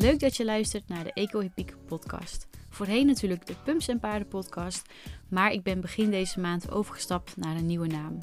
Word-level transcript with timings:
leuk 0.00 0.20
dat 0.20 0.36
je 0.36 0.44
luistert 0.44 0.88
naar 0.88 1.04
de 1.04 1.12
Eco 1.12 1.40
Hippiek 1.40 1.74
podcast. 1.86 2.46
Voorheen 2.68 3.06
natuurlijk 3.06 3.46
de 3.46 3.54
Pumps 3.64 3.88
en 3.88 4.00
Paarden 4.00 4.28
podcast, 4.28 4.88
maar 5.28 5.52
ik 5.52 5.62
ben 5.62 5.80
begin 5.80 6.10
deze 6.10 6.40
maand 6.40 6.70
overgestapt 6.70 7.36
naar 7.36 7.56
een 7.56 7.66
nieuwe 7.66 7.86
naam. 7.86 8.18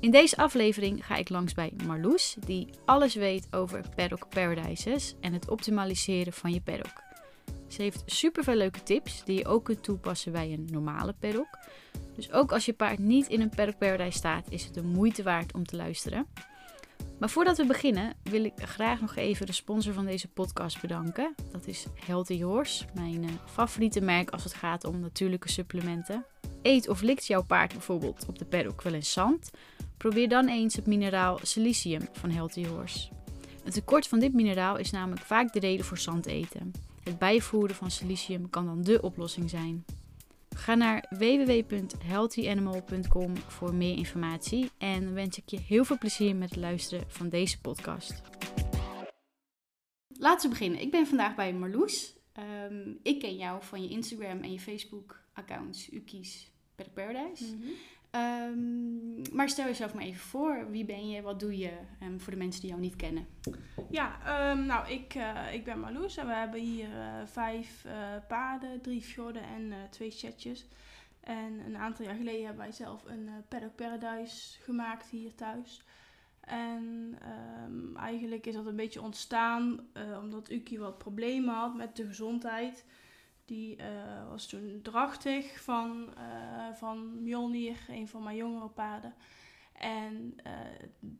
In 0.00 0.10
deze 0.10 0.36
aflevering 0.36 1.06
ga 1.06 1.16
ik 1.16 1.28
langs 1.28 1.54
bij 1.54 1.72
Marloes, 1.86 2.36
die 2.46 2.68
alles 2.84 3.14
weet 3.14 3.46
over 3.50 3.84
paddock 3.96 4.28
paradises 4.28 5.14
en 5.20 5.32
het 5.32 5.48
optimaliseren 5.48 6.32
van 6.32 6.52
je 6.52 6.60
paddock. 6.60 7.02
Ze 7.68 7.82
heeft 7.82 8.02
superveel 8.06 8.56
leuke 8.56 8.82
tips 8.82 9.24
die 9.24 9.38
je 9.38 9.46
ook 9.46 9.64
kunt 9.64 9.82
toepassen 9.82 10.32
bij 10.32 10.52
een 10.52 10.68
normale 10.70 11.14
paddock. 11.18 11.58
Dus 12.14 12.32
ook 12.32 12.52
als 12.52 12.66
je 12.66 12.72
paard 12.72 12.98
niet 12.98 13.28
in 13.28 13.40
een 13.40 13.54
paddock 13.56 13.78
paradise 13.78 14.18
staat, 14.18 14.50
is 14.50 14.64
het 14.64 14.74
de 14.74 14.82
moeite 14.82 15.22
waard 15.22 15.54
om 15.54 15.66
te 15.66 15.76
luisteren. 15.76 16.26
Maar 17.22 17.30
voordat 17.30 17.56
we 17.56 17.66
beginnen, 17.66 18.14
wil 18.22 18.44
ik 18.44 18.52
graag 18.56 19.00
nog 19.00 19.16
even 19.16 19.46
de 19.46 19.52
sponsor 19.52 19.92
van 19.92 20.06
deze 20.06 20.28
podcast 20.28 20.80
bedanken. 20.80 21.34
Dat 21.52 21.66
is 21.66 21.86
Healthy 21.94 22.42
Horse, 22.42 22.84
mijn 22.94 23.22
uh, 23.22 23.30
favoriete 23.44 24.00
merk 24.00 24.30
als 24.30 24.44
het 24.44 24.54
gaat 24.54 24.84
om 24.84 25.00
natuurlijke 25.00 25.48
supplementen. 25.50 26.24
Eet 26.62 26.88
of 26.88 27.00
likt 27.00 27.26
jouw 27.26 27.42
paard 27.42 27.72
bijvoorbeeld 27.72 28.26
op 28.28 28.38
de 28.38 28.44
paddock 28.44 28.82
wel 28.82 28.92
eens 28.92 29.12
zand? 29.12 29.50
Probeer 29.96 30.28
dan 30.28 30.48
eens 30.48 30.76
het 30.76 30.86
mineraal 30.86 31.38
silicium 31.42 32.08
van 32.12 32.30
Healthy 32.30 32.66
Horse. 32.66 33.08
Een 33.64 33.72
tekort 33.72 34.06
van 34.08 34.18
dit 34.18 34.32
mineraal 34.32 34.76
is 34.76 34.90
namelijk 34.90 35.22
vaak 35.22 35.52
de 35.52 35.60
reden 35.60 35.84
voor 35.84 35.98
zand 35.98 36.26
eten. 36.26 36.72
Het 37.02 37.18
bijvoeren 37.18 37.76
van 37.76 37.90
silicium 37.90 38.50
kan 38.50 38.66
dan 38.66 38.82
dé 38.82 38.98
oplossing 39.00 39.50
zijn. 39.50 39.84
Ga 40.54 40.74
naar 40.74 41.06
www.healthyanimal.com 41.10 43.36
voor 43.36 43.74
meer 43.74 43.96
informatie 43.96 44.70
en 44.78 45.04
dan 45.04 45.14
wens 45.14 45.38
ik 45.38 45.48
je 45.48 45.60
heel 45.60 45.84
veel 45.84 45.98
plezier 45.98 46.36
met 46.36 46.50
het 46.50 46.58
luisteren 46.58 47.04
van 47.08 47.28
deze 47.28 47.60
podcast. 47.60 48.22
Laten 50.08 50.50
we 50.50 50.56
beginnen. 50.56 50.80
Ik 50.80 50.90
ben 50.90 51.06
vandaag 51.06 51.34
bij 51.34 51.52
Marloes. 51.52 52.16
Um, 52.70 52.98
ik 53.02 53.18
ken 53.18 53.36
jou 53.36 53.62
van 53.62 53.82
je 53.82 53.88
Instagram 53.88 54.42
en 54.42 54.52
je 54.52 54.60
Facebook 54.60 55.24
accounts 55.32 55.92
Ukies 55.92 56.50
Pet 56.74 56.94
Paradise. 56.94 57.44
Mm 57.44 57.70
Um, 58.16 59.22
maar 59.32 59.48
stel 59.48 59.66
jezelf 59.66 59.94
maar 59.94 60.04
even 60.04 60.20
voor. 60.20 60.70
Wie 60.70 60.84
ben 60.84 61.08
je? 61.08 61.22
Wat 61.22 61.40
doe 61.40 61.58
je? 61.58 61.72
Um, 62.02 62.20
voor 62.20 62.32
de 62.32 62.38
mensen 62.38 62.60
die 62.60 62.70
jou 62.70 62.82
niet 62.82 62.96
kennen. 62.96 63.26
Ja, 63.90 64.18
um, 64.50 64.66
nou, 64.66 64.90
ik, 64.90 65.14
uh, 65.14 65.54
ik 65.54 65.64
ben 65.64 65.80
Marloes 65.80 66.16
en 66.16 66.26
we 66.26 66.32
hebben 66.32 66.60
hier 66.60 66.88
uh, 66.88 67.26
vijf 67.26 67.84
uh, 67.86 67.92
paarden, 68.28 68.80
drie 68.80 69.02
fjorden 69.02 69.42
en 69.42 69.72
twee 69.90 70.10
chatjes. 70.10 70.66
En 71.20 71.60
een 71.66 71.76
aantal 71.76 72.04
jaar 72.04 72.14
geleden 72.14 72.44
hebben 72.44 72.62
wij 72.62 72.72
zelf 72.72 73.04
een 73.04 73.28
paddock 73.48 73.76
paradise 73.76 74.62
gemaakt 74.62 75.08
hier 75.08 75.34
thuis. 75.34 75.82
En 76.40 77.18
eigenlijk 77.96 78.46
is 78.46 78.54
dat 78.54 78.66
een 78.66 78.76
beetje 78.76 79.02
ontstaan 79.02 79.80
omdat 80.20 80.50
Uki 80.50 80.78
wat 80.78 80.98
problemen 80.98 81.54
had 81.54 81.76
met 81.76 81.96
de 81.96 82.06
gezondheid. 82.06 82.84
Die 83.44 83.76
uh, 83.76 84.28
was 84.28 84.46
toen 84.46 84.80
drachtig 84.82 85.62
van, 85.62 86.08
uh, 86.18 86.74
van 86.74 87.22
Mjolnir, 87.22 87.76
een 87.88 88.08
van 88.08 88.22
mijn 88.22 88.36
jongere 88.36 88.68
paarden. 88.68 89.14
En 89.72 90.36
uh, 90.46 90.52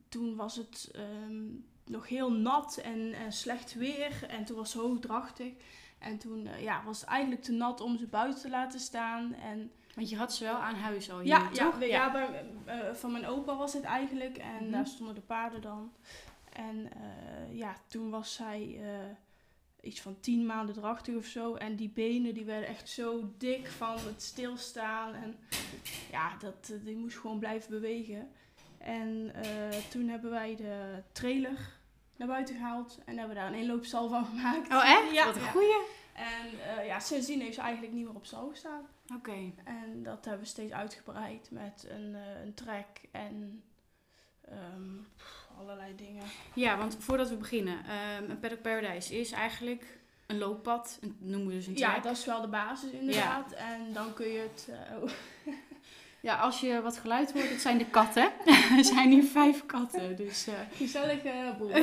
toen 0.08 0.36
was 0.36 0.56
het 0.56 0.90
um, 0.96 1.66
nog 1.84 2.08
heel 2.08 2.32
nat 2.32 2.76
en, 2.76 3.12
en, 3.12 3.32
slecht 3.32 3.74
weer. 3.74 4.26
En 4.28 4.44
toen 4.44 4.56
was 4.56 4.70
ze 4.70 4.78
hoogdrachtig. 4.78 5.52
En 5.98 6.18
toen 6.18 6.48
ja, 6.60 6.82
was 6.84 7.00
het 7.00 7.08
eigenlijk 7.08 7.42
te 7.42 7.52
nat 7.52 7.80
om 7.80 7.98
ze 7.98 8.06
buiten 8.06 8.40
te 8.40 8.50
laten 8.50 8.80
staan. 8.80 9.34
En, 9.34 9.70
Want 9.94 10.08
je 10.10 10.16
had 10.16 10.34
ze 10.34 10.44
wel 10.44 10.56
aan 10.56 10.74
huis 10.74 11.10
al 11.10 11.18
hier, 11.18 11.28
ja, 11.28 11.48
toch? 11.48 11.80
Ja, 11.80 11.86
ja. 11.86 12.12
bij, 12.12 12.94
van 12.94 13.12
mijn 13.12 13.26
opa 13.26 13.56
was 13.56 13.72
het 13.72 13.84
eigenlijk. 13.84 14.38
En 14.38 14.62
Mhm. 14.62 14.70
daar 14.70 14.86
stonden 14.86 15.14
de 15.14 15.20
paarden 15.20 15.60
dan. 15.60 15.92
En 16.52 16.88
ja, 17.50 17.76
toen 17.86 18.10
was 18.10 18.34
zij 18.34 18.80
iets 19.82 20.00
van 20.00 20.20
tien 20.20 20.46
maanden 20.46 20.74
drachtig 20.74 21.14
of 21.14 21.24
zo. 21.24 21.54
En 21.54 21.76
die 21.76 21.88
benen 21.88 22.34
die 22.34 22.44
werden 22.44 22.68
echt 22.68 22.88
zo 22.88 23.34
dik 23.38 23.68
van 23.68 23.98
het 23.98 24.22
stilstaan. 24.22 25.14
En 25.14 25.38
ja, 26.10 26.36
dat, 26.36 26.72
die 26.84 26.96
moest 26.96 27.18
gewoon 27.18 27.38
blijven 27.38 27.70
bewegen. 27.70 28.30
En 28.78 29.32
uh, 29.44 29.68
toen 29.90 30.08
hebben 30.08 30.30
wij 30.30 30.56
de 30.56 31.02
trailer 31.12 31.58
naar 32.16 32.28
buiten 32.28 32.54
gehaald. 32.56 32.98
En 33.04 33.18
hebben 33.18 33.36
daar 33.36 33.46
een 33.46 33.58
inloopstal 33.58 34.08
van 34.08 34.24
gemaakt. 34.24 34.72
Oh 34.72 34.90
echt? 34.90 35.12
Ja. 35.12 35.26
Wat 35.26 35.36
een 35.36 35.50
goeie. 35.50 35.84
En 36.12 36.76
uh, 36.78 36.86
ja, 36.86 37.00
sindsdien 37.00 37.40
heeft 37.40 37.54
ze 37.54 37.60
eigenlijk 37.60 37.92
niet 37.92 38.04
meer 38.04 38.14
op 38.14 38.26
stal 38.26 38.48
gestaan. 38.48 38.86
Oké. 39.04 39.14
Okay. 39.14 39.54
En 39.64 40.02
dat 40.02 40.24
hebben 40.24 40.42
we 40.42 40.48
steeds 40.48 40.72
uitgebreid 40.72 41.50
met 41.50 41.86
een, 41.88 42.14
uh, 42.14 42.44
een 42.44 42.54
trek 42.54 43.08
en 43.12 43.62
um, 44.74 45.06
allerlei 45.60 45.94
dingen. 45.96 46.22
Ja, 46.54 46.76
want 46.76 46.96
voordat 46.98 47.28
we 47.28 47.36
beginnen. 47.36 47.74
Um, 47.74 48.30
een 48.30 48.40
Paddock 48.40 48.62
Paradise 48.62 49.20
is 49.20 49.30
eigenlijk 49.30 50.00
een 50.26 50.38
looppad, 50.38 51.00
noemen 51.18 51.48
we 51.48 51.54
dus 51.54 51.66
een 51.66 51.74
track. 51.74 51.94
Ja, 51.94 52.00
dat 52.00 52.16
is 52.16 52.24
wel 52.24 52.40
de 52.40 52.48
basis 52.48 52.90
inderdaad. 52.90 53.50
Ja. 53.50 53.56
En 53.56 53.92
dan 53.92 54.14
kun 54.14 54.28
je 54.28 54.38
het... 54.38 54.68
Uh, 54.70 55.02
oh. 55.02 55.10
Ja, 56.20 56.36
als 56.36 56.60
je 56.60 56.82
wat 56.82 56.98
geluid 56.98 57.32
hoort, 57.32 57.48
het 57.48 57.60
zijn 57.60 57.78
de 57.78 57.86
katten. 57.86 58.32
er 58.78 58.84
zijn 58.84 59.10
hier 59.10 59.24
vijf 59.24 59.66
katten, 59.66 60.16
dus... 60.16 60.48
Uh... 60.48 60.54
Gezellige 60.72 61.54
boel. 61.58 61.76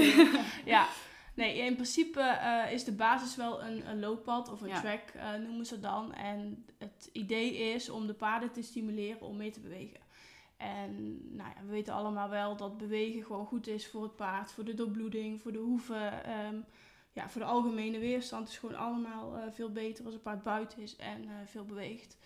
ja. 0.65 0.87
Nee, 1.33 1.57
in 1.57 1.73
principe 1.73 2.19
uh, 2.19 2.71
is 2.71 2.83
de 2.83 2.91
basis 2.91 3.35
wel 3.35 3.63
een, 3.63 3.89
een 3.89 3.99
looppad 3.99 4.51
of 4.51 4.61
een 4.61 4.67
ja. 4.67 4.79
track, 4.79 5.01
uh, 5.15 5.33
noemen 5.45 5.65
ze 5.65 5.79
dan. 5.79 6.13
En 6.13 6.65
het 6.77 7.09
idee 7.11 7.57
is 7.57 7.89
om 7.89 8.07
de 8.07 8.13
paarden 8.13 8.51
te 8.51 8.61
stimuleren 8.61 9.21
om 9.21 9.37
mee 9.37 9.51
te 9.51 9.59
bewegen. 9.59 9.99
En 10.59 11.19
nou 11.35 11.49
ja, 11.55 11.61
we 11.65 11.71
weten 11.71 11.93
allemaal 11.93 12.29
wel 12.29 12.55
dat 12.55 12.77
bewegen 12.77 13.23
gewoon 13.23 13.45
goed 13.45 13.67
is 13.67 13.87
voor 13.87 14.03
het 14.03 14.15
paard, 14.15 14.51
voor 14.51 14.63
de 14.63 14.73
doorbloeding, 14.73 15.41
voor 15.41 15.51
de 15.51 15.57
hoeven. 15.57 16.29
Um, 16.45 16.65
ja, 17.13 17.29
voor 17.29 17.41
de 17.41 17.47
algemene 17.47 17.99
weerstand 17.99 18.47
is 18.47 18.57
gewoon 18.57 18.75
allemaal 18.75 19.37
uh, 19.37 19.43
veel 19.51 19.71
beter 19.71 20.05
als 20.05 20.13
een 20.13 20.21
paard 20.21 20.43
buiten 20.43 20.81
is 20.81 20.95
en 20.95 21.23
uh, 21.23 21.31
veel 21.45 21.65
beweegt. 21.65 22.17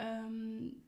Um, 0.00 0.82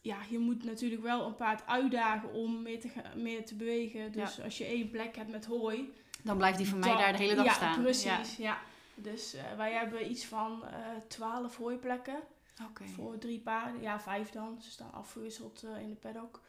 ja, 0.00 0.18
je 0.30 0.38
moet 0.38 0.64
natuurlijk 0.64 1.02
wel 1.02 1.26
een 1.26 1.34
paard 1.34 1.66
uitdagen 1.66 2.32
om 2.32 2.62
meer 2.62 2.80
te, 2.80 2.88
meer 3.16 3.44
te 3.46 3.54
bewegen. 3.54 4.12
Dus 4.12 4.36
ja. 4.36 4.44
als 4.44 4.58
je 4.58 4.64
één 4.64 4.90
plek 4.90 5.16
hebt 5.16 5.30
met 5.30 5.46
hooi... 5.46 5.92
Dan 6.22 6.36
blijft 6.36 6.58
die 6.58 6.68
van 6.68 6.78
mij 6.78 6.88
dan, 6.88 6.98
daar 6.98 7.12
de 7.12 7.18
hele 7.18 7.34
dag 7.34 7.44
ja, 7.44 7.52
staan. 7.52 7.82
Precies, 7.82 8.36
ja. 8.36 8.44
ja. 8.44 8.58
Dus 8.94 9.34
uh, 9.34 9.56
wij 9.56 9.72
hebben 9.72 10.10
iets 10.10 10.24
van 10.24 10.64
twaalf 11.08 11.56
hooiplekken. 11.56 12.20
Okay. 12.70 12.86
Voor 12.86 13.18
drie 13.18 13.40
paarden. 13.40 13.82
Ja, 13.82 14.00
vijf 14.00 14.30
dan. 14.30 14.62
Ze 14.62 14.70
staan 14.70 14.92
afgewisseld 14.92 15.62
in 15.62 15.88
de 15.88 15.96
paddock. 15.96 16.42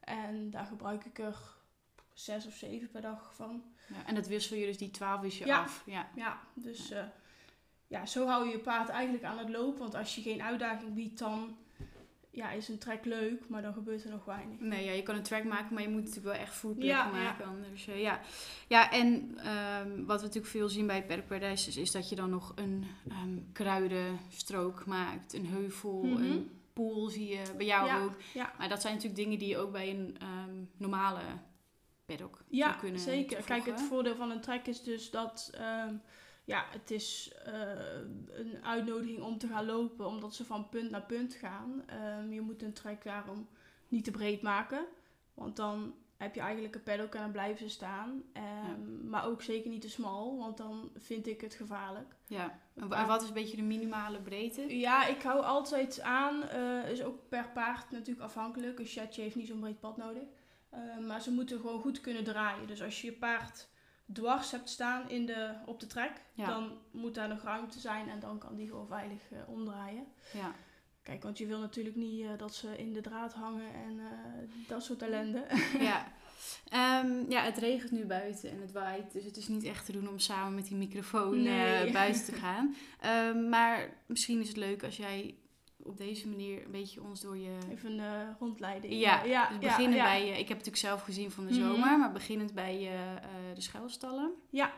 En 0.00 0.50
daar 0.50 0.66
gebruik 0.66 1.04
ik 1.04 1.18
er 1.18 1.38
zes 2.12 2.46
of 2.46 2.54
zeven 2.54 2.90
per 2.90 3.00
dag 3.00 3.34
van. 3.34 3.64
Ja, 3.88 4.06
en 4.06 4.14
dat 4.14 4.26
wissel 4.26 4.56
je 4.56 4.66
dus 4.66 4.78
die 4.78 4.90
12 4.90 5.22
is 5.22 5.38
je 5.38 5.46
ja. 5.46 5.62
af. 5.62 5.82
Ja, 5.86 6.08
ja 6.14 6.40
dus 6.54 6.88
ja. 6.88 7.02
Uh, 7.02 7.08
ja, 7.86 8.06
zo 8.06 8.26
hou 8.26 8.46
je 8.46 8.50
je 8.50 8.58
paard 8.58 8.88
eigenlijk 8.88 9.24
aan 9.24 9.38
het 9.38 9.48
lopen. 9.48 9.78
Want 9.78 9.94
als 9.94 10.14
je 10.14 10.22
geen 10.22 10.42
uitdaging 10.42 10.94
biedt, 10.94 11.18
dan 11.18 11.56
ja, 12.36 12.50
is 12.50 12.68
een 12.68 12.78
trek 12.78 13.04
leuk, 13.04 13.48
maar 13.48 13.62
dan 13.62 13.72
gebeurt 13.72 14.04
er 14.04 14.10
nog 14.10 14.24
weinig. 14.24 14.60
Nee, 14.60 14.84
ja, 14.84 14.92
je 14.92 15.02
kan 15.02 15.14
een 15.14 15.22
track 15.22 15.44
maken, 15.44 15.74
maar 15.74 15.82
je 15.82 15.88
moet 15.88 16.00
natuurlijk 16.00 16.26
wel 16.26 16.34
echt 16.34 16.54
voerplekken 16.54 16.96
ja, 16.96 17.10
maken. 17.10 17.44
Ja. 17.44 17.50
Anders, 17.50 17.88
uh, 17.88 18.00
ja. 18.00 18.20
ja, 18.66 18.92
en 18.92 19.06
um, 19.06 20.06
wat 20.06 20.20
we 20.20 20.26
natuurlijk 20.26 20.52
veel 20.52 20.68
zien 20.68 20.86
bij 20.86 21.04
Paddock 21.04 21.26
Paradise 21.26 21.68
is, 21.68 21.76
is 21.76 21.90
dat 21.90 22.08
je 22.08 22.16
dan 22.16 22.30
nog 22.30 22.52
een 22.54 22.84
um, 23.08 23.48
kruidenstrook 23.52 24.86
maakt, 24.86 25.32
een 25.32 25.46
heuvel, 25.46 26.02
mm 26.02 26.16
-hmm. 26.16 26.30
een 26.30 26.50
pool 26.72 27.08
zie 27.08 27.28
je 27.28 27.42
bij 27.56 27.66
jou 27.66 27.86
ja, 27.86 28.02
ook. 28.02 28.14
Ja. 28.34 28.52
Maar 28.58 28.68
dat 28.68 28.80
zijn 28.80 28.94
natuurlijk 28.94 29.22
dingen 29.22 29.38
die 29.38 29.48
je 29.48 29.58
ook 29.58 29.72
bij 29.72 29.90
een 29.90 30.16
um, 30.22 30.70
normale 30.76 31.20
paddock 32.06 32.44
ja, 32.48 32.66
zou 32.66 32.80
kunnen 32.80 33.00
zeker. 33.00 33.42
Kijk, 33.42 33.66
het 33.66 33.82
voordeel 33.82 34.16
van 34.16 34.30
een 34.30 34.40
trek 34.40 34.66
is 34.66 34.82
dus 34.82 35.10
dat 35.10 35.50
ja, 36.46 36.64
het 36.70 36.90
is 36.90 37.34
uh, 37.46 37.52
een 38.28 38.64
uitnodiging 38.64 39.22
om 39.22 39.38
te 39.38 39.46
gaan 39.46 39.66
lopen, 39.66 40.06
omdat 40.06 40.34
ze 40.34 40.44
van 40.44 40.68
punt 40.68 40.90
naar 40.90 41.02
punt 41.02 41.34
gaan. 41.34 41.84
Um, 42.20 42.32
je 42.32 42.40
moet 42.40 42.62
een 42.62 42.72
trek 42.72 43.04
daarom 43.04 43.48
niet 43.88 44.04
te 44.04 44.10
breed 44.10 44.42
maken, 44.42 44.86
want 45.34 45.56
dan 45.56 45.94
heb 46.16 46.34
je 46.34 46.40
eigenlijk 46.40 46.74
een 46.74 46.82
paddock 46.82 47.14
en 47.14 47.20
dan 47.20 47.30
blijven 47.30 47.68
ze 47.68 47.74
staan. 47.74 48.10
Um, 48.10 48.22
ja. 48.32 48.76
Maar 49.04 49.26
ook 49.26 49.42
zeker 49.42 49.70
niet 49.70 49.80
te 49.80 49.88
smal, 49.88 50.38
want 50.38 50.56
dan 50.56 50.90
vind 50.96 51.26
ik 51.26 51.40
het 51.40 51.54
gevaarlijk. 51.54 52.16
Ja, 52.26 52.60
en 52.74 53.06
wat 53.06 53.22
is 53.22 53.28
een 53.28 53.34
beetje 53.34 53.56
de 53.56 53.62
minimale 53.62 54.20
breedte? 54.20 54.78
Ja, 54.78 55.06
ik 55.06 55.22
hou 55.22 55.44
altijd 55.44 56.00
aan, 56.00 56.42
uh, 56.54 56.90
is 56.90 57.02
ook 57.02 57.28
per 57.28 57.48
paard 57.48 57.90
natuurlijk 57.90 58.26
afhankelijk. 58.26 58.78
Een 58.78 58.86
chatje 58.86 59.22
heeft 59.22 59.36
niet 59.36 59.46
zo'n 59.46 59.60
breed 59.60 59.80
pad 59.80 59.96
nodig. 59.96 60.22
Uh, 60.74 61.06
maar 61.06 61.20
ze 61.20 61.30
moeten 61.30 61.60
gewoon 61.60 61.80
goed 61.80 62.00
kunnen 62.00 62.24
draaien. 62.24 62.66
Dus 62.66 62.82
als 62.82 63.00
je 63.00 63.06
je 63.06 63.16
paard 63.16 63.68
dwars 64.12 64.50
hebt 64.50 64.68
staan 64.68 65.10
in 65.10 65.26
de, 65.26 65.54
op 65.66 65.80
de 65.80 65.86
trek, 65.86 66.12
ja. 66.32 66.46
dan 66.46 66.78
moet 66.90 67.14
daar 67.14 67.28
nog 67.28 67.42
ruimte 67.42 67.80
zijn 67.80 68.08
en 68.08 68.20
dan 68.20 68.38
kan 68.38 68.56
die 68.56 68.66
gewoon 68.66 68.86
veilig 68.86 69.20
uh, 69.32 69.38
omdraaien. 69.46 70.06
Ja. 70.32 70.54
Kijk, 71.02 71.22
want 71.22 71.38
je 71.38 71.46
wil 71.46 71.58
natuurlijk 71.58 71.96
niet 71.96 72.20
uh, 72.20 72.28
dat 72.36 72.54
ze 72.54 72.78
in 72.78 72.92
de 72.92 73.00
draad 73.00 73.32
hangen 73.32 73.74
en 73.74 74.00
dat 74.68 74.82
soort 74.82 75.02
ellende. 75.02 75.46
Ja. 75.78 76.14
Um, 77.04 77.30
ja, 77.30 77.42
het 77.42 77.58
regent 77.58 77.90
nu 77.90 78.04
buiten 78.04 78.50
en 78.50 78.60
het 78.60 78.72
waait, 78.72 79.12
dus 79.12 79.24
het 79.24 79.36
is 79.36 79.48
niet 79.48 79.64
echt 79.64 79.86
te 79.86 79.92
doen 79.92 80.08
om 80.08 80.18
samen 80.18 80.54
met 80.54 80.66
die 80.66 80.76
microfoon 80.76 81.42
nee. 81.42 81.92
buiten 81.92 82.24
te 82.32 82.32
gaan. 82.32 82.74
Um, 83.28 83.48
maar 83.48 83.90
misschien 84.06 84.40
is 84.40 84.48
het 84.48 84.56
leuk 84.56 84.84
als 84.84 84.96
jij 84.96 85.34
op 85.86 85.96
deze 85.96 86.28
manier 86.28 86.64
een 86.64 86.70
beetje 86.70 87.02
ons 87.02 87.20
door 87.20 87.36
je... 87.36 87.58
Even 87.70 87.90
een 87.90 87.98
uh, 87.98 88.28
rondleiding. 88.38 88.92
Ja, 88.92 89.24
ja, 89.24 89.48
dus 89.48 89.58
beginnen 89.58 89.98
bij... 89.98 90.22
Uh, 90.22 90.28
ik 90.28 90.48
heb 90.48 90.58
het 90.58 90.66
natuurlijk 90.66 90.76
zelf 90.76 91.02
gezien 91.02 91.30
van 91.30 91.46
de 91.46 91.54
zomer, 91.54 91.76
mm 91.76 91.82
-hmm. 91.82 91.98
maar 92.00 92.12
beginnend 92.12 92.54
bij 92.54 92.82
uh, 92.82 93.54
de 93.54 93.60
schuilstallen. 93.60 94.32
Ja, 94.50 94.72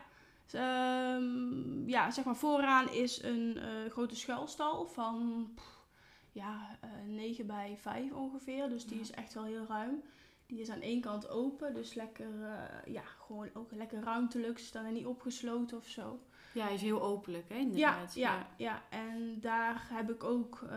Ehm, 0.53 1.89
ja, 1.89 2.11
zeg 2.11 2.25
maar 2.25 2.35
vooraan 2.35 2.91
is 2.91 3.23
een 3.23 3.57
eh, 3.57 3.91
grote 3.91 4.15
schuilstal 4.15 4.85
van 4.85 5.47
pff, 5.55 5.85
ja, 6.31 6.77
eh 6.81 6.89
9 7.05 7.47
bij 7.47 7.77
5 7.77 8.11
ongeveer. 8.11 8.69
Dus 8.69 8.85
die 8.85 8.95
Ja. 8.95 9.01
is 9.01 9.11
echt 9.11 9.33
wel 9.33 9.43
heel 9.43 9.65
ruim. 9.65 10.01
Die 10.45 10.59
is 10.59 10.69
aan 10.69 10.81
één 10.81 11.01
kant 11.01 11.29
open, 11.29 11.73
dus 11.73 11.93
lekker, 11.93 12.43
eh, 12.43 12.93
ja, 12.93 13.01
gewoon 13.01 13.49
ook 13.53 13.71
lekker 13.71 14.03
ruimtelijk. 14.03 14.59
Ze 14.59 14.65
staan 14.65 14.85
er 14.85 14.91
niet 14.91 15.05
opgesloten 15.05 15.77
of 15.77 15.87
zo. 15.87 16.19
Ja, 16.53 16.63
hij 16.65 16.73
is 16.73 16.81
heel 16.81 17.01
openlijk, 17.01 17.49
hè, 17.49 17.55
Ja, 17.55 17.61
inderdaad. 17.61 18.13
ja, 18.15 18.47
ja, 18.57 18.81
en 18.89 19.37
daar 19.39 19.87
heb 19.93 20.09
ik 20.09 20.23
ook 20.23 20.61
eh, 20.63 20.69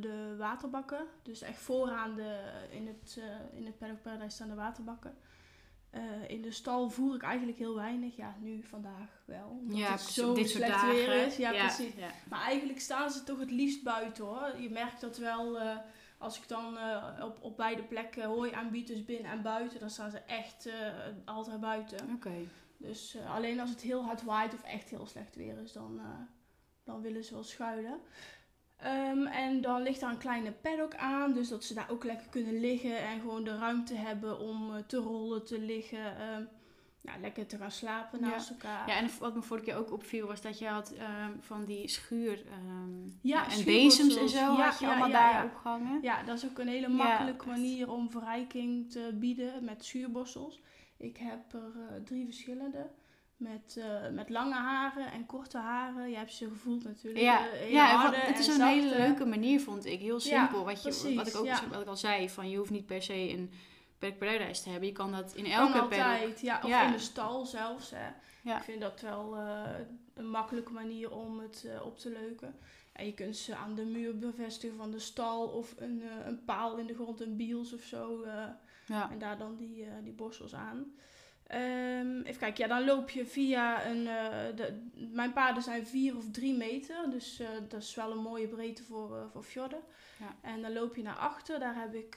de 0.00 0.34
waterbakken. 0.38 1.06
Dus 1.22 1.42
echt 1.42 1.58
vooraan 1.58 2.14
de, 2.14 2.50
in 2.70 2.86
het, 2.86 3.18
eh 3.20 3.58
in 3.58 3.66
het 3.66 3.78
Paddock 3.78 4.02
Paradise 4.02 4.30
staan 4.30 4.48
de 4.48 4.54
waterbakken. 4.54 5.14
Eh, 5.90 6.00
in 6.28 6.42
de 6.42 6.50
stal 6.50 6.90
voer 6.90 7.14
ik 7.14 7.22
eigenlijk 7.22 7.58
heel 7.58 7.74
weinig. 7.74 8.16
Ja, 8.16 8.36
nu 8.40 8.62
vandaag 8.62 9.22
wel. 9.24 9.48
Omdat 9.60 9.78
Ja, 9.78 9.90
het 9.90 10.00
zo 10.00 10.34
dit 10.34 10.50
soort 10.50 10.64
slecht 10.64 10.80
dagen. 10.80 10.94
weer 10.94 11.26
is. 11.26 11.36
Ja, 11.36 11.50
ja, 11.50 11.66
precies. 11.66 11.94
ja. 11.94 12.08
Maar 12.28 12.40
eigenlijk 12.40 12.80
staan 12.80 13.10
ze 13.10 13.24
toch 13.24 13.38
het 13.38 13.50
liefst 13.50 13.82
buiten 13.82 14.24
hoor. 14.24 14.54
Je 14.60 14.70
merkt 14.70 15.00
dat 15.00 15.16
wel 15.18 15.58
als 16.18 16.38
ik 16.40 16.48
dan 16.48 16.76
op, 17.22 17.38
op 17.42 17.56
beide 17.56 17.82
plekken 17.82 18.24
hooi 18.24 18.52
aanbied, 18.52 18.86
dus 18.86 19.04
binnen 19.04 19.30
en 19.30 19.42
buiten, 19.42 19.80
dan 19.80 19.90
staan 19.90 20.10
ze 20.10 20.18
echt 20.18 20.68
altijd 21.24 21.60
buiten. 21.60 21.98
Oké. 22.14 22.34
Dus 22.78 23.14
eh, 23.14 23.34
alleen 23.34 23.60
als 23.60 23.70
het 23.70 23.80
heel 23.80 24.04
hard 24.04 24.22
waait 24.22 24.54
of 24.54 24.62
echt 24.62 24.90
heel 24.90 25.06
slecht 25.06 25.36
weer 25.36 25.58
is, 25.58 25.72
dan, 25.72 25.98
eh, 25.98 26.04
dan 26.84 27.00
willen 27.00 27.24
ze 27.24 27.34
wel 27.34 27.42
schuilen. 27.44 28.00
Ehm, 28.76 29.26
en 29.26 29.60
dan 29.60 29.82
ligt 29.82 30.00
daar 30.00 30.10
een 30.10 30.18
kleine 30.18 30.52
paddock 30.52 30.94
aan, 30.94 31.32
dus 31.32 31.48
dat 31.48 31.64
ze 31.64 31.74
daar 31.74 31.90
ook 31.90 32.04
lekker 32.04 32.26
kunnen 32.28 32.60
liggen 32.60 32.98
en 32.98 33.20
gewoon 33.20 33.44
de 33.44 33.58
ruimte 33.58 33.94
hebben 33.94 34.38
om 34.38 34.74
eh, 34.74 34.82
te 34.86 34.96
rollen, 34.96 35.44
te 35.44 35.60
liggen. 35.60 36.16
ehm, 36.18 36.42
ja, 37.02 37.18
lekker 37.20 37.46
te 37.46 37.56
gaan 37.56 37.70
slapen 37.70 38.20
Ja. 38.20 38.28
naast 38.28 38.50
elkaar. 38.50 38.88
Ja, 38.88 38.96
en 38.96 39.10
wat 39.18 39.34
me 39.34 39.42
vorige 39.42 39.64
keer 39.66 39.76
ook 39.76 39.92
opviel 39.92 40.26
was 40.26 40.40
dat 40.40 40.58
je 40.58 40.66
had 40.66 40.92
ehm, 40.92 41.32
van 41.40 41.64
die 41.64 41.88
schuur 41.88 42.42
Ja, 43.22 43.50
en 43.50 43.64
bezems 43.64 44.16
en 44.16 44.28
zo 44.28 44.36
Ja, 44.38 44.64
had 44.70 44.78
je 44.78 44.86
allemaal 44.86 45.10
daar 45.10 45.44
opgehangen. 45.44 45.98
Ja, 46.02 46.22
dat 46.22 46.36
is 46.36 46.44
ook 46.44 46.58
een 46.58 46.68
hele 46.68 46.88
makkelijke 46.88 47.46
manier 47.46 47.90
om 47.90 48.10
verrijking 48.10 48.90
te 48.90 49.10
bieden 49.14 49.64
met 49.64 49.84
schuurborstels. 49.84 50.62
Ik 50.98 51.16
heb 51.16 51.52
er 51.52 51.72
eh, 51.88 52.02
drie 52.04 52.24
verschillende. 52.24 52.90
Met, 53.36 53.76
eh, 53.78 54.10
met 54.10 54.28
lange 54.28 54.54
haren 54.54 55.12
en 55.12 55.26
korte 55.26 55.58
haren. 55.58 56.10
Je 56.10 56.16
hebt 56.16 56.32
ze 56.32 56.48
gevoeld 56.48 56.84
natuurlijk. 56.84 57.24
Ja, 57.24 57.42
hele 57.42 57.72
ja 57.72 58.12
het 58.12 58.38
is 58.38 58.48
en 58.48 58.60
een 58.60 58.66
hele 58.66 58.96
leuke 58.96 59.24
manier, 59.24 59.60
vond 59.60 59.86
ik. 59.86 60.00
Heel 60.00 60.20
simpel. 60.20 60.64
wat, 60.64 60.82
je, 60.82 60.88
precies, 60.88 61.14
wat, 61.14 61.26
ik 61.26 61.36
ook, 61.36 61.44
ja. 61.44 61.68
wat 61.68 61.80
ik 61.80 61.86
al 61.86 61.96
zei, 61.96 62.30
van 62.30 62.50
je 62.50 62.56
hoeft 62.56 62.70
niet 62.70 62.86
per 62.86 63.02
se 63.02 63.14
een 63.14 63.50
Paddock 63.98 64.18
Paradise 64.18 64.62
te 64.62 64.68
hebben. 64.68 64.88
Je 64.88 64.94
kan 64.94 65.12
dat 65.12 65.34
in 65.34 65.42
Kan 65.42 65.52
elke 65.52 65.72
paddock. 65.72 65.92
altijd, 65.92 66.40
ja. 66.40 66.60
Of 66.62 66.68
Ja. 66.68 66.86
in 66.86 66.92
de 66.92 66.98
stal 66.98 67.46
zelfs. 67.46 67.90
Hè. 67.94 68.08
Ik 68.56 68.62
vind 68.62 68.80
dat 68.80 69.00
wel 69.00 69.36
eh, 69.36 69.70
een 70.14 70.30
makkelijke 70.30 70.72
manier 70.72 71.10
om 71.10 71.38
het 71.38 71.64
eh, 71.66 71.86
op 71.86 71.98
te 71.98 72.10
leuken. 72.10 72.54
En 72.92 73.06
je 73.06 73.14
kunt 73.14 73.36
ze 73.36 73.54
aan 73.54 73.74
de 73.74 73.84
muur 73.84 74.18
bevestigen 74.18 74.76
van 74.76 74.90
de 74.90 74.98
stal. 74.98 75.46
Of 75.46 75.74
een, 75.76 76.02
eh, 76.02 76.26
een 76.26 76.44
paal 76.44 76.76
in 76.76 76.86
de 76.86 76.94
grond, 76.94 77.20
een 77.20 77.36
biels 77.36 77.72
of 77.72 77.82
zo. 77.82 78.24
Ja. 78.88 79.10
En 79.10 79.18
daar 79.18 79.38
dan 79.38 79.56
die, 79.56 79.84
eh, 79.84 79.90
die 80.02 80.12
borstels 80.12 80.54
aan. 80.54 80.92
Ehm, 81.46 82.20
even 82.20 82.38
kijken, 82.38 82.68
ja, 82.68 82.74
dan 82.76 82.84
loop 82.84 83.10
je 83.10 83.26
via 83.26 83.86
een. 83.86 84.06
eh, 84.06 84.56
de, 84.56 84.88
mijn 85.12 85.32
paarden 85.32 85.62
zijn 85.62 85.86
4 85.86 86.16
of 86.16 86.30
3 86.30 86.54
meter, 86.56 87.10
dus 87.10 87.38
eh, 87.40 87.48
dat 87.68 87.82
is 87.82 87.94
wel 87.94 88.10
een 88.10 88.22
mooie 88.22 88.48
breedte 88.48 88.82
voor, 88.84 89.28
voor 89.32 89.42
fjorden. 89.42 89.80
Ja. 90.18 90.36
En 90.50 90.62
dan 90.62 90.72
loop 90.72 90.96
je 90.96 91.02
naar 91.02 91.16
achter, 91.16 91.58
daar 91.58 91.74
heb 91.80 91.94
ik 91.94 92.16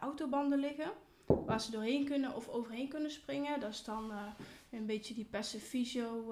autobanden 0.00 0.58
liggen, 0.58 0.90
waar 1.26 1.60
ze 1.60 1.70
doorheen 1.70 2.04
kunnen 2.04 2.34
of 2.34 2.48
overheen 2.48 2.88
kunnen 2.88 3.10
springen. 3.10 3.60
Dat 3.60 3.70
is 3.70 3.84
dan 3.84 4.12
een 4.70 4.86
beetje 4.86 5.14
die 5.14 5.24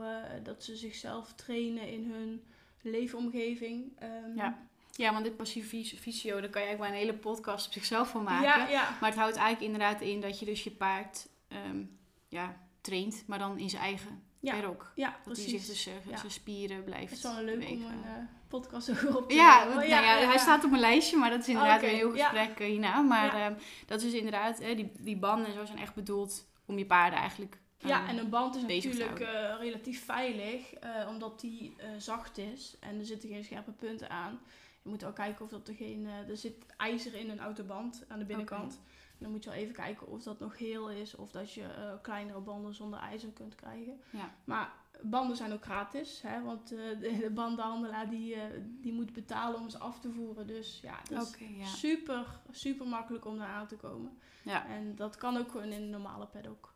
eh, 0.03 0.17
dat 0.43 0.65
ze 0.65 0.77
zichzelf 0.77 1.33
trainen 1.35 1.89
in 1.89 2.11
hun 2.11 2.43
leefomgeving. 2.83 3.93
Ehm, 3.99 4.37
Ja. 4.37 4.67
Ja, 4.97 5.13
want 5.13 5.25
dit 5.25 5.37
passief 5.37 5.69
vis- 5.69 5.95
visio, 5.99 6.41
daar 6.41 6.51
kan 6.51 6.61
je 6.63 6.67
eigenlijk 6.67 6.79
wel 6.79 6.89
een 6.89 7.07
hele 7.07 7.19
podcast 7.19 7.67
op 7.67 7.73
zichzelf 7.73 8.09
van 8.09 8.23
maken. 8.23 8.45
ja, 8.45 8.69
ja, 8.69 8.97
Maar 9.01 9.11
het 9.11 9.19
houdt 9.19 9.37
eigenlijk 9.37 9.73
inderdaad 9.73 10.01
in 10.01 10.21
dat 10.21 10.39
je 10.39 10.45
dus 10.47 10.65
je 10.65 10.71
paard 10.71 11.29
ehm, 11.49 11.83
ja, 12.29 12.57
traint, 12.81 13.25
maar 13.27 13.39
dan 13.39 13.59
in 13.59 13.71
zijn 13.71 13.83
eigen 13.83 14.23
Ja, 14.41 14.53
paddock. 14.53 14.93
ja, 14.95 15.17
Dat 15.25 15.37
hij 15.37 15.47
zich 15.49 15.65
precies. 15.65 15.85
dus 15.85 16.19
zijn 16.21 16.31
spieren 16.33 16.85
blijft 16.85 17.09
Het 17.11 17.25
is 17.25 17.35
wel 17.35 17.43
leuk 17.43 17.69
om 17.71 17.85
een 17.85 18.05
eh, 18.05 18.11
podcast 18.49 18.91
over 18.91 19.17
op 19.17 19.29
te 19.29 19.35
Ja, 19.35 19.59
nemen. 19.65 19.77
nou 19.77 19.89
ja, 19.89 20.03
hij 20.29 20.39
staat 20.39 20.65
op 20.65 20.71
mijn 20.71 20.83
lijstje, 20.83 21.17
maar 21.17 21.31
dat 21.31 21.41
is 21.41 21.49
inderdaad 21.49 21.83
een 21.83 21.89
heel 21.89 22.11
gesprek 22.11 22.59
hierna. 22.59 23.01
Maar 23.01 23.35
ehm, 23.35 23.55
dat 23.87 24.03
is 24.03 24.13
inderdaad, 24.13 24.59
die, 24.59 24.93
die 24.99 25.17
banden 25.17 25.47
en 25.47 25.53
zo 25.53 25.65
zijn 25.65 25.79
echt 25.79 25.95
bedoeld 25.95 26.47
om 26.67 26.79
je 26.79 26.87
paarden 26.87 27.19
eigenlijk... 27.19 27.59
Ja, 27.79 28.03
eh, 28.03 28.09
en 28.09 28.19
een 28.19 28.29
band 28.29 28.55
is 28.57 28.63
natuurlijk 28.63 29.21
eh, 29.21 29.55
relatief 29.61 30.05
veilig, 30.05 30.73
eh, 30.75 31.09
omdat 31.09 31.41
die 31.41 31.77
zacht 31.99 32.39
is 32.39 32.77
en 32.81 32.99
er 32.99 33.05
zitten 33.07 33.29
geen 33.29 33.45
scherpe 33.45 33.71
punten 33.71 34.11
aan. 34.11 34.41
Je 34.85 34.91
moet 34.91 35.03
wel 35.03 35.13
kijken 35.13 35.45
of 35.45 35.51
dat 35.51 35.69
er 35.69 35.75
geen. 35.75 36.07
eh, 36.07 36.29
er 36.29 36.37
zit 36.37 36.67
ijzer 36.77 37.15
in 37.15 37.31
een 37.31 37.41
autoband 37.41 38.05
aan 38.09 38.19
de 38.19 38.25
binnenkant. 38.25 38.81
En 39.19 39.19
dan 39.19 39.31
moet 39.31 39.45
je 39.45 39.51
wel 39.51 39.59
even 39.59 39.75
kijken 39.75 40.07
of 40.07 40.23
dat 40.23 40.41
nog 40.41 40.59
heel 40.59 40.91
is 40.91 41.15
of 41.15 41.31
dat 41.31 41.53
je 41.53 41.63
eh, 41.63 41.93
kleinere 42.03 42.41
banden 42.41 42.75
zonder 42.75 42.99
ijzer 42.99 43.31
kunt 43.31 43.55
krijgen. 43.55 44.01
Ja. 44.11 44.35
Maar 44.45 44.73
banden 45.03 45.37
zijn 45.37 45.53
ook 45.53 45.65
gratis, 45.65 46.23
hè, 46.23 46.43
want 46.43 46.73
eh, 46.73 46.79
de, 47.01 47.19
de 47.21 47.31
bandenhandelaar 47.31 48.11
die, 48.11 48.37
die 48.81 48.93
moet 48.93 49.13
betalen 49.13 49.61
om 49.61 49.69
ze 49.71 49.79
af 49.79 50.01
te 50.01 50.11
voeren. 50.11 50.47
Dus 50.47 50.81
ja, 50.83 51.01
dat 51.09 51.37
is 51.39 51.57
ja. 51.57 51.67
super, 51.67 52.41
super 52.51 52.87
makkelijk 52.87 53.25
om 53.25 53.39
daar 53.39 53.49
aan 53.49 53.67
te 53.67 53.77
komen. 53.77 54.19
Ja. 54.43 54.67
En 54.67 54.95
dat 54.95 55.17
kan 55.17 55.37
ook 55.37 55.51
gewoon 55.51 55.73
in 55.73 55.83
een 55.83 55.91
normale 55.91 56.27
paddock. 56.27 56.75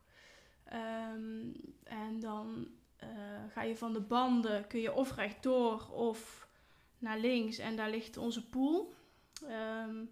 Ehm, 0.64 1.52
en 1.84 2.20
dan 2.20 2.68
ga 3.48 3.62
je 3.62 3.76
van 3.76 3.92
de 3.92 4.00
banden, 4.00 4.66
kun 4.66 4.80
je 4.80 4.92
of 4.92 5.14
rechtdoor 5.14 5.88
of 5.90 6.47
naar 6.98 7.18
links. 7.18 7.58
En 7.58 7.76
daar 7.76 7.90
ligt 7.90 8.16
onze 8.16 8.48
pool. 8.48 8.92
Ehm, 9.48 10.04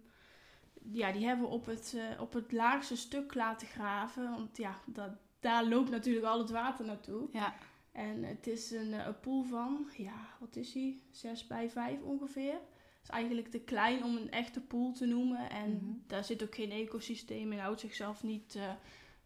ja, 0.91 1.11
die 1.11 1.25
hebben 1.25 1.45
we 1.47 1.51
op 1.53 1.65
het, 1.65 1.93
eh, 1.97 2.21
op 2.21 2.33
het 2.33 2.51
laagste 2.51 2.95
stuk 2.97 3.33
laten 3.33 3.67
graven. 3.67 4.29
Want 4.29 4.57
ja, 4.57 4.79
dat, 4.85 5.09
daar 5.39 5.65
loopt 5.65 5.89
natuurlijk 5.89 6.25
al 6.25 6.39
het 6.39 6.49
water 6.49 6.85
naartoe. 6.85 7.29
Ja. 7.31 7.55
En 7.91 8.23
het 8.23 8.47
is 8.47 8.71
een, 8.71 8.93
eh, 8.93 9.05
een 9.05 9.19
pool 9.19 9.43
van, 9.43 9.89
ja, 9.97 10.27
wat 10.39 10.55
is 10.55 10.71
die? 10.71 11.03
6 11.11 11.47
bij 11.47 11.69
5 11.69 12.01
ongeveer. 12.01 12.53
Het 12.53 13.03
is 13.03 13.09
eigenlijk 13.09 13.47
te 13.47 13.59
klein 13.59 14.03
om 14.03 14.15
een 14.17 14.31
echte 14.31 14.61
pool 14.61 14.91
te 14.93 15.05
noemen. 15.05 15.49
En 15.49 15.71
Mhm. 15.71 15.93
daar 16.07 16.23
zit 16.23 16.43
ook 16.43 16.55
geen 16.55 16.71
ecosysteem 16.71 17.51
in. 17.51 17.59
houdt 17.59 17.79
zichzelf 17.79 18.23
niet, 18.23 18.55
eh, 18.55 18.71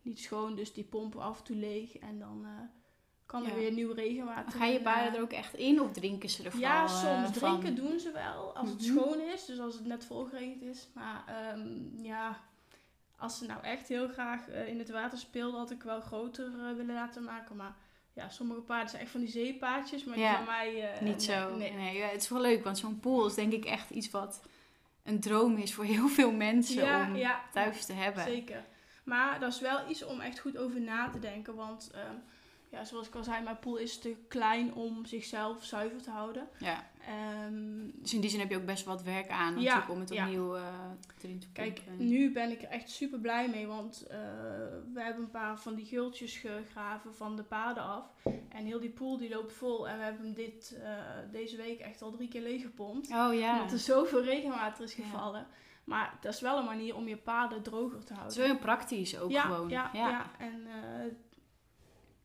niet 0.01 0.19
schoon. 0.19 0.55
Dus 0.55 0.73
die 0.73 0.83
pompen 0.83 1.21
af 1.21 1.37
en 1.37 1.43
toe 1.43 1.55
leeg. 1.55 1.97
En 1.97 2.19
dan 2.19 2.45
kan 3.31 3.43
er 3.45 3.49
Ja. 3.49 3.55
weer 3.55 3.71
nieuw 3.71 3.93
regenwater 3.93 4.51
Ga 4.59 4.65
je 4.65 4.81
paarden 4.81 5.11
eh, 5.11 5.15
er 5.17 5.21
ook 5.21 5.31
echt 5.31 5.53
in 5.53 5.81
of 5.81 5.91
drinken 5.91 6.29
ze 6.29 6.43
er 6.43 6.57
ja, 6.59 6.87
vooral 6.87 7.11
eh, 7.13 7.23
soms 7.23 7.37
van? 7.37 7.59
drinken 7.59 7.75
doen 7.85 7.99
ze 7.99 8.11
wel. 8.11 8.55
Als 8.55 8.69
het 8.69 8.81
Mhm. 8.87 8.97
schoon 8.97 9.19
is. 9.19 9.45
Dus 9.45 9.59
als 9.59 9.73
het 9.75 9.85
net 9.85 10.05
volgeregend 10.05 10.61
is. 10.61 10.87
Maar 10.93 11.23
ehm, 11.27 11.67
ja, 12.03 12.39
als 13.17 13.37
ze 13.37 13.45
nou 13.45 13.63
echt 13.63 13.87
heel 13.87 14.07
graag 14.07 14.47
eh, 14.49 14.67
in 14.67 14.79
het 14.79 14.89
water 14.89 15.17
speelden, 15.17 15.59
had 15.59 15.71
ik 15.71 15.83
wel 15.83 16.01
groter 16.01 16.45
eh, 16.45 16.75
willen 16.75 16.95
laten 16.95 17.23
maken. 17.23 17.55
Maar 17.55 17.75
ja, 18.13 18.29
sommige 18.29 18.61
paarden 18.61 18.89
zijn 18.89 19.01
echt 19.01 19.11
van 19.11 19.19
die 19.21 19.29
zeepaadjes. 19.29 20.03
Maar 20.03 20.15
die 20.15 20.23
Ja, 20.23 20.35
van 20.35 20.45
mij 20.45 20.91
eh, 20.93 21.01
Niet 21.01 21.23
zo. 21.23 21.55
nee. 21.55 21.71
Nee. 21.71 21.97
ja, 21.97 22.07
het 22.07 22.21
is 22.21 22.29
wel 22.29 22.41
leuk, 22.41 22.63
want 22.63 22.77
zo'n 22.77 22.99
pool 22.99 23.25
is 23.25 23.33
denk 23.33 23.53
ik 23.53 23.65
echt 23.65 23.89
iets 23.89 24.09
wat 24.11 24.41
een 25.03 25.19
droom 25.19 25.57
is 25.57 25.73
voor 25.73 25.83
heel 25.83 26.07
veel 26.07 26.31
mensen 26.31 26.83
Ja, 26.83 27.05
om 27.07 27.15
ja. 27.15 27.41
thuis 27.53 27.85
te 27.85 27.93
hebben. 27.93 28.23
Zeker. 28.23 28.63
Maar 29.03 29.39
dat 29.39 29.53
is 29.53 29.59
wel 29.59 29.89
iets 29.89 30.03
om 30.05 30.19
echt 30.19 30.39
goed 30.39 30.57
over 30.57 30.81
na 30.81 31.09
te 31.09 31.19
denken. 31.19 31.55
Want 31.55 31.91
ehm, 31.93 32.15
ja, 32.71 32.83
zoals 32.85 33.07
ik 33.07 33.15
al 33.15 33.23
zei, 33.23 33.43
mijn 33.43 33.59
pool 33.59 33.77
is 33.77 33.99
te 33.99 34.15
klein 34.27 34.73
om 34.73 35.05
zichzelf 35.05 35.63
zuiver 35.63 36.01
te 36.01 36.09
houden. 36.09 36.47
Ja. 36.59 36.89
Ehm, 37.07 37.89
Dus 37.93 38.13
in 38.13 38.21
die 38.21 38.29
zin 38.29 38.39
heb 38.39 38.49
je 38.49 38.57
ook 38.57 38.65
best 38.65 38.85
wat 38.85 39.03
werk 39.03 39.29
aan 39.29 39.61
Ja, 39.61 39.85
om 39.89 39.99
het 39.99 40.11
opnieuw 40.11 40.55
eh 40.55 40.63
te 41.17 41.37
Kijk, 41.53 41.81
pompen. 41.85 42.07
nu 42.07 42.31
ben 42.31 42.51
ik 42.51 42.61
er 42.61 42.67
echt 42.69 42.89
super 42.89 43.19
blij 43.19 43.49
mee, 43.49 43.67
want 43.67 44.05
eh, 44.09 44.17
we 44.93 45.01
hebben 45.01 45.23
een 45.23 45.31
paar 45.31 45.59
van 45.59 45.75
die 45.75 45.85
gultjes 45.85 46.37
gegraven 46.37 47.13
van 47.15 47.35
de 47.35 47.43
paden 47.43 47.83
af. 47.83 48.05
En 48.49 48.65
heel 48.65 48.79
die 48.79 48.89
pool 48.89 49.17
die 49.17 49.29
loopt 49.29 49.53
vol 49.53 49.87
en 49.89 49.97
we 49.97 50.03
hebben 50.03 50.25
hem 50.25 50.33
dit, 50.33 50.79
eh, 50.83 50.91
deze 51.31 51.57
week 51.57 51.79
echt 51.79 52.01
al 52.01 52.11
drie 52.11 52.27
keer 52.27 52.41
leeggepompt. 52.41 53.09
Oh 53.11 53.33
ja. 53.33 53.53
Omdat 53.57 53.71
er 53.71 53.79
zoveel 53.79 54.23
regenwater 54.23 54.83
is 54.83 54.95
Ja. 54.95 55.03
gevallen. 55.03 55.47
Maar 55.83 56.17
dat 56.21 56.33
is 56.33 56.41
wel 56.41 56.57
een 56.57 56.65
manier 56.65 56.95
om 56.95 57.07
je 57.07 57.17
paden 57.17 57.61
droger 57.63 57.91
te 57.91 57.97
Het 57.97 58.09
houden. 58.09 58.31
is 58.31 58.37
wel 58.37 58.45
heel 58.45 58.57
praktisch 58.57 59.19
ook 59.19 59.31
ja, 59.31 59.41
gewoon. 59.41 59.69
Ja, 59.69 59.89
ja. 59.93 60.31
en 60.39 60.67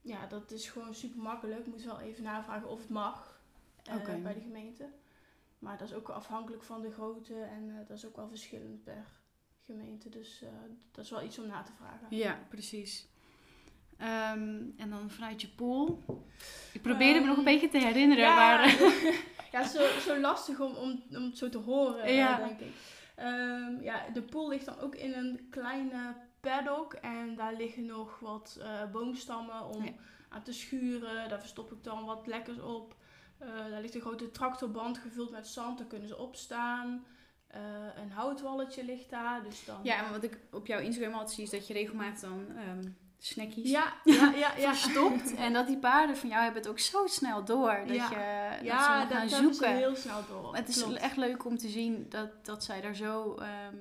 ja, 0.06 0.26
dat 0.26 0.50
is 0.50 0.68
gewoon 0.68 0.94
super 0.94 1.22
makkelijk. 1.22 1.66
Moet 1.66 1.82
wel 1.82 2.00
even 2.00 2.22
navragen 2.22 2.68
of 2.70 2.78
het 2.80 2.88
mag 2.88 3.40
Oké. 3.94 4.16
bij 4.22 4.34
de 4.34 4.40
gemeente. 4.40 4.88
Maar 5.58 5.78
dat 5.78 5.88
is 5.88 5.94
ook 5.94 6.08
afhankelijk 6.08 6.62
van 6.62 6.80
de 6.80 6.90
grootte 6.90 7.34
en 7.42 7.70
eh, 7.70 7.88
dat 7.88 7.96
is 7.96 8.06
ook 8.06 8.16
wel 8.16 8.28
verschillend 8.28 8.84
per 8.84 9.04
gemeente. 9.64 10.08
Dus 10.08 10.42
eh, 10.42 10.48
dat 10.92 11.04
is 11.04 11.10
wel 11.10 11.22
iets 11.22 11.38
om 11.38 11.46
na 11.46 11.62
te 11.62 11.72
vragen. 11.72 12.06
Ja, 12.10 12.38
precies. 12.48 13.06
Ehm, 13.98 14.60
en 14.76 14.90
dan 14.90 15.10
vanuit 15.10 15.40
je 15.40 15.48
pool. 15.48 16.04
Ik 16.72 16.82
probeerde 16.82 17.20
me 17.20 17.26
nog 17.26 17.36
een 17.36 17.46
Ehm, 17.46 17.52
beetje 17.52 17.68
te 17.68 17.78
herinneren, 17.86 18.24
ja, 18.24 18.34
maar... 18.34 18.76
ja, 19.52 19.68
zo, 19.68 19.98
zo 20.00 20.18
lastig 20.20 20.60
om, 20.60 20.74
om, 20.74 21.02
om 21.10 21.22
het 21.24 21.38
zo 21.38 21.48
te 21.48 21.58
horen, 21.58 22.12
Ja. 22.12 22.36
denk 22.36 22.60
ik. 22.60 22.72
Ehm, 23.14 23.80
ja, 23.82 24.08
de 24.12 24.22
pool 24.22 24.48
ligt 24.48 24.64
dan 24.64 24.78
ook 24.78 24.94
in 24.94 25.12
een 25.12 25.46
kleine 25.50 26.16
paddock 26.50 26.92
en 26.92 27.34
daar 27.34 27.54
liggen 27.54 27.86
nog 27.86 28.18
wat 28.20 28.58
eh, 28.60 28.90
boomstammen 28.92 29.64
om 29.64 29.84
Ja. 29.84 29.92
aan 30.28 30.42
te 30.42 30.52
schuren. 30.52 31.28
Daar 31.28 31.40
verstop 31.40 31.72
ik 31.72 31.84
dan 31.84 32.04
wat 32.04 32.26
lekkers 32.26 32.60
op. 32.60 32.94
Eh, 33.38 33.48
daar 33.70 33.80
ligt 33.80 33.94
een 33.94 34.00
grote 34.00 34.30
tractorband 34.30 34.98
gevuld 34.98 35.30
met 35.30 35.46
zand, 35.48 35.78
daar 35.78 35.86
kunnen 35.86 36.08
ze 36.08 36.16
opstaan. 36.18 37.04
Eh, 37.46 37.60
een 38.02 38.10
houtwalletje 38.10 38.84
ligt 38.84 39.10
daar, 39.10 39.42
dus 39.42 39.64
dan... 39.64 39.76
Ja, 39.82 40.04
en 40.04 40.10
wat 40.12 40.22
ik 40.22 40.38
op 40.52 40.66
jouw 40.66 40.80
Instagram 40.80 41.12
altijd 41.12 41.30
zie 41.34 41.44
is 41.44 41.50
dat 41.50 41.66
je 41.66 41.72
regelmatig 41.72 42.20
dan 42.20 42.46
ehm 42.56 42.88
snackies 43.18 43.70
ja, 43.70 43.92
ja, 44.04 44.32
ja. 44.34 44.56
ja. 44.56 44.74
verstopt. 44.74 45.34
En 45.34 45.52
dat 45.52 45.66
die 45.66 45.78
paarden 45.78 46.16
van 46.16 46.28
jou 46.28 46.42
hebben 46.42 46.62
het 46.62 46.70
ook 46.70 46.78
zo 46.78 47.06
snel 47.06 47.44
door. 47.44 47.82
Dat, 47.86 47.96
Ja. 47.96 48.08
je, 48.10 48.48
dat 48.50 48.58
ze 48.58 48.64
Ja, 48.64 49.04
dat 49.04 49.16
gaan 49.18 49.28
ze 49.28 49.36
zoeken. 49.36 49.76
heel 49.76 49.96
snel 49.96 50.20
door. 50.28 50.56
Het 50.56 50.68
is 50.68 50.82
Klopt. 50.82 50.98
echt 50.98 51.16
leuk 51.16 51.44
om 51.44 51.58
te 51.58 51.68
zien 51.68 52.06
dat, 52.08 52.44
dat 52.44 52.64
zij 52.64 52.80
daar 52.80 52.94
zo 52.94 53.34
ehm, 53.34 53.76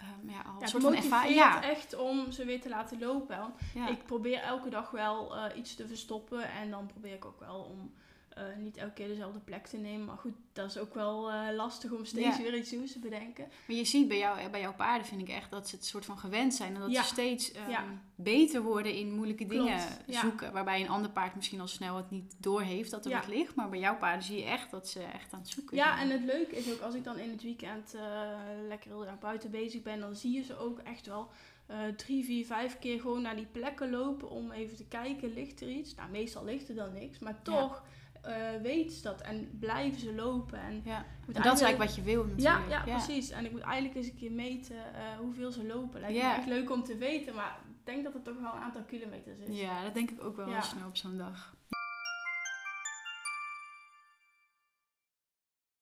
ehm, 0.00 0.30
ja, 0.30 0.40
al 0.40 0.60
Ja, 0.60 0.66
soort 0.66 0.82
het 0.82 0.92
van 0.92 1.02
ervaring... 1.02 1.36
motiveert 1.36 1.64
Ja, 1.64 1.70
echt 1.70 1.96
om 1.96 2.32
ze 2.32 2.44
weer 2.44 2.60
te 2.60 2.68
laten 2.68 2.98
lopen. 2.98 3.54
Ja. 3.74 3.88
Ik 3.88 4.04
probeer 4.04 4.40
elke 4.40 4.68
dag 4.68 4.90
wel 4.90 5.36
eh, 5.36 5.58
iets 5.58 5.74
te 5.74 5.86
verstoppen. 5.86 6.50
En 6.50 6.70
dan 6.70 6.86
probeer 6.86 7.14
ik 7.14 7.24
ook 7.24 7.40
wel 7.40 7.60
om 7.60 7.92
eh, 8.30 8.44
niet 8.58 8.76
elke 8.76 8.92
keer 8.92 9.08
dezelfde 9.08 9.38
plek 9.38 9.66
te 9.66 9.76
nemen. 9.76 10.06
Maar 10.06 10.16
goed, 10.16 10.32
dat 10.52 10.70
is 10.70 10.78
ook 10.78 10.94
wel 10.94 11.30
eh, 11.30 11.54
lastig 11.54 11.90
om 11.90 12.04
steeds 12.04 12.36
Ja. 12.36 12.42
weer 12.42 12.54
iets 12.56 12.70
nieuws 12.70 12.92
te 12.92 12.98
bedenken. 12.98 13.48
Maar 13.66 13.76
je 13.76 13.84
ziet 13.84 14.08
bij, 14.08 14.18
jou, 14.18 14.50
bij 14.50 14.60
jouw 14.60 14.74
paarden, 14.74 15.06
vind 15.06 15.20
ik 15.20 15.28
echt, 15.28 15.50
dat 15.50 15.68
ze 15.68 15.76
het 15.76 15.84
soort 15.84 16.04
van 16.04 16.18
gewend 16.18 16.54
zijn. 16.54 16.74
En 16.74 16.80
dat 16.80 16.90
Ja. 16.90 17.02
ze 17.02 17.08
steeds 17.08 17.52
ehm, 17.52 17.70
Ja. 17.70 17.84
beter 18.14 18.62
worden 18.62 18.94
in 18.94 19.12
moeilijke 19.14 19.44
Klopt, 19.46 19.64
dingen 19.64 19.80
zoeken. 20.06 20.52
Waarbij 20.52 20.80
een 20.80 20.88
ander 20.88 21.10
paard 21.10 21.34
misschien 21.34 21.60
al 21.60 21.68
snel 21.68 21.96
het 21.96 22.10
niet 22.10 22.34
doorheeft 22.38 22.90
dat 22.90 23.04
er 23.04 23.12
wat 23.12 23.26
ligt. 23.28 23.54
Maar 23.54 23.68
bij 23.68 23.78
jouw 23.78 23.96
paarden 23.96 24.24
zie 24.24 24.38
je 24.38 24.44
echt 24.44 24.70
dat 24.70 24.88
ze 24.88 25.02
echt 25.02 25.32
aan 25.32 25.40
het 25.40 25.48
zoeken 25.48 25.76
Ja, 25.76 25.96
zijn. 25.96 26.10
en 26.10 26.16
het 26.18 26.24
leuke 26.26 26.56
is 26.56 26.72
ook 26.72 26.80
als 26.80 26.94
ik 26.94 27.04
dan 27.04 27.18
in 27.18 27.30
het 27.30 27.42
weekend 27.42 27.94
eh, 27.94 28.30
lekker 28.68 28.90
heel 28.90 29.06
erg 29.06 29.18
buiten 29.18 29.50
bezig 29.50 29.82
ben, 29.82 30.00
dan 30.00 30.16
zie 30.16 30.32
je 30.32 30.42
ze 30.42 30.56
ook 30.58 30.78
echt 30.78 31.06
wel 31.06 31.28
eh, 31.66 31.78
drie, 31.96 32.24
vier, 32.24 32.46
vijf 32.46 32.78
keer 32.78 33.00
gewoon 33.00 33.22
naar 33.22 33.36
die 33.36 33.46
plekken 33.52 33.90
lopen 33.90 34.30
om 34.30 34.50
even 34.50 34.76
te 34.76 34.84
kijken, 34.86 35.32
ligt 35.32 35.60
er 35.60 35.68
iets? 35.68 35.94
Nou, 35.94 36.10
meestal 36.10 36.44
ligt 36.44 36.68
er 36.68 36.74
dan 36.74 36.92
niks, 36.92 37.18
maar 37.18 37.42
toch 37.42 37.82
eh 38.22 38.60
weten 38.62 38.96
ze 38.96 39.02
dat 39.02 39.20
en 39.20 39.56
blijven 39.60 40.00
ze 40.00 40.14
lopen. 40.14 40.60
En, 40.60 40.80
Ja. 40.84 40.96
En 41.26 41.42
dat 41.42 41.54
is 41.54 41.60
eigenlijk 41.62 41.78
wat 41.78 41.94
je 41.94 42.02
wil 42.02 42.26
Ja, 42.36 42.52
natuurlijk. 42.58 42.86
ja, 42.86 42.94
precies. 42.96 43.30
En 43.30 43.44
ik 43.44 43.50
moet 43.50 43.60
eigenlijk 43.60 43.94
eens 43.96 44.06
een 44.06 44.16
keer 44.16 44.32
meten 44.32 44.94
eh, 44.94 45.18
hoeveel 45.18 45.52
ze 45.52 45.64
lopen. 45.66 46.00
Lijkt 46.00 46.16
Ja. 46.16 46.30
me 46.30 46.36
echt 46.36 46.46
leuk 46.46 46.70
om 46.70 46.82
te 46.84 46.96
weten, 46.96 47.34
maar 47.34 47.58
ik 47.78 47.86
denk 47.86 48.04
dat 48.04 48.12
het 48.14 48.24
toch 48.24 48.40
wel 48.40 48.52
een 48.54 48.60
aantal 48.60 48.82
kilometers 48.82 49.38
is. 49.38 49.60
Ja, 49.60 49.82
dat 49.84 49.94
denk 49.94 50.10
ik 50.10 50.22
ook 50.24 50.36
wel 50.36 50.46
Ja. 50.46 50.52
heel 50.52 50.62
snel 50.62 50.86
op 50.88 50.96
zo'n 50.96 51.16
dag. 51.18 51.54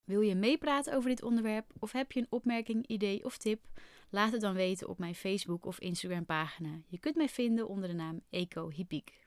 Wil 0.04 0.20
je 0.20 0.34
meepraten 0.34 0.94
over 0.94 1.08
dit 1.08 1.22
onderwerp 1.22 1.72
of 1.78 1.92
heb 1.92 2.12
je 2.12 2.20
een 2.20 2.26
opmerking, 2.30 2.86
idee 2.86 3.24
of 3.24 3.36
tip? 3.38 3.64
Laat 4.10 4.32
het 4.32 4.40
dan 4.40 4.54
weten 4.54 4.88
op 4.88 4.98
mijn 4.98 5.14
Facebook 5.14 5.66
of 5.66 5.80
Instagram 5.80 6.24
pagina. 6.24 6.70
Je 6.86 6.98
kunt 6.98 7.16
mij 7.16 7.28
vinden 7.28 7.68
onder 7.68 7.88
de 7.88 7.94
naam 7.94 8.20
Eco 8.30 8.70
Hippiek. 8.70 9.26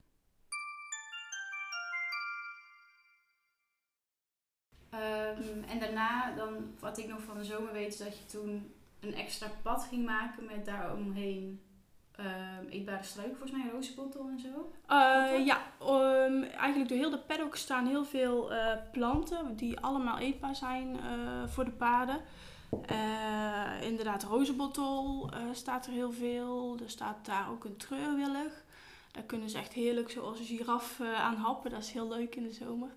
Ehm, 4.91 5.63
en 5.69 5.79
daarna, 5.79 6.33
dan, 6.35 6.75
wat 6.79 6.97
ik 6.97 7.07
nog 7.07 7.21
van 7.21 7.37
de 7.37 7.43
zomer 7.43 7.73
weet, 7.73 7.87
is 7.87 7.97
dat 7.97 8.17
je 8.17 8.25
toen 8.25 8.73
een 8.99 9.15
extra 9.15 9.47
pad 9.61 9.83
ging 9.89 10.05
maken 10.05 10.45
met 10.45 10.65
daaromheen 10.65 11.61
ehm 12.11 12.67
eetbare 12.69 13.03
struiken, 13.03 13.37
volgens 13.37 13.61
mij, 13.61 13.71
rozenbottel 13.71 14.27
en 14.27 14.39
zo. 14.39 14.71
Eh, 14.87 15.45
ja, 15.45 15.61
ehm, 15.79 16.43
eigenlijk 16.43 16.89
door 16.89 16.97
heel 16.97 17.09
de 17.09 17.17
paddock 17.17 17.55
staan 17.55 17.87
heel 17.87 18.05
veel 18.05 18.53
eh, 18.53 18.73
planten 18.91 19.55
die 19.55 19.79
allemaal 19.79 20.17
eetbaar 20.17 20.55
zijn 20.55 20.99
eh, 20.99 21.47
voor 21.47 21.65
de 21.65 21.71
paarden. 21.71 22.21
Inderdaad, 23.81 24.23
rozenbottel 24.23 25.31
staat 25.51 25.85
er 25.85 25.91
heel 25.91 26.11
veel. 26.11 26.77
Er 26.83 26.89
staat 26.89 27.25
daar 27.25 27.49
ook 27.51 27.63
een 27.63 27.77
treurwillig. 27.77 28.63
Daar 29.11 29.23
kunnen 29.23 29.49
ze 29.49 29.57
echt 29.57 29.73
heerlijk 29.73 30.09
zoals 30.09 30.39
een 30.39 30.45
giraf 30.45 31.01
aan 31.01 31.35
happen. 31.35 31.71
Dat 31.71 31.81
is 31.81 31.91
heel 31.91 32.07
leuk 32.07 32.35
in 32.35 32.43
de 32.43 32.51
zomer. 32.53 32.89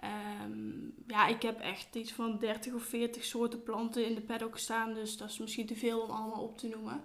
Ehm, 0.00 0.70
ja, 1.06 1.26
ik 1.26 1.42
heb 1.42 1.60
echt 1.60 1.94
iets 1.94 2.12
van 2.12 2.38
30 2.38 2.72
of 2.74 2.82
40 2.82 3.24
soorten 3.24 3.62
planten 3.62 4.06
in 4.06 4.14
de 4.14 4.20
paddock 4.20 4.58
staan. 4.58 4.94
Dus 4.94 5.16
dat 5.16 5.28
is 5.28 5.38
misschien 5.38 5.66
te 5.66 5.76
veel 5.76 6.00
om 6.00 6.10
allemaal 6.10 6.42
op 6.42 6.58
te 6.58 6.68
noemen. 6.68 7.02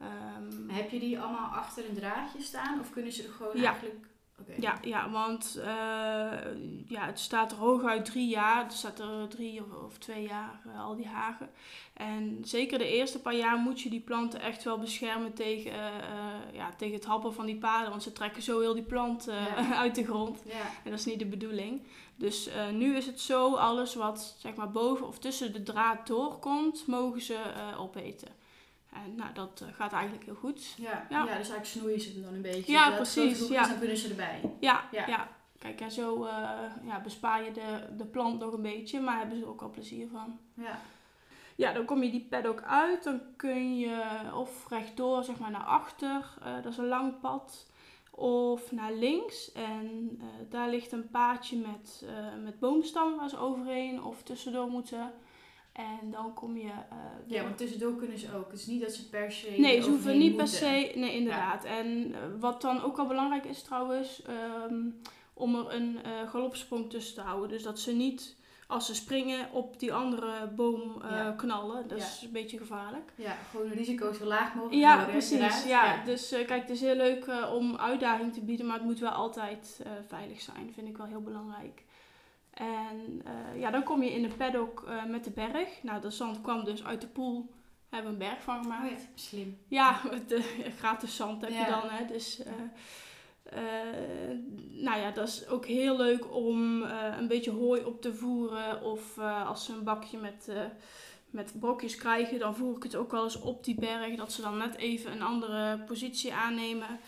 Ehm, 0.00 0.68
Heb 0.68 0.90
je 0.90 0.98
die 0.98 1.20
allemaal 1.20 1.50
achter 1.50 1.88
een 1.88 1.94
draadje 1.94 2.42
staan 2.42 2.80
of 2.80 2.90
kunnen 2.90 3.12
ze 3.12 3.22
er 3.22 3.32
gewoon 3.32 3.60
Ja. 3.60 3.70
eigenlijk... 3.70 4.06
Ja, 4.56 4.78
ja 4.82 5.10
want 5.10 5.56
eh, 5.56 5.66
ja, 6.86 7.06
het 7.06 7.18
staat 7.20 7.52
er 7.52 7.58
hooguit 7.58 8.04
drie 8.04 8.28
jaar. 8.28 8.64
Er 8.64 8.70
staat 8.72 8.98
er 8.98 9.28
drie 9.28 9.60
of, 9.62 9.72
of 9.84 9.98
twee 9.98 10.22
jaar, 10.26 10.60
eh, 10.66 10.80
al 10.84 10.96
die 10.96 11.06
hagen. 11.06 11.50
En 11.94 12.38
zeker 12.42 12.78
de 12.78 12.88
eerste 12.88 13.20
paar 13.20 13.34
jaar 13.34 13.56
moet 13.56 13.80
je 13.80 13.90
die 13.90 14.00
planten 14.00 14.40
echt 14.40 14.62
wel 14.64 14.78
beschermen 14.78 15.32
tegen, 15.34 15.72
eh, 15.72 15.88
ja, 16.52 16.70
tegen 16.76 16.94
het 16.94 17.04
happen 17.04 17.34
van 17.34 17.46
die 17.46 17.56
paarden. 17.58 17.90
Want 17.90 18.02
ze 18.02 18.12
trekken 18.12 18.42
zo 18.42 18.60
heel 18.60 18.74
die 18.74 18.82
plant 18.82 19.24
Ja. 19.24 19.74
uit 19.82 19.94
de 19.94 20.04
grond. 20.04 20.42
Ja. 20.46 20.60
En 20.84 20.90
dat 20.90 20.98
is 20.98 21.04
niet 21.06 21.18
de 21.18 21.26
bedoeling. 21.26 21.80
Dus 22.16 22.46
eh, 22.46 22.68
nu 22.68 22.96
is 22.96 23.06
het 23.06 23.20
zo, 23.20 23.54
alles 23.54 23.94
wat 23.94 24.34
zeg 24.38 24.54
maar 24.54 24.70
boven 24.70 25.06
of 25.06 25.18
tussen 25.18 25.52
de 25.52 25.62
draad 25.62 26.06
doorkomt, 26.06 26.86
mogen 26.86 27.20
ze 27.20 27.34
eh, 27.34 27.80
opeten. 27.80 28.28
En 28.92 29.14
nou, 29.16 29.32
dat 29.32 29.62
eh, 29.66 29.74
gaat 29.74 29.92
eigenlijk 29.92 30.24
heel 30.24 30.34
goed. 30.34 30.74
Ja. 30.76 31.06
Ja. 31.08 31.18
Ja. 31.18 31.24
dus 31.24 31.34
eigenlijk 31.34 31.66
snoeien 31.66 32.00
ze 32.00 32.12
hem 32.12 32.22
dan 32.22 32.34
een 32.34 32.42
beetje. 32.42 32.72
Ja, 32.72 32.86
het 32.86 32.96
precies, 32.96 33.48
ja. 33.48 33.62
is, 33.62 33.68
dan 33.68 33.78
kunnen 33.78 33.96
ze 33.96 34.08
erbij. 34.08 34.40
Ja, 34.60 34.88
Ja. 34.90 35.06
ja. 35.06 35.28
Kijk, 35.58 35.80
en 35.80 35.90
zo 35.90 36.26
ja, 36.84 37.00
bespaar 37.02 37.44
je 37.44 37.52
de, 37.52 37.96
de 37.96 38.04
plant 38.04 38.40
nog 38.40 38.52
een 38.52 38.62
beetje, 38.62 39.00
maar 39.00 39.18
hebben 39.18 39.38
ze 39.38 39.46
ook 39.46 39.62
al 39.62 39.70
plezier 39.70 40.08
van. 40.08 40.38
Ja. 40.54 40.78
Ja, 41.56 41.72
dan 41.72 41.84
kom 41.84 42.02
je 42.02 42.10
die 42.10 42.26
paddock 42.30 42.62
uit, 42.62 43.04
dan 43.04 43.20
kun 43.36 43.78
je 43.78 44.02
of 44.34 44.68
rechtdoor, 44.68 45.24
zeg 45.24 45.38
maar, 45.38 45.50
naar 45.50 45.64
achter, 45.64 46.34
dat 46.62 46.72
is 46.72 46.78
een 46.78 46.88
lang 46.88 47.20
pad, 47.20 47.66
of 48.16 48.72
naar 48.72 48.92
links. 48.92 49.52
En 49.52 50.18
eh, 50.20 50.26
daar 50.50 50.70
ligt 50.70 50.92
een 50.92 51.08
paadje 51.10 51.56
met, 51.56 52.04
eh, 52.06 52.42
met 52.44 52.58
boomstammen 52.58 53.16
waar 53.18 53.28
ze 53.28 53.38
overheen 53.38 54.02
of 54.02 54.22
tussendoor 54.22 54.68
moeten. 54.68 55.12
En 55.72 56.10
dan 56.10 56.34
kom 56.34 56.56
je... 56.56 56.70
eh, 56.70 56.96
ja, 57.26 57.42
want 57.42 57.56
tussendoor 57.56 57.96
kunnen 57.96 58.18
ze 58.18 58.34
ook. 58.36 58.50
Het 58.50 58.60
is 58.60 58.66
niet 58.66 58.80
dat 58.82 58.92
ze 58.92 59.08
per 59.08 59.32
se 59.32 59.50
Nee, 59.50 59.82
ze 59.82 59.88
hoeven 59.90 60.18
niet 60.18 60.36
per 60.36 60.48
se. 60.48 60.92
Nee, 60.94 61.14
inderdaad. 61.14 61.64
En 61.64 62.14
wat 62.40 62.60
dan 62.60 62.82
ook 62.82 62.96
wel 62.96 63.06
belangrijk 63.06 63.44
is 63.44 63.62
trouwens, 63.62 64.22
ehm, 64.22 64.88
om 65.34 65.54
er 65.54 65.74
een 65.74 65.98
galopsprong 66.28 66.90
tussen 66.90 67.14
te 67.14 67.20
houden. 67.20 67.48
Dus 67.48 67.62
dat 67.62 67.78
ze 67.78 67.92
niet, 67.92 68.36
als 68.66 68.86
ze 68.86 68.94
springen, 68.94 69.52
op 69.52 69.78
die 69.78 69.92
andere 69.94 70.46
boom 70.56 71.02
eh, 71.02 71.10
Ja. 71.10 71.32
knallen. 71.36 71.88
Dat 71.88 71.98
Ja. 71.98 72.04
is 72.04 72.22
een 72.22 72.32
beetje 72.32 72.58
gevaarlijk. 72.58 73.12
Ja, 73.14 73.36
gewoon 73.50 73.68
de 73.68 73.74
risico's 73.74 74.16
zo 74.18 74.24
laag 74.24 74.54
mogelijk 74.54 74.80
Ja, 74.80 75.04
precies. 75.04 75.64
Ja. 75.64 76.04
Dus 76.04 76.32
eh, 76.32 76.46
kijk, 76.46 76.60
het 76.60 76.70
is 76.70 76.80
heel 76.80 76.94
leuk 76.96 77.24
eh, 77.24 77.52
om 77.54 77.76
uitdaging 77.76 78.32
te 78.32 78.40
bieden, 78.40 78.66
maar 78.66 78.76
het 78.76 78.84
moet 78.84 78.98
wel 78.98 79.10
altijd 79.10 79.82
veilig 80.08 80.40
zijn. 80.40 80.72
vind 80.74 80.88
ik 80.88 80.96
wel 80.96 81.06
heel 81.06 81.22
belangrijk. 81.22 81.82
En 82.50 83.22
ja, 83.56 83.70
dan 83.70 83.82
kom 83.82 84.02
je 84.02 84.12
in 84.12 84.22
de 84.22 84.34
paddock 84.36 84.88
met 85.08 85.24
de 85.24 85.30
berg. 85.30 85.82
Nou, 85.82 86.00
dat 86.00 86.14
zand 86.14 86.40
kwam 86.40 86.64
dus 86.64 86.84
uit 86.84 87.00
de 87.00 87.06
poel. 87.06 87.50
Hebben 87.88 88.16
we 88.18 88.24
een 88.24 88.30
berg 88.30 88.42
van 88.42 88.62
gemaakt. 88.62 88.92
Oh 88.92 88.98
ja, 88.98 89.04
slim. 89.14 89.58
Ja, 89.68 90.00
met 90.10 90.28
de 90.28 90.42
gratis 90.78 91.16
zand 91.16 91.40
heb 91.40 91.50
je 91.50 91.66
dan. 91.70 91.88
Hè, 91.90 92.04
dus, 92.06 92.42
nou 94.84 95.00
ja, 95.00 95.10
dat 95.10 95.28
is 95.28 95.48
ook 95.48 95.66
heel 95.66 95.96
leuk 95.96 96.34
om 96.34 96.82
eh, 96.82 97.16
een 97.18 97.28
beetje 97.28 97.50
hooi 97.50 97.84
op 97.84 98.02
te 98.02 98.14
voeren. 98.14 98.82
Of 98.82 99.18
eh, 99.18 99.48
als 99.48 99.64
ze 99.64 99.72
een 99.72 99.84
bakje 99.84 100.18
met, 100.18 100.48
eh, 100.48 100.62
met 101.30 101.52
brokjes 101.60 101.96
krijgen, 101.96 102.38
dan 102.38 102.56
voer 102.56 102.76
ik 102.76 102.82
het 102.82 102.96
ook 102.96 103.10
wel 103.10 103.24
eens 103.24 103.40
op 103.40 103.64
die 103.64 103.74
berg. 103.74 104.16
Dat 104.16 104.32
ze 104.32 104.42
dan 104.42 104.56
net 104.56 104.76
even 104.76 105.12
een 105.12 105.22
andere 105.22 105.78
positie 105.78 106.34
aannemen. 106.34 106.98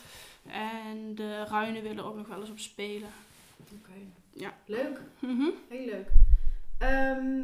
En 0.46 1.14
de 1.14 1.44
ruinen 1.44 1.82
willen 1.82 2.04
ook 2.04 2.16
nog 2.16 2.28
wel 2.28 2.40
eens 2.40 2.50
op 2.50 2.58
spelen. 2.58 3.08
Oké. 3.58 3.92
Ja. 4.32 4.54
Leuk. 4.66 5.00
Mhm. 5.18 5.48
Heel 5.68 5.86
leuk. 5.86 6.08
Ehm, 6.78 7.40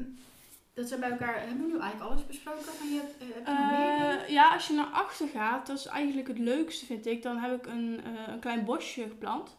dat 0.83 0.89
zijn 0.91 1.01
bij 1.01 1.11
elkaar... 1.11 1.39
Hebben 1.47 1.67
we 1.67 1.73
nu 1.73 1.79
eigenlijk 1.81 2.11
alles 2.11 2.27
besproken? 2.27 2.65
Maar 2.65 2.89
je 2.93 3.01
hebt, 3.01 3.19
eh, 3.19 3.27
heb 3.35 3.47
je 3.47 3.53
nog 3.53 3.71
meer? 3.71 4.21
Eh, 4.23 4.29
ja, 4.29 4.53
als 4.53 4.67
je 4.67 4.75
naar 4.75 4.91
achter 4.93 5.29
gaat, 5.29 5.67
dat 5.67 5.79
is 5.79 5.87
eigenlijk 5.87 6.29
het 6.29 6.39
leukste 6.39 6.87
vind 6.87 7.07
ik. 7.07 7.23
Dan 7.23 7.37
heb 7.37 7.53
ik 7.65 7.67
een, 7.73 8.01
eh, 8.05 8.33
een 8.33 8.41
klein 8.41 8.65
bosje 8.65 9.03
geplant. 9.03 9.57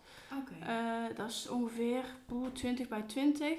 Dat 1.16 1.30
is 1.30 1.48
ongeveer 1.50 2.04
oeh, 2.32 2.48
20 2.54 2.88
bij 2.88 3.02
20. 3.02 3.50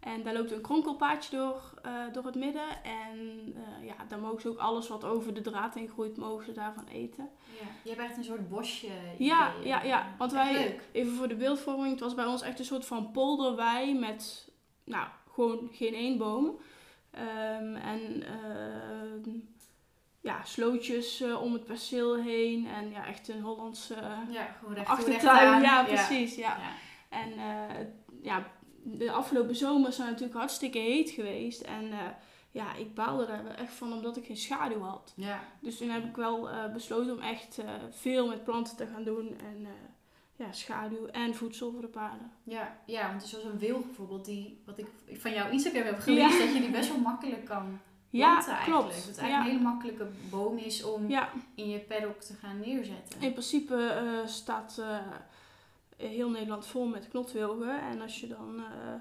En 0.00 0.22
daar 0.22 0.34
loopt 0.34 0.52
een 0.52 0.60
kronkelpaadje 0.60 1.36
door, 1.36 1.74
door 2.12 2.24
het 2.24 2.34
midden. 2.34 2.68
En 2.84 3.18
eh, 3.56 3.86
ja, 3.86 3.94
dan 4.08 4.20
mogen 4.20 4.40
ze 4.40 4.48
ook 4.48 4.58
alles 4.58 4.88
wat 4.88 5.04
over 5.04 5.34
de 5.34 5.40
draad 5.40 5.74
heen 5.74 5.88
groeit, 5.88 6.16
mogen 6.16 6.44
ze 6.44 6.52
daarvan 6.52 6.86
eten. 6.86 7.28
ja. 7.60 7.66
Je 7.82 7.88
hebt 7.90 8.02
echt 8.02 8.16
een 8.16 8.24
soort 8.24 8.48
bosje 8.48 8.88
Ja, 9.18 9.52
idee. 9.54 9.66
ja, 9.68 9.82
ja. 9.82 10.06
Want 10.18 10.32
Echt 10.32 10.42
wij, 10.42 10.52
leuk. 10.62 10.88
even 10.92 11.12
voor 11.12 11.28
de 11.28 11.34
beeldvorming, 11.36 11.90
het 11.90 12.00
was 12.00 12.14
bij 12.14 12.26
ons 12.26 12.42
echt 12.42 12.58
een 12.58 12.64
soort 12.64 12.86
van 12.86 13.10
polderwei 13.10 13.98
met, 13.98 14.48
nou, 14.84 15.06
gewoon 15.32 15.68
geen 15.72 15.94
één 15.94 16.18
boom. 16.18 16.58
Ehm, 17.10 17.74
en 17.74 18.22
eh, 18.22 19.32
ja, 20.20 20.44
slootjes 20.44 21.20
eh, 21.20 21.42
om 21.42 21.52
het 21.52 21.64
perceel 21.64 22.16
heen. 22.16 22.66
En 22.66 22.90
ja, 22.90 23.06
echt 23.06 23.28
een 23.28 23.42
Hollandse 23.42 23.94
Ja, 24.30 24.44
gewoon 24.58 24.74
recht 24.74 24.88
achtertuin. 24.88 25.62
Ja, 25.62 25.84
precies. 25.84 26.34
Ja. 26.34 26.56
Ja. 26.58 26.72
En 27.08 27.32
eh, 27.32 27.86
ja, 28.22 28.46
de 28.82 29.12
afgelopen 29.12 29.56
zomer 29.56 29.88
is 29.88 29.96
het 29.96 30.06
natuurlijk 30.06 30.38
hartstikke 30.38 30.78
heet 30.78 31.10
geweest. 31.10 31.60
En 31.60 31.92
eh, 31.92 31.98
ja, 32.50 32.74
ik 32.74 32.94
baalde 32.94 33.26
wel 33.26 33.52
echt 33.52 33.72
van 33.72 33.92
omdat 33.92 34.16
ik 34.16 34.26
geen 34.26 34.36
schaduw 34.36 34.80
had. 34.80 35.12
Ja. 35.16 35.40
Dus 35.60 35.76
toen 35.78 35.88
heb 35.88 36.04
ik 36.04 36.16
wel 36.16 36.50
eh, 36.50 36.72
besloten 36.72 37.12
om 37.12 37.20
echt 37.20 37.58
eh, 37.58 37.68
veel 37.90 38.28
met 38.28 38.44
planten 38.44 38.76
te 38.76 38.86
gaan 38.86 39.04
doen. 39.04 39.28
En 39.28 39.64
eh, 39.64 39.70
ja, 40.44 40.52
schaduw 40.52 41.06
en 41.06 41.34
voedsel 41.34 41.72
voor 41.72 41.80
de 41.80 41.86
paarden. 41.88 42.30
Ja, 42.42 42.76
ja, 42.86 43.08
want 43.08 43.22
zoals 43.22 43.44
een 43.44 43.58
wilg 43.58 43.84
bijvoorbeeld, 43.84 44.24
die, 44.24 44.62
wat 44.66 44.78
ik 44.78 44.86
van 45.12 45.32
jouw 45.32 45.50
Instagram 45.50 45.82
heb 45.82 45.98
gelezen, 45.98 46.38
Ja. 46.38 46.44
dat 46.44 46.54
je 46.54 46.60
die 46.60 46.70
best 46.70 46.88
wel 46.88 46.98
makkelijk 47.00 47.44
kan 47.44 47.78
Ja, 48.10 48.30
planten 48.32 48.52
eigenlijk. 48.52 48.80
klopt. 48.80 48.96
Dat 48.96 49.06
het 49.06 49.16
Ja. 49.16 49.22
eigenlijk 49.22 49.50
een 49.52 49.58
hele 49.58 49.70
makkelijke 49.72 50.06
boom 50.30 50.56
is 50.58 50.84
om 50.84 51.08
Ja, 51.08 51.28
in 51.54 51.68
je 51.68 51.78
paddock 51.78 52.20
te 52.20 52.34
gaan 52.34 52.60
neerzetten. 52.60 53.20
in 53.20 53.32
principe 53.32 53.76
eh, 53.86 54.26
staat 54.26 54.78
eh, 54.78 54.98
heel 55.96 56.30
Nederland 56.30 56.66
vol 56.66 56.86
met 56.86 57.08
knotwilgen. 57.08 57.80
En 57.80 58.00
als 58.00 58.20
je 58.20 58.26
dan 58.26 58.58
eh, 58.58 58.94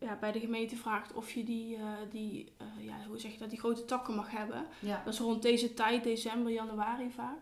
ja, 0.00 0.16
bij 0.20 0.32
de 0.32 0.40
gemeente 0.40 0.76
vraagt 0.76 1.12
of 1.12 1.30
je 1.30 1.44
die, 1.44 1.78
die, 2.10 2.52
ja, 2.78 2.94
hoe 3.08 3.18
zeg 3.18 3.32
je 3.32 3.38
dat, 3.38 3.50
die 3.50 3.58
grote 3.58 3.84
takken 3.84 4.14
mag 4.14 4.30
hebben. 4.30 4.66
Ja, 4.78 5.02
Dat 5.04 5.12
is 5.14 5.20
rond 5.20 5.42
deze 5.42 5.74
tijd, 5.74 6.04
december, 6.04 6.52
januari 6.52 7.10
vaak. 7.10 7.38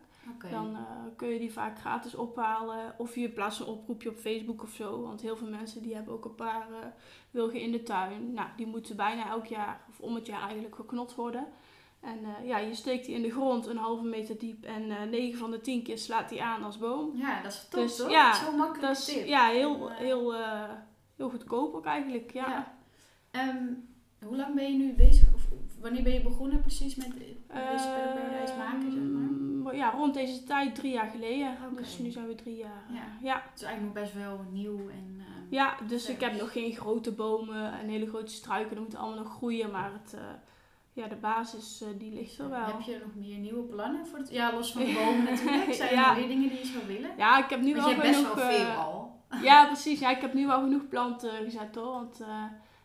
Dan 0.50 0.74
eh, 0.74 0.82
kun 1.16 1.28
je 1.28 1.38
die 1.38 1.52
vaak 1.52 1.78
gratis 1.78 2.14
ophalen. 2.14 2.94
Of 2.98 3.14
je 3.14 3.28
plaatst 3.28 3.60
een 3.60 3.66
oproepje 3.66 4.08
op 4.08 4.16
Facebook 4.16 4.62
of 4.62 4.70
zo. 4.70 5.02
Want 5.02 5.20
heel 5.20 5.36
veel 5.36 5.48
mensen 5.48 5.82
die 5.82 5.94
hebben 5.94 6.14
ook 6.14 6.24
een 6.24 6.34
paar 6.34 6.66
eh, 6.70 6.86
wilgen 7.30 7.60
in 7.60 7.72
de 7.72 7.82
tuin. 7.82 8.32
Nou, 8.32 8.48
die 8.56 8.66
moeten 8.66 8.96
bijna 8.96 9.28
elk 9.28 9.46
jaar, 9.46 9.80
of 9.88 10.00
om 10.00 10.14
het 10.14 10.26
jaar 10.26 10.42
eigenlijk, 10.42 10.74
geknot 10.74 11.14
worden. 11.14 11.46
En 12.00 12.18
eh, 12.24 12.46
ja, 12.46 12.58
je 12.58 12.74
steekt 12.74 13.06
die 13.06 13.14
in 13.14 13.22
de 13.22 13.30
grond 13.30 13.66
een 13.66 13.76
halve 13.76 14.04
meter 14.04 14.38
diep. 14.38 14.64
En 14.64 14.90
eh 14.90 15.02
9 15.10 15.38
van 15.38 15.50
de 15.50 15.60
10 15.60 15.82
keer 15.82 15.98
slaat 15.98 16.28
die 16.28 16.42
aan 16.42 16.62
als 16.62 16.78
boom. 16.78 17.16
Ja, 17.16 17.42
dat 17.42 17.52
is 17.52 17.66
top, 17.70 17.80
Dus, 17.80 17.96
toch? 17.96 18.10
ja, 18.10 18.34
Zo'n 18.34 18.56
makkelijke 18.56 18.86
Dat 18.86 18.96
is 18.96 19.04
tip. 19.04 19.26
ja, 19.26 19.46
heel, 19.48 19.88
heel, 19.90 20.34
heel 21.16 21.30
goedkoop 21.30 21.74
ook 21.74 21.84
eigenlijk. 21.86 22.32
Ja. 22.32 22.48
Ja. 22.48 22.74
Ehm, 23.30 23.66
hoe 24.24 24.36
lang 24.36 24.54
ben 24.54 24.72
je 24.72 24.78
nu 24.78 24.92
bezig? 24.92 25.34
Of 25.34 25.48
wanneer 25.80 26.02
ben 26.02 26.12
je 26.12 26.22
begonnen 26.22 26.60
precies 26.60 26.94
met 26.94 27.12
deze 27.18 27.34
paddock 27.48 28.14
paradise 28.14 28.56
maken, 28.58 28.92
zeg 28.92 29.02
maar? 29.02 29.25
Ja, 29.74 29.90
rond 29.90 30.14
deze 30.14 30.44
tijd, 30.44 30.74
drie 30.74 30.92
jaar 30.92 31.10
geleden. 31.10 31.56
Dus 31.76 31.98
nu 31.98 32.10
zijn 32.10 32.26
we 32.26 32.34
drie 32.34 32.56
jaar. 32.56 32.82
eh, 32.88 32.94
Ja. 32.94 33.02
ja. 33.22 33.42
Het 33.50 33.60
is 33.60 33.62
eigenlijk 33.66 33.94
nog 33.94 34.04
best 34.04 34.14
wel 34.16 34.40
nieuw 34.50 34.78
en... 34.78 35.16
ehm, 35.20 35.54
Ja, 35.54 35.74
dus 35.88 36.08
ik 36.08 36.20
heb 36.20 36.38
nog 36.40 36.52
geen 36.52 36.72
grote 36.72 37.12
bomen 37.12 37.72
en 37.80 37.88
hele 37.88 38.06
grote 38.06 38.32
struiken. 38.32 38.74
Dat 38.76 38.84
moet 38.84 38.96
allemaal 38.96 39.18
nog 39.24 39.32
groeien, 39.32 39.70
maar 39.70 39.92
het, 39.92 40.14
eh, 40.14 40.20
ja, 40.92 41.06
de 41.08 41.16
basis 41.16 41.80
eh, 41.82 41.88
die 41.98 42.12
ligt 42.12 42.38
er 42.38 42.48
wel. 42.50 42.64
Heb 42.66 42.80
je 42.80 43.00
nog 43.04 43.14
meer 43.26 43.38
nieuwe 43.38 43.62
plannen 43.62 44.06
voor 44.06 44.18
het... 44.18 44.30
Ja, 44.30 44.52
los 44.52 44.72
van 44.72 44.84
de 44.84 44.92
bomen 44.92 45.24
natuurlijk. 45.34 45.74
Zijn 45.74 45.88
er 45.88 45.94
Ja. 45.94 46.06
nog 46.08 46.18
meer 46.18 46.28
dingen 46.28 46.48
die 46.48 46.58
je 46.58 46.66
zou 46.66 46.86
willen? 46.86 47.10
Ja, 47.16 47.38
ik 47.44 47.50
heb 47.50 47.60
nu 47.60 47.74
wel 47.74 47.94
best 47.96 48.22
wel 48.22 48.36
veel 48.36 48.66
al. 48.66 49.14
Ja, 49.42 49.66
precies. 49.66 49.98
Ja, 50.00 50.10
ik 50.10 50.20
heb 50.20 50.34
nu 50.34 50.46
wel 50.46 50.60
genoeg 50.60 50.88
planten 50.88 51.30
gezet 51.30 51.74
hoor. 51.74 51.92
Want 51.92 52.20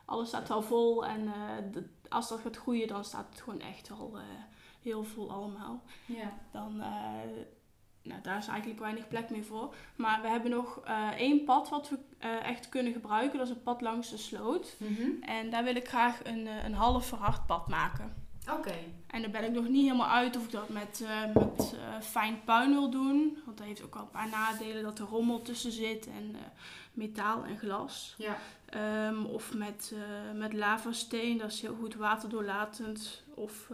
alles 0.05 0.27
staat 0.27 0.47
wel 0.47 0.61
vol. 0.61 1.05
En 1.05 1.33
als 2.09 2.29
dat 2.29 2.39
gaat 2.39 2.57
groeien, 2.57 2.88
dan 2.88 3.03
staat 3.03 3.27
het 3.29 3.41
gewoon 3.41 3.59
echt 3.61 3.89
wel 3.89 4.17
heel 4.81 5.03
vol 5.03 5.31
allemaal. 5.31 5.83
Ja. 6.05 6.33
Dan, 6.51 6.81
eh, 6.81 7.43
nou, 8.03 8.21
daar 8.21 8.38
is 8.38 8.47
eigenlijk 8.47 8.79
weinig 8.79 9.07
plek 9.07 9.29
meer 9.29 9.43
voor. 9.43 9.75
Maar 9.95 10.21
we 10.21 10.27
hebben 10.27 10.51
nog 10.51 10.79
eh, 10.83 11.07
één 11.17 11.43
pad 11.43 11.69
wat 11.69 11.89
we 11.89 11.97
eh, 12.17 12.45
echt 12.50 12.69
kunnen 12.69 12.93
gebruiken. 12.93 13.38
Dat 13.38 13.47
is 13.47 13.53
een 13.53 13.63
pad 13.63 13.81
langs 13.81 14.09
de 14.09 14.17
sloot. 14.17 14.75
Mhm. 14.77 15.21
En 15.21 15.50
daar 15.50 15.63
wil 15.63 15.75
ik 15.75 15.88
graag 15.88 16.19
een, 16.23 16.47
een 16.65 16.73
half 16.73 17.05
verhard 17.05 17.45
pad 17.45 17.67
maken. 17.67 18.29
Oké. 18.51 18.73
En 19.07 19.21
daar 19.21 19.31
ben 19.31 19.43
ik 19.43 19.51
nog 19.51 19.67
niet 19.67 19.83
helemaal 19.83 20.09
uit 20.09 20.38
of 20.38 20.43
ik 20.43 20.51
dat 20.51 20.69
met, 20.69 21.05
met 21.33 21.75
fijn 22.01 22.43
puin 22.43 22.71
wil 22.71 22.89
doen. 22.89 23.41
Want 23.45 23.57
dat 23.57 23.67
heeft 23.67 23.83
ook 23.83 23.93
wel 23.93 24.03
een 24.03 24.09
paar 24.09 24.29
nadelen 24.29 24.83
dat 24.83 25.00
er 25.00 25.05
rommel 25.05 25.41
tussen 25.41 25.71
zit 25.71 26.07
en 26.07 26.35
metaal 26.93 27.43
en 27.43 27.57
glas. 27.57 28.15
Ja. 28.17 28.38
Ehm, 28.65 29.25
of 29.25 29.53
met, 29.53 29.95
met 30.35 30.53
lavasteen, 30.53 31.38
dat 31.38 31.51
is 31.51 31.61
heel 31.61 31.75
goed 31.75 31.95
waterdoorlatend. 31.95 33.23
Of, 33.35 33.71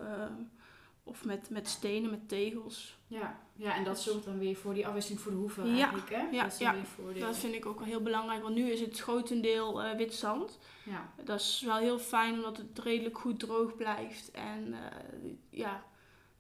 of 1.08 1.26
met, 1.26 1.50
met 1.50 1.68
stenen, 1.68 2.10
met 2.10 2.30
tegels. 2.30 2.98
Ja. 3.08 3.40
ja, 3.56 3.76
en 3.76 3.84
dat 3.84 4.02
zorgt 4.02 4.26
dan 4.26 4.40
weer 4.40 4.56
voor 4.56 4.74
die 4.74 4.88
afwisseling 4.88 5.22
voor 5.22 5.32
de 5.32 5.38
hoeven 5.38 5.68
Ja. 5.68 5.78
eigenlijk, 5.78 6.10
hè? 6.10 6.28
Ja, 6.32 6.44
dat 6.44 6.52
is 6.52 6.58
dan 6.58 6.68
ja. 6.68 6.74
weer 6.74 6.86
voordeel. 6.86 7.22
Dat 7.26 7.38
vind 7.38 7.54
ik 7.54 7.66
ook 7.66 7.80
wel 7.80 7.88
heel 7.88 8.02
belangrijk, 8.02 8.42
want 8.42 8.56
nu 8.56 8.72
is 8.72 8.80
het 8.80 9.00
grotendeel 9.00 9.84
eh 9.84 9.98
wit 9.98 10.14
zand. 10.14 10.60
Ja. 10.84 11.14
Dat 11.24 11.40
is 11.40 11.62
wel 11.66 11.76
heel 11.78 12.00
fijn 12.00 12.34
omdat 12.34 12.58
het 12.58 12.80
redelijk 12.80 13.18
goed 13.18 13.40
droog 13.40 13.76
blijft. 13.76 14.32
En 14.32 14.74
eh, 14.74 15.32
ja, 15.50 15.84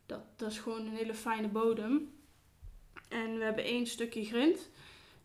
dat, 0.05 0.21
dat 0.35 0.51
is 0.51 0.59
gewoon 0.59 0.85
een 0.85 0.95
hele 0.95 1.13
fijne 1.13 1.47
bodem. 1.47 2.11
En 3.09 3.37
we 3.37 3.43
hebben 3.43 3.63
één 3.63 3.87
stukje 3.87 4.25
grind. 4.25 4.69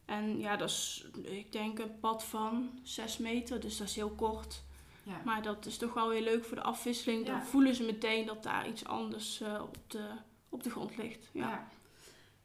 En 0.05 0.39
ja, 0.39 0.57
dat 0.57 0.69
is, 0.69 1.07
ik 1.23 1.53
denk, 1.53 1.79
een 1.79 1.99
pad 2.01 2.25
van 2.25 2.71
6 2.83 3.19
meter. 3.19 3.61
Dus 3.61 3.77
dat 3.77 3.89
is 3.89 3.95
heel 3.95 4.11
kort. 4.11 4.63
Ja. 5.03 5.21
Maar 5.25 5.43
dat 5.43 5.67
is 5.67 5.77
toch 5.77 5.95
wel 5.95 6.09
weer 6.09 6.23
leuk 6.23 6.45
voor 6.45 6.57
de 6.57 6.63
afwisseling. 6.63 7.27
Ja. 7.27 7.33
Dan 7.33 7.43
voelen 7.43 7.75
ze 7.75 7.85
meteen 7.85 8.27
dat 8.27 8.43
daar 8.43 8.69
iets 8.69 8.85
anders 8.85 9.41
eh, 9.41 9.61
op, 9.63 9.77
de, 9.87 10.09
op 10.49 10.63
de 10.63 10.71
grond 10.71 10.97
ligt. 10.97 11.29
Ja. 11.33 11.49
Ja. 11.49 11.67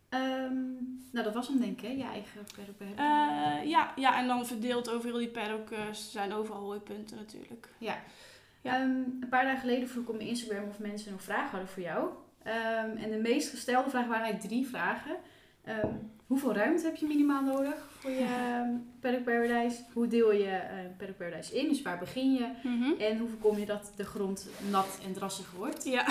Ehm, 0.10 0.64
nou, 1.12 1.26
dat 1.26 1.34
was 1.34 1.48
hem 1.48 1.60
denk 1.60 1.82
ik, 1.82 1.88
hè? 1.88 1.94
Je 1.94 2.04
eigen 2.04 2.46
paddock. 2.56 2.80
Eh, 2.80 3.70
ja, 3.70 3.94
ja, 3.96 4.18
en 4.20 4.28
dan 4.28 4.46
verdeeld 4.46 4.90
over 4.90 5.10
heel 5.10 5.18
die 5.18 5.30
paddock 5.30 5.72
eh, 5.72 5.92
zijn 5.92 6.34
overal 6.34 6.62
hooipunten 6.62 7.18
natuurlijk. 7.18 7.70
ja. 7.78 8.04
Ehm, 8.62 8.90
een 9.20 9.28
paar 9.30 9.44
dagen 9.44 9.60
geleden 9.60 9.90
vroeg 9.90 10.04
ik 10.04 10.10
op 10.10 10.16
mijn 10.16 10.30
Instagram 10.30 10.68
of 10.68 10.80
mensen 10.80 11.12
nog 11.12 11.22
vragen 11.22 11.50
hadden 11.50 11.70
voor 11.70 11.84
jou. 11.84 12.10
Ehm, 12.44 12.98
en 12.98 13.12
de 13.12 13.18
meest 13.18 13.50
gestelde 13.50 13.90
vragen 13.90 14.10
waren 14.10 14.24
eigenlijk 14.24 14.54
drie 14.54 14.68
vragen. 14.68 15.18
Ehm, 15.68 15.88
hoeveel 16.28 16.54
ruimte 16.54 16.86
heb 16.86 16.96
je 16.96 17.06
minimaal 17.08 17.42
nodig 17.44 17.76
voor 18.00 18.12
je 18.12 18.26
ehm, 18.48 18.70
paddock 19.00 19.24
paradise? 19.24 19.78
Hoe 19.94 20.08
deel 20.08 20.32
je 20.32 20.46
eh 20.50 20.76
paddock 20.98 21.18
paradise 21.18 21.56
in? 21.60 21.68
Dus 21.70 21.82
waar 21.82 21.98
begin 22.00 22.34
je? 22.34 22.46
En 23.00 23.18
hoe 23.18 23.30
voorkom 23.30 23.58
je 23.60 23.66
dat 23.66 23.92
de 23.96 24.04
grond 24.06 24.48
nat 24.70 25.00
en 25.06 25.14
drassig 25.14 25.52
wordt? 25.58 25.84
Ja. 25.86 26.06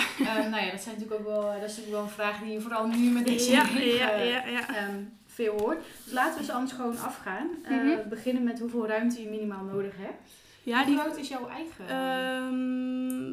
Nou 0.49 0.65
ja, 0.65 0.71
dat 0.71 0.81
zijn 0.81 0.95
natuurlijk 0.95 1.21
ook 1.21 1.27
wel, 1.27 1.41
dat 1.41 1.55
is 1.55 1.61
natuurlijk 1.61 1.89
wel 1.91 2.01
een 2.01 2.09
vraag 2.09 2.39
die 2.39 2.51
je 2.51 2.61
vooral 2.61 2.87
nu 2.87 3.09
met 3.09 3.25
deze 3.25 3.51
ja, 3.51 3.61
regen, 3.63 3.95
ja, 3.95 4.17
ja, 4.17 4.45
ja. 4.47 4.89
veel 5.25 5.59
hoort. 5.59 5.83
Dus 6.03 6.13
laten 6.13 6.39
we 6.39 6.45
ze 6.45 6.51
anders 6.51 6.71
gewoon 6.71 6.97
afgaan. 6.99 7.47
Eh, 7.63 7.71
Mhm. 7.71 7.85
We 7.85 8.03
beginnen 8.09 8.43
met 8.43 8.59
hoeveel 8.59 8.87
ruimte 8.87 9.21
je 9.21 9.29
minimaal 9.29 9.63
nodig 9.63 9.93
hebt. 9.97 10.29
Ja, 10.63 10.77
Hoe 10.77 10.85
die, 10.85 10.97
groot 10.97 11.17
is 11.17 11.27
jouw 11.27 11.47
eigen 11.47 11.85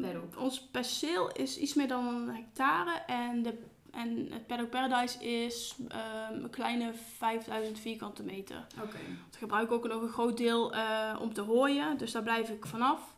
paddock? 0.01 0.41
ons 0.43 0.67
perceel 0.71 1.31
is 1.31 1.57
iets 1.57 1.73
meer 1.73 1.87
dan 1.87 2.07
een 2.07 2.35
hectare 2.35 2.91
en, 3.07 3.41
de, 3.43 3.53
en 3.95 4.27
het 4.31 4.47
Paddock 4.47 4.69
Paradise 4.69 5.25
is 5.25 5.75
ehm, 5.87 6.33
een 6.43 6.49
kleine 6.49 6.93
5000 7.17 7.79
vierkante 7.79 8.23
meter. 8.23 8.67
Oké. 8.83 8.97
Ik 9.31 9.37
gebruik 9.37 9.71
ook 9.71 9.87
nog 9.87 10.01
een 10.01 10.09
groot 10.09 10.37
deel 10.37 10.73
eh, 10.73 11.17
om 11.21 11.33
te 11.33 11.41
hooien, 11.41 11.97
dus 11.97 12.11
daar 12.11 12.23
blijf 12.23 12.49
ik 12.49 12.65
vanaf. 12.65 13.13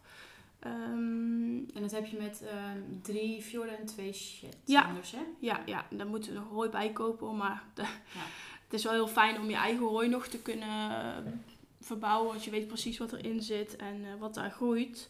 Ehm, 0.60 1.58
En 1.74 1.82
dat 1.82 1.92
heb 1.92 2.06
je 2.06 2.18
met 2.18 2.42
ehm, 2.48 2.82
drie 3.02 3.42
fjorden 3.42 3.78
en 3.78 3.86
twee 3.86 4.08
Ja. 4.08 4.14
shetlanders, 4.14 5.12
hè? 5.12 5.22
ja, 5.40 5.62
ja, 5.66 5.86
daar 5.90 6.08
moeten 6.08 6.34
we 6.34 6.40
nog 6.40 6.50
hooi 6.50 6.70
bij 6.70 6.90
kopen, 6.92 7.36
maar 7.38 7.64
de- 7.74 7.82
Ja. 8.20 8.26
het 8.64 8.74
is 8.74 8.84
wel 8.84 8.94
heel 8.94 9.08
fijn 9.08 9.40
om 9.40 9.50
je 9.50 9.56
eigen 9.56 9.86
hooi 9.86 10.08
nog 10.10 10.28
te 10.28 10.40
kunnen 10.42 11.42
verbouwen, 11.82 12.28
want 12.32 12.44
je 12.44 12.52
weet 12.52 12.68
precies 12.68 12.98
wat 12.98 13.12
erin 13.14 13.42
zit 13.42 13.76
en 13.76 14.06
eh, 14.06 14.20
wat 14.20 14.34
daar 14.34 14.52
groeit. 14.52 15.10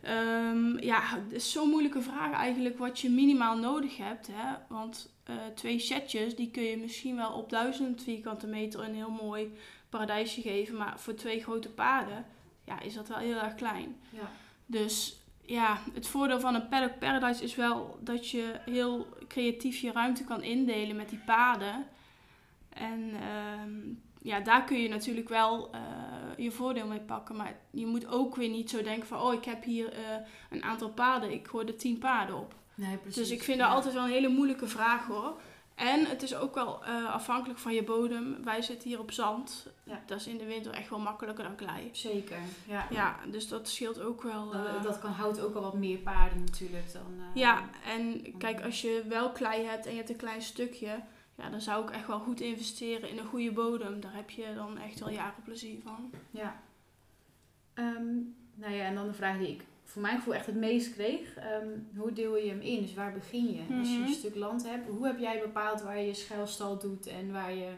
Ehm, 0.00 0.78
ja, 0.78 1.00
het 1.02 1.32
is 1.32 1.52
zo'n 1.52 1.68
moeilijke 1.68 2.02
vraag 2.02 2.32
eigenlijk 2.32 2.78
wat 2.78 3.00
je 3.00 3.10
minimaal 3.10 3.58
nodig 3.58 3.96
hebt. 3.96 4.28
Hè? 4.32 4.54
Want 4.68 5.12
eh, 5.24 5.34
twee 5.54 5.78
setjes, 5.78 6.36
die 6.36 6.50
kun 6.50 6.62
je 6.62 6.76
misschien 6.76 7.16
wel 7.16 7.32
op 7.32 7.50
1000 7.50 8.02
vierkante 8.02 8.46
meter 8.46 8.80
een 8.80 8.94
heel 8.94 9.10
mooi 9.10 9.52
paradijsje 9.88 10.40
geven. 10.40 10.76
Maar 10.76 11.00
voor 11.00 11.14
twee 11.14 11.42
grote 11.42 11.70
paarden 11.70 12.26
ja, 12.64 12.80
is 12.80 12.94
dat 12.94 13.08
wel 13.08 13.18
heel 13.18 13.38
erg 13.38 13.54
klein. 13.54 13.96
Ja. 14.10 14.30
Dus 14.66 15.16
ja, 15.46 15.78
het 15.92 16.06
voordeel 16.06 16.40
van 16.40 16.54
een 16.54 16.68
paddock 16.68 16.98
paradise 16.98 17.42
is 17.42 17.54
wel 17.54 17.98
dat 18.00 18.30
je 18.30 18.60
heel 18.64 19.06
creatief 19.28 19.78
je 19.78 19.92
ruimte 19.92 20.24
kan 20.24 20.42
indelen 20.42 20.96
met 20.96 21.08
die 21.08 21.20
paden. 21.26 21.86
En 22.68 23.12
ehm, 23.20 23.80
ja, 24.24 24.40
daar 24.40 24.64
kun 24.64 24.80
je 24.80 24.88
natuurlijk 24.88 25.28
wel 25.28 25.70
eh, 25.72 25.80
je 26.36 26.50
voordeel 26.50 26.86
mee 26.86 27.00
pakken. 27.00 27.36
Maar 27.36 27.56
je 27.70 27.86
moet 27.86 28.06
ook 28.06 28.36
weer 28.36 28.48
niet 28.48 28.70
zo 28.70 28.82
denken 28.82 29.06
van... 29.08 29.20
oh, 29.20 29.32
ik 29.32 29.44
heb 29.44 29.64
hier 29.64 29.92
eh, 29.92 30.00
een 30.50 30.62
aantal 30.62 30.90
paden. 30.90 31.32
Ik 31.32 31.48
gooi 31.48 31.66
er 31.66 31.76
tien 31.76 31.98
paden 31.98 32.36
op. 32.36 32.54
Nee, 32.74 32.96
precies. 32.96 33.16
Dus 33.16 33.30
ik 33.30 33.42
vind 33.42 33.58
dat 33.58 33.68
Ja. 33.68 33.74
altijd 33.74 33.94
wel 33.94 34.04
een 34.04 34.10
hele 34.10 34.28
moeilijke 34.28 34.66
vraag 34.66 35.06
hoor. 35.06 35.40
En 35.74 36.06
het 36.06 36.22
is 36.22 36.34
ook 36.34 36.54
wel 36.54 36.84
eh, 36.84 37.12
afhankelijk 37.12 37.58
van 37.58 37.74
je 37.74 37.82
bodem. 37.84 38.44
Wij 38.44 38.62
zitten 38.62 38.88
hier 38.88 38.98
op 38.98 39.12
zand. 39.12 39.66
Ja. 39.84 40.02
Dat 40.06 40.20
is 40.20 40.26
in 40.26 40.38
de 40.38 40.44
winter 40.44 40.72
echt 40.72 40.90
wel 40.90 40.98
makkelijker 40.98 41.44
dan 41.44 41.54
klei. 41.56 41.88
Zeker, 41.92 42.38
ja. 42.66 42.86
Ja, 42.90 43.16
dus 43.30 43.48
dat 43.48 43.68
scheelt 43.68 44.00
ook 44.00 44.22
wel. 44.22 44.50
Dat, 44.50 44.82
dat 44.82 44.98
kan, 44.98 45.10
houdt 45.10 45.40
ook 45.40 45.54
al 45.54 45.62
wat 45.62 45.74
meer 45.74 45.98
paarden 45.98 46.38
natuurlijk 46.40 46.92
dan... 46.92 47.02
Ja, 47.34 47.68
en 47.86 48.34
kijk, 48.38 48.64
als 48.64 48.80
je 48.80 49.02
wel 49.08 49.30
klei 49.32 49.64
hebt 49.64 49.84
en 49.86 49.90
je 49.90 49.96
hebt 49.96 50.10
een 50.10 50.16
klein 50.16 50.42
stukje, 50.42 51.00
ja, 51.36 51.50
dan 51.50 51.60
zou 51.60 51.84
ik 51.84 51.90
echt 51.90 52.06
wel 52.06 52.18
goed 52.18 52.40
investeren 52.40 53.08
in 53.10 53.18
een 53.18 53.26
goede 53.26 53.52
bodem. 53.52 54.00
Daar 54.00 54.14
heb 54.14 54.30
je 54.30 54.52
dan 54.54 54.78
echt 54.78 55.00
wel 55.00 55.10
jaren 55.10 55.42
plezier 55.44 55.80
van. 55.82 56.10
Ja. 56.30 56.60
Ehm, 57.74 58.14
nou 58.54 58.74
ja, 58.74 58.84
en 58.84 58.94
dan 58.94 59.06
de 59.06 59.14
vraag 59.14 59.38
die 59.38 59.48
ik 59.48 59.64
voor 59.84 60.02
mijn 60.02 60.16
gevoel 60.16 60.34
echt 60.34 60.46
het 60.46 60.54
meest 60.54 60.92
kreeg. 60.92 61.34
Ehm, 61.36 61.68
hoe 61.96 62.12
deel 62.12 62.36
je 62.36 62.48
hem 62.50 62.60
in? 62.60 62.80
Dus 62.82 62.94
waar 62.94 63.12
begin 63.12 63.46
je? 63.52 63.78
Als 63.78 63.88
je 63.88 63.98
Mhm. 63.98 64.06
een 64.08 64.14
stuk 64.14 64.34
land 64.34 64.68
hebt, 64.68 64.88
hoe 64.88 65.06
heb 65.06 65.18
jij 65.18 65.40
bepaald 65.40 65.82
waar 65.82 65.98
je 66.00 66.14
schuilstal 66.14 66.78
doet 66.78 67.06
en 67.06 67.32
waar 67.32 67.54
je... 67.54 67.70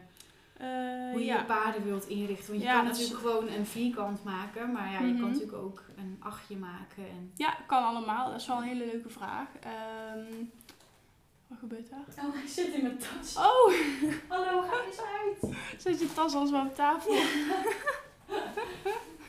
Eh, 0.57 0.67
Hoe 1.11 1.19
je 1.19 1.25
ja. 1.25 1.37
je 1.37 1.45
paarden 1.45 1.83
wilt 1.83 2.07
inrichten. 2.07 2.47
Want 2.47 2.61
je 2.61 2.67
Ja, 2.67 2.79
kan 2.81 2.89
is- 2.91 2.97
natuurlijk 2.99 3.27
gewoon 3.27 3.47
een 3.49 3.65
vierkant 3.65 4.23
maken. 4.23 4.71
Maar 4.71 4.91
ja, 4.91 4.99
je 4.99 5.05
Mhm. 5.11 5.19
kan 5.21 5.29
natuurlijk 5.31 5.57
ook 5.57 5.83
een 5.97 6.15
achtje 6.19 6.55
maken. 6.57 7.03
En... 7.09 7.31
ja, 7.35 7.57
kan 7.67 7.83
allemaal. 7.83 8.31
Dat 8.31 8.39
is 8.39 8.47
wel 8.47 8.57
een 8.57 8.63
hele 8.63 8.85
leuke 8.85 9.09
vraag. 9.09 9.47
Ehm, 9.59 10.33
wat 11.47 11.57
gebeurt 11.59 11.89
daar? 11.89 12.25
Oh, 12.25 12.33
hij 12.33 12.47
zit 12.47 12.67
in 12.73 12.81
mijn 12.81 12.97
tas. 12.97 13.35
Oh, 13.37 13.73
Hallo, 14.33 14.61
ga 14.61 14.77
eens 14.85 14.99
uit. 14.99 15.55
zit 15.77 15.99
je 15.99 16.13
tas 16.13 16.33
als 16.35 16.51
wel 16.51 16.65
op 16.65 16.75
tafel? 16.75 17.13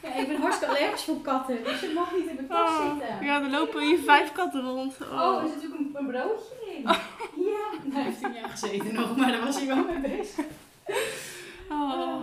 Ja, 0.02 0.14
ik 0.14 0.26
ben 0.28 0.40
hartstikke 0.40 0.76
allergisch 0.76 1.04
voor 1.04 1.20
katten. 1.20 1.64
Dus 1.64 1.81
je 1.81 1.92
mag 1.94 2.12
niet 2.16 2.26
in 2.26 2.35
mijn 2.35 2.46
tas 2.48 2.68
Oh, 2.70 2.90
zitten. 2.98 3.24
ja, 3.26 3.42
er 3.42 3.50
lopen 3.50 3.83
hier 3.83 3.98
vijf 3.98 4.33
katten 4.33 4.61
rond. 4.62 4.96
Oh, 5.02 5.12
Oh. 5.12 5.42
er 5.42 5.48
zit 5.48 5.54
natuurlijk 5.62 5.81
een, 5.81 5.96
een 5.98 6.07
broodje 6.07 6.54
in. 6.76 6.83
Ja. 6.83 7.68
Nou, 7.83 7.92
hij 7.92 8.02
heeft 8.02 8.20
hij 8.20 8.31
niet 8.31 8.50
gezeten 8.50 8.94
nog, 8.94 9.16
maar 9.16 9.31
daar 9.33 9.44
was 9.44 9.57
hij 9.57 9.66
wel 9.66 9.85
mee 9.85 9.98
bezig. 10.18 10.44
Oh. 11.70 12.22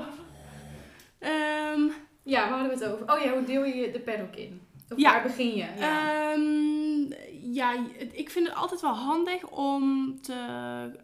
Ehm, 1.20 1.82
Ja, 2.24 2.40
waar 2.50 2.60
hadden 2.60 2.78
we 2.78 2.84
het 2.86 2.94
over? 2.94 3.14
Oh 3.16 3.22
ja, 3.24 3.34
hoe 3.34 3.44
deel 3.44 3.64
je 3.64 3.92
de 3.92 4.00
paddock 4.00 4.36
in? 4.36 4.62
Of 4.90 4.98
Ja. 4.98 5.12
waar 5.12 5.22
begin 5.24 5.56
je? 5.56 5.66
Ja. 5.78 6.32
Ehm, 6.32 7.12
ja, 7.56 7.86
ik 8.12 8.30
vind 8.30 8.48
het 8.48 8.56
altijd 8.56 8.82
wel 8.82 8.94
handig 8.94 9.50
om 9.50 10.16
te, 10.22 10.34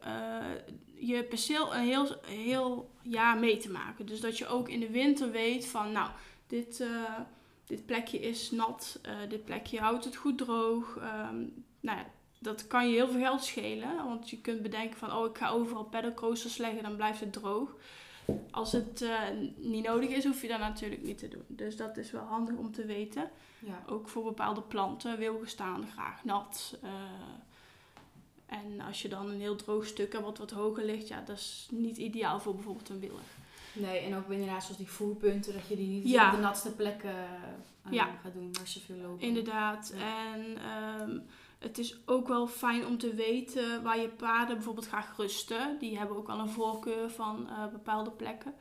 eh, 0.01 0.45
je 0.95 1.23
perceel 1.23 1.75
een 1.75 1.83
heel, 1.83 2.15
heel 2.25 2.89
jaar 3.01 3.37
mee 3.37 3.57
te 3.57 3.71
maken. 3.71 4.05
Dus 4.05 4.19
dat 4.19 4.37
je 4.37 4.47
ook 4.47 4.69
in 4.69 4.79
de 4.79 4.89
winter 4.89 5.31
weet 5.31 5.65
van, 5.65 5.91
nou, 5.91 6.09
dit, 6.47 6.79
eh, 6.79 7.19
dit 7.65 7.85
plekje 7.85 8.19
is 8.19 8.51
nat, 8.51 8.99
eh, 9.01 9.13
dit 9.29 9.45
plekje 9.45 9.79
houdt 9.79 10.05
het 10.05 10.15
goed 10.15 10.37
droog. 10.37 10.97
Ehm, 10.97 11.37
nou 11.79 11.97
ja, 11.97 12.05
dat 12.39 12.67
kan 12.67 12.89
je 12.89 12.95
heel 12.95 13.07
veel 13.07 13.19
geld 13.19 13.43
schelen, 13.43 13.95
want 14.05 14.29
je 14.29 14.41
kunt 14.41 14.61
bedenken 14.61 14.97
van, 14.97 15.13
oh, 15.13 15.25
ik 15.25 15.37
ga 15.37 15.49
overal 15.49 15.83
paddock 15.83 16.19
roosters 16.19 16.57
leggen, 16.57 16.83
dan 16.83 16.95
blijft 16.95 17.19
het 17.19 17.33
droog. 17.33 17.75
Als 18.51 18.71
het 18.71 19.05
niet 19.55 19.85
nodig 19.85 20.09
is, 20.09 20.25
hoef 20.25 20.41
je 20.41 20.47
dat 20.47 20.59
natuurlijk 20.59 21.03
niet 21.03 21.17
te 21.17 21.27
doen. 21.27 21.45
Dus 21.47 21.75
dat 21.75 21.97
is 21.97 22.11
wel 22.11 22.23
handig 22.23 22.55
om 22.55 22.71
te 22.71 22.85
weten. 22.85 23.31
Ja. 23.65 23.83
Ook 23.87 24.07
voor 24.09 24.23
bepaalde 24.23 24.61
planten, 24.61 25.17
wilgen 25.17 25.49
staan 25.49 25.87
graag 25.93 26.23
nat. 26.23 26.77
eh, 26.81 26.89
en 28.45 28.81
als 28.81 29.01
je 29.01 29.09
dan 29.09 29.29
een 29.29 29.39
heel 29.39 29.55
droog 29.55 29.85
stuk 29.85 30.11
hebt 30.11 30.23
wat 30.25 30.37
wat 30.37 30.51
hoger 30.51 30.85
ligt, 30.85 31.07
ja, 31.07 31.21
dat 31.25 31.37
is 31.37 31.67
niet 31.71 31.97
ideaal 31.97 32.39
voor 32.39 32.55
bijvoorbeeld 32.55 32.89
een 32.89 32.99
willig. 32.99 33.21
Nee, 33.73 33.99
en 33.99 34.15
ook 34.15 34.29
inderdaad 34.29 34.61
zoals 34.63 34.77
die 34.77 34.89
voerpunten, 34.89 35.53
dat 35.53 35.67
je 35.67 35.75
die 35.75 35.87
niet 35.87 36.09
Ja. 36.09 36.29
op 36.29 36.35
de 36.35 36.41
natste 36.41 36.75
plekken 36.75 37.15
eh, 37.83 37.91
Ja. 37.91 38.05
gaat 38.23 38.33
doen 38.33 38.49
waar 38.53 38.67
ze 38.67 38.79
veel 38.79 38.95
lopen. 38.95 39.19
Inderdaad. 39.27 39.93
Ja. 39.95 40.33
En 40.33 40.57
ehm, 40.57 41.19
het 41.59 41.77
is 41.77 41.97
ook 42.05 42.27
wel 42.27 42.47
fijn 42.47 42.85
om 42.85 42.97
te 42.97 43.13
weten 43.13 43.83
waar 43.83 43.99
je 43.99 44.07
paarden 44.09 44.55
bijvoorbeeld 44.55 44.87
graag 44.87 45.17
rusten. 45.17 45.77
Die 45.79 45.97
hebben 45.97 46.17
ook 46.17 46.29
al 46.29 46.39
een 46.39 46.49
voorkeur 46.49 47.09
van 47.09 47.49
eh, 47.49 47.67
bepaalde 47.67 48.11
plekken. 48.11 48.53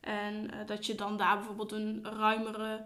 En 0.00 0.50
dat 0.66 0.86
je 0.86 0.94
dan 0.94 1.16
daar 1.16 1.36
bijvoorbeeld 1.36 1.72
een 1.72 2.04
ruimere 2.04 2.84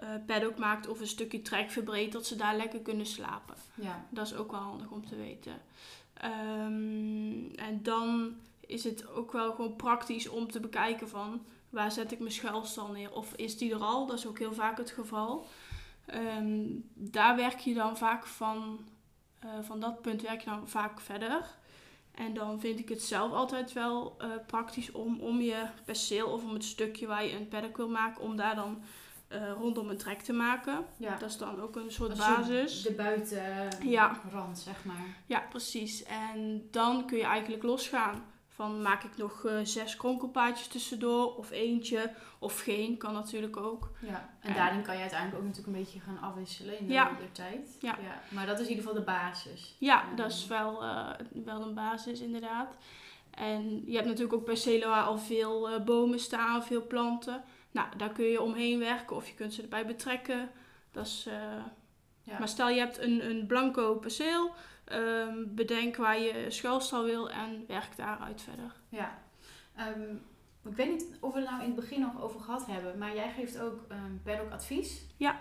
eh 0.00 0.08
paddock 0.26 0.58
maakt 0.58 0.88
of 0.88 1.00
een 1.00 1.06
stukje 1.06 1.42
trek 1.42 1.70
verbreedt, 1.70 2.12
dat 2.12 2.26
ze 2.26 2.36
daar 2.36 2.56
lekker 2.56 2.80
kunnen 2.80 3.06
slapen. 3.06 3.54
Ja. 3.74 4.06
Dat 4.10 4.26
is 4.26 4.34
ook 4.34 4.50
wel 4.50 4.60
handig 4.60 4.90
om 4.90 5.06
te 5.06 5.16
weten. 5.16 5.62
Ehm, 6.14 7.54
en 7.54 7.80
dan 7.82 8.34
is 8.60 8.84
het 8.84 9.08
ook 9.08 9.32
wel 9.32 9.52
gewoon 9.52 9.76
praktisch 9.76 10.28
om 10.28 10.50
te 10.50 10.60
bekijken 10.60 11.08
van 11.08 11.42
waar 11.70 11.92
zet 11.92 12.12
ik 12.12 12.18
mijn 12.18 12.32
schuilstal 12.32 12.90
neer? 12.90 13.12
Of 13.12 13.34
is 13.34 13.58
die 13.58 13.72
er 13.72 13.82
al? 13.82 14.06
Dat 14.06 14.18
is 14.18 14.26
ook 14.26 14.38
heel 14.38 14.54
vaak 14.54 14.76
het 14.76 14.90
geval. 14.90 15.46
Ehm, 16.06 16.66
daar 16.94 17.36
werk 17.36 17.58
je 17.58 17.74
dan 17.74 17.96
vaak 17.96 18.26
van, 18.26 18.78
eh, 19.38 19.50
van 19.60 19.80
dat 19.80 20.02
punt 20.02 20.22
werk 20.22 20.40
je 20.40 20.50
dan 20.50 20.68
vaak 20.68 21.00
verder. 21.00 21.58
En 22.14 22.34
dan 22.34 22.60
vind 22.60 22.78
ik 22.78 22.88
het 22.88 23.02
zelf 23.02 23.32
altijd 23.32 23.72
wel 23.72 24.14
eh, 24.18 24.28
praktisch 24.46 24.92
om, 24.92 25.20
om 25.20 25.40
je 25.40 25.66
perceel 25.84 26.28
of 26.28 26.44
om 26.44 26.52
het 26.52 26.64
stukje 26.64 27.06
waar 27.06 27.24
je 27.24 27.36
een 27.36 27.48
paddock 27.48 27.76
wil 27.76 27.88
maken, 27.88 28.22
om 28.22 28.36
daar 28.36 28.54
dan 28.54 28.82
eh, 29.30 29.52
rondom 29.58 29.88
een 29.90 29.96
trek 29.98 30.20
te 30.20 30.32
maken. 30.32 30.84
ja. 30.96 31.16
Dat 31.16 31.28
is 31.30 31.36
dan 31.38 31.60
ook 31.60 31.76
een 31.76 31.92
soort 31.92 32.16
basis. 32.18 32.82
De 32.82 32.92
buitenrand, 32.92 33.82
Ja. 33.82 34.20
zeg 34.54 34.84
maar. 34.84 35.06
Ja, 35.26 35.42
precies. 35.50 36.02
En 36.04 36.68
dan 36.70 37.06
kun 37.06 37.16
je 37.18 37.24
eigenlijk 37.24 37.62
losgaan. 37.62 38.24
Van 38.48 38.82
maak 38.82 39.02
ik 39.04 39.16
nog 39.16 39.44
eh, 39.44 39.58
zes 39.62 39.96
kronkelpaadjes 39.96 40.66
tussendoor 40.66 41.36
of 41.36 41.50
eentje 41.50 42.12
of 42.38 42.60
geen, 42.60 42.96
kan 42.96 43.12
natuurlijk 43.12 43.56
ook. 43.56 43.90
Ja. 44.00 44.28
En 44.40 44.48
En- 44.50 44.54
daarin 44.56 44.82
kan 44.82 44.94
je 44.94 45.00
uiteindelijk 45.00 45.38
ook 45.40 45.46
natuurlijk 45.48 45.76
een 45.76 45.82
beetje 45.82 46.00
gaan 46.00 46.18
afwisselen 46.20 46.78
in 46.78 46.86
de 46.86 46.92
Ja. 46.92 47.10
tijd. 47.32 47.76
Ja. 47.80 47.98
Maar 48.28 48.46
dat 48.46 48.58
is 48.60 48.64
in 48.66 48.70
ieder 48.70 48.84
geval 48.84 48.98
de 48.98 49.04
basis. 49.06 49.76
Ja, 49.78 50.04
Ja. 50.10 50.14
dat 50.16 50.30
is 50.30 50.46
wel, 50.46 50.82
eh, 50.82 51.08
wel 51.44 51.62
een 51.62 51.74
basis 51.74 52.20
inderdaad. 52.20 52.76
En 53.30 53.82
je 53.86 53.94
hebt 53.94 54.06
natuurlijk 54.06 54.34
ook 54.34 54.44
percelen 54.44 54.88
waar 54.88 55.04
al 55.04 55.18
veel 55.18 55.68
eh, 55.70 55.80
bomen 55.84 56.20
staan, 56.20 56.64
veel 56.64 56.86
planten. 56.86 57.44
Nou, 57.70 57.88
daar 57.96 58.12
kun 58.12 58.24
je 58.24 58.42
omheen 58.42 58.78
werken 58.78 59.16
of 59.16 59.28
je 59.28 59.34
kunt 59.34 59.54
ze 59.54 59.62
erbij 59.62 59.86
betrekken. 59.86 60.50
Dat 60.90 61.06
is, 61.06 61.26
eh, 61.28 61.64
Ja. 62.22 62.38
Maar 62.38 62.48
stel 62.48 62.68
je 62.68 62.78
hebt 62.78 62.98
een, 62.98 63.30
een 63.30 63.46
blanco 63.46 63.94
perceel, 63.94 64.50
ehm, 64.84 65.34
bedenk 65.48 65.96
waar 65.96 66.18
je 66.20 66.44
schuilstal 66.48 67.04
wil 67.04 67.30
en 67.30 67.64
werk 67.68 67.96
daaruit 67.96 68.40
verder. 68.42 68.72
Ja. 68.88 69.18
Ehm, 69.76 70.14
ik 70.64 70.76
weet 70.76 70.90
niet 70.90 71.06
of 71.20 71.32
we 71.32 71.40
het 71.40 71.48
nou 71.48 71.60
in 71.62 71.66
het 71.66 71.76
begin 71.76 72.00
nog 72.00 72.22
over 72.22 72.40
gehad 72.40 72.66
hebben, 72.66 72.98
maar 72.98 73.14
jij 73.14 73.30
geeft 73.30 73.58
ook 73.60 73.80
um, 73.92 74.20
paddock 74.24 74.50
advies. 74.52 75.06
Ja. 75.16 75.40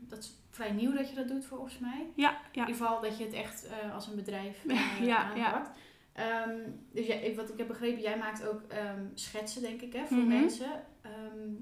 Dat 0.00 0.18
is 0.18 0.32
vrij 0.50 0.70
nieuw 0.72 0.92
dat 0.92 1.08
je 1.08 1.14
dat 1.14 1.28
doet 1.28 1.44
volgens 1.46 1.78
mij. 1.78 2.06
Ja, 2.14 2.30
In 2.30 2.36
ja. 2.52 2.66
ieder 2.66 2.74
geval 2.74 3.00
dat 3.00 3.18
je 3.18 3.24
het 3.24 3.32
echt 3.32 3.66
eh, 3.66 3.94
als 3.94 4.06
een 4.06 4.16
bedrijf 4.16 4.64
eh, 4.66 5.00
Ja, 5.06 5.32
ja. 5.34 5.52
aanpakt. 5.52 5.70
Ehm, 6.12 6.58
dus 6.92 7.06
jij, 7.06 7.34
wat 7.36 7.48
ik 7.48 7.58
heb 7.58 7.66
begrepen, 7.68 8.00
jij 8.02 8.18
maakt 8.18 8.46
ook 8.48 8.60
schetsen, 9.14 9.62
denk 9.62 9.80
ik, 9.82 9.92
hè, 9.92 10.06
voor 10.06 10.16
Mhm. 10.16 10.28
mensen. 10.28 10.70
Ehm, 11.08 11.52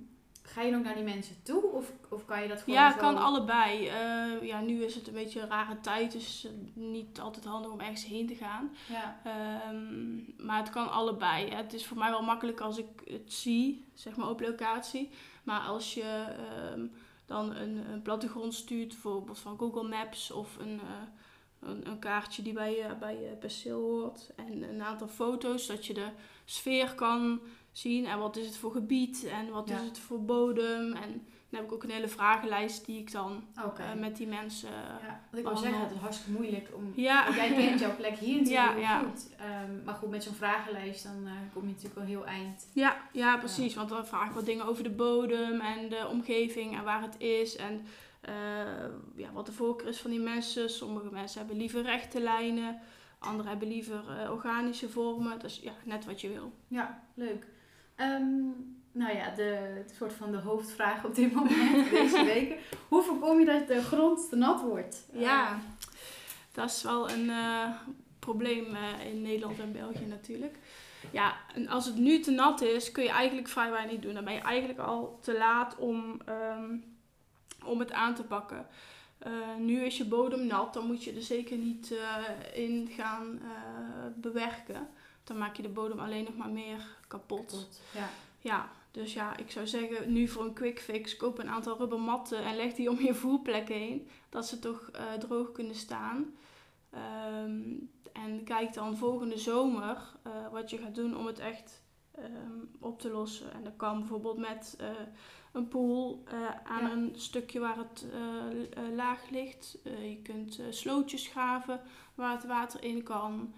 ga 0.42 0.62
je 0.62 0.70
dan 0.70 0.78
ook 0.78 0.84
naar 0.84 0.94
die 0.94 1.04
mensen 1.04 1.42
toe 1.42 1.62
of, 1.62 1.92
of 2.08 2.24
kan 2.24 2.42
je 2.42 2.48
dat 2.48 2.62
gewoon 2.62 2.78
Ja, 2.78 2.92
zo... 2.92 2.98
kan 2.98 3.16
allebei. 3.16 3.86
Eh, 3.86 4.42
ja, 4.46 4.60
nu 4.60 4.84
is 4.84 4.94
het 4.94 5.06
een 5.06 5.12
beetje 5.14 5.40
een 5.40 5.48
rare 5.48 5.80
tijd, 5.80 6.12
dus 6.12 6.48
niet 6.74 7.20
altijd 7.20 7.44
handig 7.44 7.70
om 7.70 7.80
ergens 7.80 8.04
heen 8.04 8.26
te 8.26 8.34
gaan. 8.34 8.70
Ja, 8.88 9.20
Ehm, 9.24 10.46
maar 10.46 10.58
het 10.58 10.70
kan 10.70 10.90
allebei. 10.90 11.48
Hè. 11.48 11.56
Het 11.56 11.72
is 11.72 11.86
voor 11.86 11.98
mij 11.98 12.10
wel 12.10 12.22
makkelijk 12.22 12.60
als 12.60 12.78
ik 12.78 12.86
het 13.04 13.32
zie, 13.32 13.84
zeg 13.94 14.16
maar 14.16 14.28
op 14.28 14.40
locatie. 14.40 15.10
Maar 15.42 15.60
als 15.60 15.94
je 15.94 16.24
ehm, 16.48 16.86
dan 17.26 17.54
een, 17.54 17.90
een 17.92 18.02
plattegrond 18.02 18.54
stuurt, 18.54 18.88
bijvoorbeeld 18.88 19.38
van 19.38 19.58
Google 19.58 19.88
Maps 19.88 20.30
of 20.30 20.56
een, 20.58 20.80
eh, 20.80 21.68
een, 21.70 21.86
een 21.88 21.98
kaartje 21.98 22.42
die 22.42 22.52
bij 22.52 22.76
je, 22.76 22.94
bij 23.00 23.14
je 23.20 23.36
perceel 23.40 23.80
hoort 23.80 24.30
en 24.36 24.62
een 24.62 24.82
aantal 24.82 25.08
foto's, 25.08 25.66
dat 25.66 25.86
je 25.86 25.94
de 25.94 26.08
sfeer 26.44 26.94
kan 26.94 27.40
zien 27.78 28.06
en 28.06 28.18
wat 28.18 28.36
is 28.36 28.46
het 28.46 28.56
voor 28.56 28.72
gebied 28.72 29.24
en 29.24 29.50
wat 29.50 29.68
Ja. 29.68 29.76
is 29.78 29.84
het 29.86 29.98
voor 29.98 30.24
bodem. 30.24 30.92
En 30.92 31.10
dan 31.48 31.60
heb 31.60 31.64
ik 31.64 31.72
ook 31.72 31.82
een 31.82 31.90
hele 31.90 32.08
vragenlijst 32.08 32.86
die 32.86 32.98
ik 32.98 33.12
dan 33.12 33.44
eh, 33.54 33.94
met 33.94 34.16
die 34.16 34.26
mensen. 34.26 34.70
ja, 35.02 35.20
wat 35.30 35.40
ik 35.40 35.46
wil 35.46 35.56
zeggen, 35.56 35.80
het 35.80 35.90
is 35.90 35.98
hartstikke 35.98 36.32
moeilijk 36.40 36.68
om... 36.74 36.92
Ja. 36.94 37.34
Jij 37.34 37.52
kent 37.54 37.80
jouw 37.80 37.96
plek 37.96 38.16
hier 38.18 38.36
natuurlijk 38.42 38.78
Ja, 38.78 38.96
heel 38.98 39.08
goed. 39.08 39.28
Ehm, 39.36 39.84
maar 39.84 39.94
goed, 39.94 40.10
met 40.10 40.22
zo'n 40.22 40.34
vragenlijst 40.34 41.02
dan 41.04 41.26
eh, 41.26 41.32
kom 41.52 41.62
je 41.62 41.68
natuurlijk 41.68 41.94
wel 41.94 42.04
heel 42.04 42.26
eind. 42.26 42.68
Ja, 42.72 42.96
ja, 43.12 43.36
precies. 43.36 43.74
Want 43.74 43.88
dan 43.88 44.06
vraag 44.06 44.28
ik 44.28 44.34
wat 44.34 44.46
dingen 44.46 44.66
over 44.66 44.82
de 44.82 44.90
bodem 44.90 45.60
en 45.60 45.88
de 45.88 46.06
omgeving 46.10 46.76
en 46.76 46.84
waar 46.84 47.02
het 47.02 47.18
is. 47.20 47.56
En 47.56 47.86
eh, 48.20 48.34
ja, 49.16 49.32
wat 49.32 49.46
de 49.46 49.52
voorkeur 49.52 49.88
is 49.88 50.00
van 50.00 50.10
die 50.10 50.20
mensen. 50.20 50.70
Sommige 50.70 51.10
mensen 51.10 51.38
hebben 51.38 51.56
liever 51.56 51.82
rechte 51.82 52.20
lijnen. 52.20 52.78
Anderen 53.18 53.50
hebben 53.50 53.68
liever 53.68 54.30
organische 54.30 54.88
vormen. 54.88 55.38
Dus 55.38 55.60
ja, 55.62 55.72
net 55.84 56.04
wat 56.04 56.20
je 56.20 56.28
wil. 56.28 56.52
Ja, 56.68 57.02
leuk. 57.14 57.46
Ehm, 57.96 58.44
nou 58.92 59.16
ja, 59.16 59.30
de, 59.30 59.82
soort 59.96 60.12
van 60.12 60.30
de 60.30 60.38
hoofdvraag 60.38 61.04
op 61.04 61.14
dit 61.14 61.32
moment, 61.32 61.90
deze 61.90 62.24
weken. 62.24 62.56
Hoe 62.88 63.02
voorkom 63.02 63.38
je 63.38 63.44
dat 63.44 63.68
de 63.68 63.82
grond 63.82 64.28
te 64.28 64.36
nat 64.36 64.60
wordt? 64.60 65.06
Ja, 65.12 65.58
dat 66.52 66.70
is 66.70 66.82
wel 66.82 67.10
een 67.10 67.30
eh, 67.30 67.70
probleem 68.18 68.74
eh, 68.74 69.06
in 69.06 69.22
Nederland 69.22 69.60
en 69.60 69.72
België 69.72 70.06
natuurlijk. 70.06 70.58
Ja, 71.10 71.36
en 71.54 71.68
als 71.68 71.86
het 71.86 71.96
nu 71.96 72.20
te 72.20 72.30
nat 72.30 72.60
is, 72.60 72.92
kun 72.92 73.02
je 73.02 73.10
eigenlijk 73.10 73.48
vrij 73.48 73.70
weinig 73.70 74.00
doen. 74.00 74.14
Dan 74.14 74.24
ben 74.24 74.34
je 74.34 74.40
eigenlijk 74.40 74.78
al 74.78 75.18
te 75.22 75.36
laat 75.36 75.76
om, 75.76 76.20
ehm, 76.24 76.76
om 77.64 77.78
het 77.78 77.92
aan 77.92 78.14
te 78.14 78.24
pakken. 78.24 78.66
Eh, 79.18 79.32
nu 79.58 79.84
is 79.84 79.96
je 79.96 80.04
bodem 80.04 80.46
nat, 80.46 80.74
dan 80.74 80.86
moet 80.86 81.04
je 81.04 81.12
er 81.12 81.22
zeker 81.22 81.56
niet 81.56 81.92
eh, 81.92 82.64
in 82.64 82.88
gaan 82.90 83.40
eh, 83.42 84.06
bewerken. 84.14 84.88
Dan 85.24 85.38
maak 85.38 85.56
je 85.56 85.62
de 85.62 85.68
bodem 85.68 85.98
alleen 85.98 86.24
nog 86.24 86.36
maar 86.36 86.50
meer 86.50 86.95
kapot. 87.06 87.68
Ja. 87.94 88.08
Ja, 88.40 88.68
dus 88.90 89.12
ja, 89.12 89.36
ik 89.36 89.50
zou 89.50 89.66
zeggen, 89.66 90.12
nu 90.12 90.28
voor 90.28 90.44
een 90.44 90.52
quick 90.52 90.80
fix, 90.80 91.16
koop 91.16 91.38
een 91.38 91.48
aantal 91.48 91.76
rubbermatten 91.78 92.44
en 92.44 92.56
leg 92.56 92.74
die 92.74 92.90
om 92.90 93.00
je 93.00 93.14
voerplek 93.14 93.68
heen. 93.68 94.08
Dat 94.28 94.46
ze 94.46 94.58
toch 94.58 94.88
eh, 94.92 95.12
droog 95.12 95.52
kunnen 95.52 95.74
staan. 95.74 96.34
Ehm, 96.90 97.62
en 98.12 98.44
kijk 98.44 98.74
dan 98.74 98.96
volgende 98.96 99.38
zomer 99.38 99.96
eh, 100.22 100.32
wat 100.52 100.70
je 100.70 100.78
gaat 100.78 100.94
doen 100.94 101.16
om 101.16 101.26
het 101.26 101.38
echt 101.38 101.82
ehm, 102.14 102.58
op 102.80 103.00
te 103.00 103.10
lossen. 103.10 103.52
En 103.52 103.64
dat 103.64 103.76
kan 103.76 103.98
bijvoorbeeld 103.98 104.38
met 104.38 104.74
eh, 104.78 104.88
een 105.52 105.68
pool 105.68 106.24
aan 106.64 106.82
Ja. 106.82 106.92
een 106.92 107.12
stukje 107.16 107.60
waar 107.60 107.76
het 107.78 108.06
laag 108.94 109.30
ligt. 109.30 109.78
Je 109.82 110.20
kunt 110.22 110.60
slootjes 110.70 111.26
graven 111.26 111.80
waar 112.14 112.32
het 112.32 112.46
water 112.46 112.82
in 112.82 113.02
kan. 113.02 113.54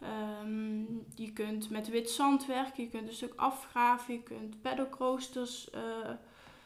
Ehm, 0.00 0.80
je 1.14 1.32
kunt 1.32 1.70
met 1.70 1.88
wit 1.88 2.10
zand 2.10 2.46
werken, 2.46 2.82
je 2.82 2.88
kunt 2.88 3.08
een 3.08 3.14
stuk 3.14 3.32
afgraven, 3.36 4.14
je 4.14 4.22
kunt 4.22 4.62
paddock 4.62 4.94
roosters 4.94 5.70
eh, 5.70 5.80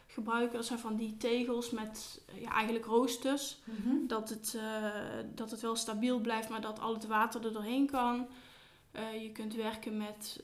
gebruiken. 0.07 0.57
Dat 0.57 0.67
zijn 0.67 0.79
van 0.79 0.97
die 0.97 1.17
tegels 1.17 1.71
met 1.71 2.23
ja, 2.35 2.53
eigenlijk 2.53 2.85
roosters. 2.85 3.59
Mhm. 3.65 4.07
Dat 4.07 4.29
het, 4.29 4.57
eh, 4.59 4.91
dat 5.35 5.51
het 5.51 5.61
wel 5.61 5.77
stabiel 5.77 6.21
blijft, 6.21 6.49
maar 6.49 6.61
dat 6.61 6.81
al 6.81 6.95
het 6.95 7.07
water 7.07 7.45
er 7.45 7.53
doorheen 7.53 7.87
kan. 7.87 8.27
Eh, 8.93 9.23
je 9.23 9.33
kunt 9.33 9.55
werken 9.55 9.97
met, 9.97 10.43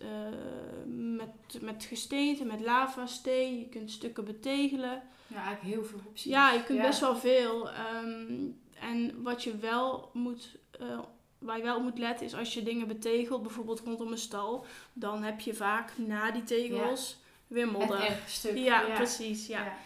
met, 0.87 1.63
met 1.63 1.85
gesteente, 1.85 2.45
met 2.45 2.61
lavasteen. 2.61 3.59
Je 3.59 3.69
kunt 3.69 3.91
stukken 3.91 4.25
betegelen. 4.25 5.03
Ja, 5.27 5.45
eigenlijk 5.45 5.75
heel 5.75 5.85
veel 5.85 6.01
opties. 6.07 6.33
Ja, 6.33 6.53
je 6.53 6.65
kunt 6.65 6.81
best 6.81 7.01
wel 7.01 7.17
veel. 7.17 7.71
Ehm, 7.71 8.51
en 8.81 9.23
wat 9.23 9.45
je 9.45 9.57
wel 9.57 10.11
moet, 10.13 10.57
eh, 10.71 10.99
waar 11.47 11.57
je 11.57 11.63
wel 11.63 11.77
op 11.77 11.83
moet 11.83 11.99
letten 11.99 12.27
is 12.27 12.35
als 12.35 12.55
je 12.55 12.63
dingen 12.63 12.87
betegelt, 12.89 13.43
bijvoorbeeld 13.43 13.81
rondom 13.81 14.13
een 14.13 14.19
stal, 14.19 14.67
dan 14.93 15.23
heb 15.23 15.41
je 15.41 15.55
vaak 15.55 15.99
na 15.99 16.31
die 16.31 16.45
tegels 16.45 17.17
weer 17.47 17.63
Het 17.67 17.73
modder. 17.73 18.01
erg 18.01 18.29
stuk. 18.29 18.57
Ja, 18.57 18.95
precies. 18.95 19.47
Ja. 19.47 19.65
Ja. 19.65 19.77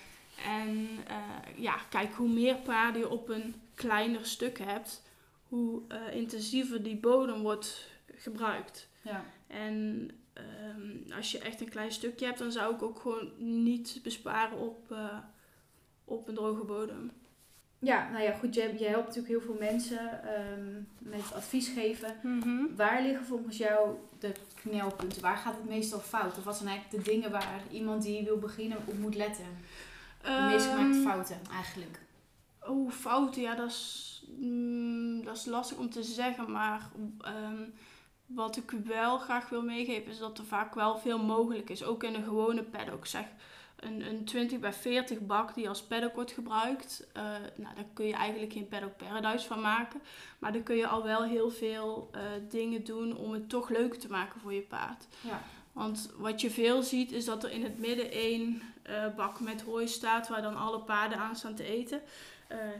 En 0.44 0.88
eh, 1.06 1.62
ja, 1.62 1.76
kijk, 1.88 2.12
hoe 2.12 2.28
meer 2.28 2.56
paarden 2.56 3.00
je 3.00 3.08
op 3.08 3.28
een 3.28 3.54
kleiner 3.74 4.26
stuk 4.26 4.58
hebt, 4.58 5.02
hoe 5.48 5.82
eh, 5.88 6.14
intensiever 6.14 6.82
die 6.82 6.96
bodem 6.96 7.42
wordt 7.42 7.88
gebruikt. 8.14 8.88
Ja. 9.02 9.24
En 9.46 10.10
ehm, 10.32 11.12
als 11.16 11.30
je 11.30 11.38
echt 11.38 11.60
een 11.60 11.68
klein 11.68 11.92
stukje 11.92 12.26
hebt, 12.26 12.38
dan 12.38 12.52
zou 12.52 12.74
ik 12.74 12.82
ook 12.82 13.00
gewoon 13.00 13.32
niet 13.38 14.00
besparen 14.02 14.58
op, 14.58 14.92
eh, 14.92 15.18
op 16.04 16.28
een 16.28 16.34
droge 16.34 16.64
bodem. 16.64 17.12
Ja, 17.82 18.08
nou 18.10 18.22
ja, 18.24 18.32
goed. 18.32 18.54
Je, 18.54 18.74
je 18.78 18.86
helpt 18.86 19.06
natuurlijk 19.06 19.28
heel 19.28 19.54
veel 19.54 19.56
mensen 19.58 20.22
ehm, 20.24 20.82
met 20.98 21.34
advies 21.34 21.68
geven. 21.68 22.16
Mhm. 22.22 22.76
Waar 22.76 23.02
liggen 23.02 23.26
volgens 23.26 23.56
jou 23.56 23.96
de 24.18 24.32
knelpunten? 24.54 25.22
Waar 25.22 25.36
gaat 25.36 25.56
het 25.56 25.68
meestal 25.68 26.00
fout? 26.00 26.38
Of 26.38 26.44
wat 26.44 26.56
zijn 26.56 26.68
eigenlijk 26.68 27.04
de 27.04 27.10
dingen 27.10 27.30
waar 27.30 27.62
iemand 27.70 28.02
die 28.02 28.24
wil 28.24 28.38
beginnen 28.38 28.78
op 28.84 28.98
moet 28.98 29.14
letten? 29.14 29.44
De 30.22 30.46
meest 30.50 30.66
gemaakte 30.66 30.98
Ehm, 30.98 31.06
fouten 31.08 31.40
eigenlijk. 31.52 31.98
Oh, 32.66 32.90
fouten, 32.90 33.42
ja, 33.42 33.54
dat 33.54 33.68
is, 33.70 34.22
mm, 34.38 35.24
dat 35.24 35.36
is 35.36 35.44
lastig 35.44 35.78
om 35.78 35.90
te 35.90 36.02
zeggen. 36.02 36.50
Maar 36.50 36.90
ehm, 37.20 37.62
wat 38.26 38.56
ik 38.56 38.70
wel 38.70 39.18
graag 39.18 39.48
wil 39.48 39.62
meegeven 39.62 40.10
is 40.10 40.18
dat 40.18 40.38
er 40.38 40.44
vaak 40.44 40.74
wel 40.74 40.98
veel 40.98 41.18
mogelijk 41.18 41.70
is. 41.70 41.84
Ook 41.84 42.02
in 42.04 42.14
een 42.14 42.24
gewone 42.24 42.62
paddock. 42.62 43.06
Zeg, 43.06 43.24
een, 43.80 44.06
een 44.06 44.24
20 44.24 44.58
bij 44.58 44.72
40 44.72 45.20
bak 45.20 45.54
die 45.54 45.68
als 45.68 45.82
paddock 45.82 46.14
wordt 46.14 46.32
gebruikt. 46.32 47.06
eh, 47.12 47.22
nou, 47.56 47.74
daar 47.74 47.84
kun 47.94 48.06
je 48.06 48.14
eigenlijk 48.14 48.52
geen 48.52 48.68
paddock 48.68 48.96
paradise 48.96 49.46
van 49.46 49.60
maken. 49.60 50.00
Maar 50.38 50.52
dan 50.52 50.62
kun 50.62 50.76
je 50.76 50.86
al 50.86 51.02
wel 51.02 51.22
heel 51.22 51.50
veel 51.50 52.08
eh, 52.12 52.20
dingen 52.48 52.84
doen 52.84 53.16
om 53.16 53.32
het 53.32 53.48
toch 53.48 53.68
leuk 53.68 53.94
te 53.94 54.10
maken 54.10 54.40
voor 54.40 54.52
je 54.52 54.60
paard. 54.60 55.06
Ja. 55.20 55.42
Want 55.72 56.12
wat 56.16 56.40
je 56.40 56.50
veel 56.50 56.82
ziet 56.82 57.12
is 57.12 57.24
dat 57.24 57.44
er 57.44 57.50
in 57.50 57.62
het 57.62 57.78
midden 57.78 58.10
één 58.10 58.62
eh, 58.82 59.06
bak 59.16 59.40
met 59.40 59.62
hooi 59.62 59.88
staat 59.88 60.28
waar 60.28 60.42
dan 60.42 60.56
alle 60.56 60.80
paarden 60.80 61.18
aan 61.18 61.36
staan 61.36 61.54
te 61.54 61.64
eten. 61.64 62.00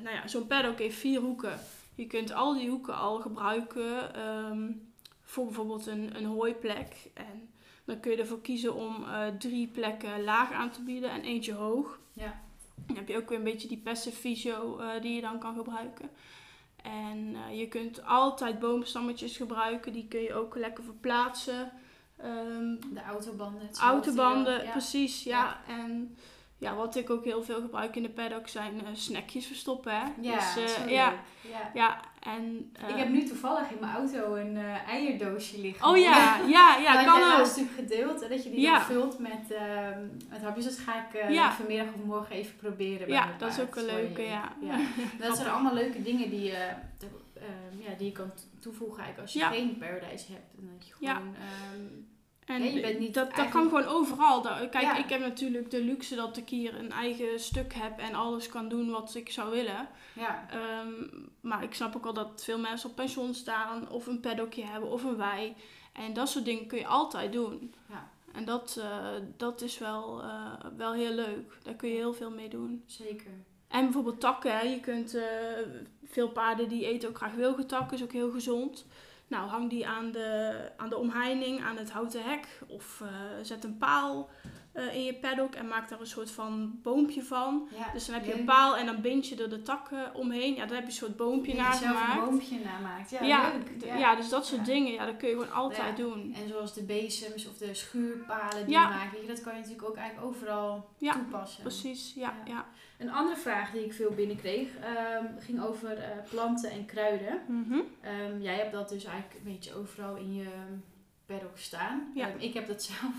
Nou 0.03 0.15
ja, 0.15 0.29
zo'n 0.29 0.47
paddock 0.47 0.79
heeft 0.79 0.99
vier 0.99 1.21
hoeken. 1.21 1.61
Je 1.95 2.07
kunt 2.07 2.33
al 2.33 2.55
die 2.55 2.69
hoeken 2.69 2.97
al 2.97 3.21
gebruiken 3.21 4.15
ehm, 4.15 4.73
voor 5.23 5.45
bijvoorbeeld 5.45 5.87
een, 5.87 6.17
een 6.17 6.25
hooiplek. 6.25 7.11
En 7.15 7.51
dan 7.91 8.01
kun 8.01 8.11
je 8.11 8.17
ervoor 8.17 8.41
kiezen 8.41 8.75
om 8.75 9.05
eh, 9.05 9.27
drie 9.39 9.67
plekken 9.67 10.23
laag 10.23 10.53
aan 10.53 10.71
te 10.71 10.83
bieden 10.83 11.11
en 11.11 11.23
eentje 11.23 11.53
hoog. 11.53 11.99
Ja. 12.13 12.41
Dan 12.87 12.97
heb 12.97 13.09
je 13.09 13.17
ook 13.17 13.29
weer 13.29 13.39
een 13.39 13.45
beetje 13.45 13.69
die 13.69 13.79
passive 13.79 14.17
visio 14.17 14.79
eh, 14.79 15.03
die 15.03 15.15
je 15.15 15.21
dan 15.21 15.39
kan 15.39 15.55
gebruiken. 15.55 16.11
En 16.83 17.37
eh, 17.37 17.59
je 17.59 17.69
kunt 17.69 18.05
altijd 18.05 18.59
boomstammetjes 18.59 19.37
gebruiken. 19.37 19.93
Die 19.93 20.09
kun 20.09 20.21
je 20.21 20.35
ook 20.35 20.57
lekker 20.57 20.85
verplaatsen. 20.85 21.73
Ehm, 22.17 22.77
De 22.93 23.03
autobanden. 23.07 23.69
Autobanden, 23.81 24.65
ja. 24.65 24.71
precies, 24.71 25.23
ja. 25.23 25.61
En 25.67 26.17
ja, 26.61 26.75
wat 26.75 26.97
ik 26.97 27.11
ook 27.11 27.25
heel 27.25 27.43
veel 27.43 27.61
gebruik 27.61 27.97
in 27.97 28.03
de 28.03 28.09
paddock 28.11 28.49
zijn 28.49 28.81
eh, 28.81 28.87
snackjes 28.93 29.47
verstoppen, 29.47 29.93
hè. 29.93 30.05
Ja, 30.21 30.55
Dus, 30.55 30.55
eh, 30.77 30.91
ja, 30.91 31.15
ja. 31.51 31.71
ja, 31.75 32.01
en... 32.21 32.71
Ik 32.79 32.89
eh, 32.89 32.97
heb 32.97 33.09
nu 33.09 33.25
toevallig 33.25 33.71
in 33.71 33.77
mijn 33.81 33.93
auto 33.93 34.35
een 34.35 34.57
eh, 34.57 34.89
eierdoosje 34.89 35.61
liggen. 35.61 35.89
Oh 35.89 35.97
ja, 35.97 36.39
ja, 36.47 36.77
ja, 36.77 36.95
dat 36.95 37.05
kan 37.05 37.23
ook. 37.33 37.39
natuurlijk 37.47 37.75
gedeeld. 37.75 38.23
En 38.23 38.29
dat 38.31 38.45
je 38.45 38.51
die 38.51 38.61
Ja. 38.61 38.81
vult 38.83 39.19
met, 39.19 39.51
ehm 39.51 40.07
met 40.29 40.43
hapjes. 40.43 40.65
Dat 40.65 40.79
ga 40.79 41.07
ik 41.09 41.15
eh, 41.15 41.31
Ja. 41.31 41.53
vanmiddag 41.53 41.87
of 41.95 42.05
morgen 42.05 42.35
even 42.37 42.57
proberen. 42.57 43.07
bij 43.07 43.17
Ja, 43.17 43.29
dat 43.39 43.51
is 43.51 43.61
ook 43.61 43.77
een 43.77 43.85
leuke, 43.85 44.23
ja. 44.23 44.53
Dat 45.21 45.37
zijn 45.37 45.49
allemaal 45.49 45.75
leuke 45.75 46.03
dingen 46.03 46.31
die, 46.31 46.43
je 46.43 46.69
ehm, 47.35 47.79
ja, 47.91 47.95
die 47.99 48.07
je 48.07 48.13
kan 48.13 48.31
toevoegen 48.61 49.03
eigenlijk 49.03 49.21
als 49.21 49.33
je 49.33 49.57
geen 49.57 49.79
paradise 49.79 50.33
hebt. 50.33 50.55
En 50.59 50.71
dat 50.77 50.87
je 50.89 50.93
gewoon... 50.95 51.35
ehm, 51.35 51.85
En 52.51 52.63
Ja, 52.65 52.71
je 52.71 52.81
bent 52.81 52.99
niet 52.99 53.15
dat, 53.15 53.35
dat 53.35 53.49
kan 53.49 53.63
gewoon 53.63 53.85
overal. 53.85 54.41
Kijk, 54.41 54.81
Ja. 54.81 54.97
ik 54.97 55.09
heb 55.09 55.21
natuurlijk 55.21 55.71
de 55.71 55.83
luxe 55.85 56.15
dat 56.15 56.37
ik 56.37 56.49
hier 56.49 56.75
een 56.79 56.93
eigen 56.93 57.41
stuk 57.41 57.73
heb 57.75 57.99
en 57.99 58.15
alles 58.15 58.49
kan 58.49 58.69
doen 58.69 58.91
wat 58.91 59.15
ik 59.15 59.31
zou 59.31 59.51
willen. 59.51 59.89
ja, 60.15 60.47
Ehm, 60.51 60.93
maar 61.41 61.63
ik 61.63 61.75
snap 61.75 61.97
ook 61.97 62.05
wel 62.05 62.13
dat 62.13 62.45
veel 62.45 62.59
mensen 62.59 62.91
op 62.91 62.97
pensioen 62.97 63.35
staan 63.35 63.89
of 63.91 64.07
een 64.07 64.21
paddockje 64.21 64.65
hebben 64.65 64.91
of 64.91 65.05
een 65.05 65.17
wei. 65.17 65.55
En 65.93 66.13
dat 66.13 66.29
soort 66.29 66.45
dingen 66.45 66.67
kun 66.67 66.79
je 66.79 66.87
altijd 66.87 67.33
doen. 67.33 67.75
Ja. 67.89 68.11
En 68.33 68.45
dat, 68.45 68.77
eh, 68.81 69.07
dat 69.37 69.61
is 69.63 69.79
wel, 69.79 70.23
eh, 70.23 70.53
wel 70.77 70.93
heel 70.93 71.13
leuk. 71.13 71.59
Daar 71.63 71.75
kun 71.75 71.89
je 71.89 71.95
heel 71.97 72.15
veel 72.15 72.31
mee 72.31 72.49
doen. 72.49 72.83
zeker. 72.87 73.31
En 73.69 73.85
bijvoorbeeld 73.85 74.21
takken. 74.21 74.53
Hè. 74.59 74.61
Je 74.63 74.81
kunt, 74.81 75.15
eh, 75.15 75.23
veel 76.05 76.29
paarden 76.29 76.69
die 76.69 76.87
eten 76.87 77.09
ook 77.09 77.17
graag 77.17 77.35
wilgentakken. 77.35 77.97
is 77.97 78.03
ook 78.03 78.13
heel 78.13 78.31
gezond. 78.31 78.87
Nou, 79.31 79.49
hang 79.49 79.71
die 79.71 79.87
aan 79.87 80.13
de, 80.13 80.53
aan 80.77 80.89
de 80.89 80.97
omheining, 80.97 81.63
aan 81.63 81.77
het 81.77 81.91
houten 81.91 82.23
hek. 82.25 82.47
Of 82.69 83.01
eh, 83.01 83.09
zet 83.43 83.65
een 83.65 83.77
paal 83.79 84.31
eh, 84.73 84.95
in 84.95 85.05
je 85.05 85.15
paddock 85.15 85.55
en 85.55 85.69
maak 85.69 85.89
daar 85.89 86.01
een 86.01 86.07
soort 86.07 86.31
van 86.31 86.79
boompje 86.83 87.23
van. 87.23 87.69
Ja, 87.79 87.93
Dus 87.93 88.07
dan 88.07 88.15
heb 88.15 88.25
je 88.25 88.31
leuk. 88.31 88.39
een 88.41 88.45
paal 88.47 88.77
en 88.77 88.87
dan 88.87 89.01
bind 89.01 89.29
je 89.29 89.43
er 89.43 89.51
de 89.51 89.63
takken 89.63 90.15
omheen. 90.15 90.55
Ja, 90.55 90.67
dan 90.67 90.75
heb 90.75 90.81
je 90.85 90.87
een 90.91 90.93
soort 90.97 91.17
boompje 91.17 91.53
je 91.57 91.77
zelf 91.81 92.15
een 92.15 92.21
boompje 92.25 92.59
namaakt. 92.59 93.11
Ja, 93.11 93.23
Ja, 93.23 93.53
leuk. 93.53 93.99
ja. 93.99 94.17
dus 94.17 94.29
dat 94.29 94.47
soort 94.47 94.65
dingen, 94.67 94.93
ja, 94.93 95.07
dat 95.07 95.17
kun 95.17 95.29
je 95.29 95.35
gewoon 95.35 95.53
altijd 95.53 95.97
doen. 95.97 96.35
En 96.35 96.49
zoals 96.49 96.75
de 96.75 96.83
bezems 96.83 97.49
of 97.49 97.57
de 97.59 97.75
schuurpalen 97.75 98.67
die 98.67 98.75
je 98.75 98.81
maakt, 98.81 99.27
dat 99.29 99.41
kan 99.41 99.53
je 99.55 99.61
natuurlijk 99.61 99.89
ook 99.89 99.97
eigenlijk 99.97 100.27
overal 100.29 100.89
Ja, 100.99 101.13
toepassen. 101.13 101.63
Precies, 101.63 102.13
ja, 102.15 102.35
Ja. 102.45 102.67
Een 102.99 103.11
andere 103.13 103.37
vraag 103.37 103.71
die 103.71 103.85
ik 103.85 103.93
veel 103.93 104.11
binnenkreeg 104.11 104.69
ehm, 104.77 105.25
ging 105.39 105.63
over 105.63 105.99
eh, 105.99 106.11
planten 106.31 106.71
en 106.71 106.85
kruiden. 106.87 107.41
Mhm. 107.49 107.79
Ehm, 108.01 108.41
jij 108.41 108.55
hebt 108.55 108.73
dat 108.73 108.89
dus 108.89 109.05
eigenlijk 109.05 109.35
een 109.45 109.53
beetje 109.53 109.75
overal 109.75 110.17
in 110.17 110.35
je 110.35 110.47
paddock 111.27 111.59
staan. 111.59 112.11
Ja. 112.15 112.29
Ehm, 112.29 112.39
ik 112.39 112.55
heb 112.55 112.67
dat 112.67 112.83
zelf 112.93 113.15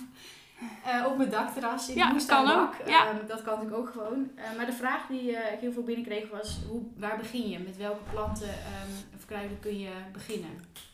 eh, 0.85 1.05
op 1.05 1.17
mijn 1.17 1.29
dakterras 1.29 1.89
in 1.89 1.95
Ja, 1.95 2.07
de 2.07 2.11
moestuinbak. 2.13 2.53
kan 2.53 2.81
ook, 2.81 2.87
ja. 2.87 3.07
Ehm, 3.07 3.25
dat 3.27 3.41
kan 3.41 3.53
natuurlijk 3.53 3.81
ook 3.81 3.89
gewoon. 3.91 4.31
Eh, 4.35 4.55
maar 4.57 4.65
de 4.65 4.73
vraag 4.73 5.07
die 5.07 5.35
eh, 5.35 5.53
ik 5.53 5.59
heel 5.59 5.71
veel 5.71 5.83
binnenkreeg 5.83 6.29
was, 6.29 6.59
hoe, 6.67 6.81
waar 6.97 7.17
begin 7.17 7.49
je? 7.49 7.59
Met 7.59 7.77
welke 7.77 8.03
planten 8.11 8.49
ehm, 8.49 9.15
of 9.15 9.25
kruiden 9.25 9.59
kun 9.59 9.79
je 9.79 9.91
beginnen? 10.11 10.49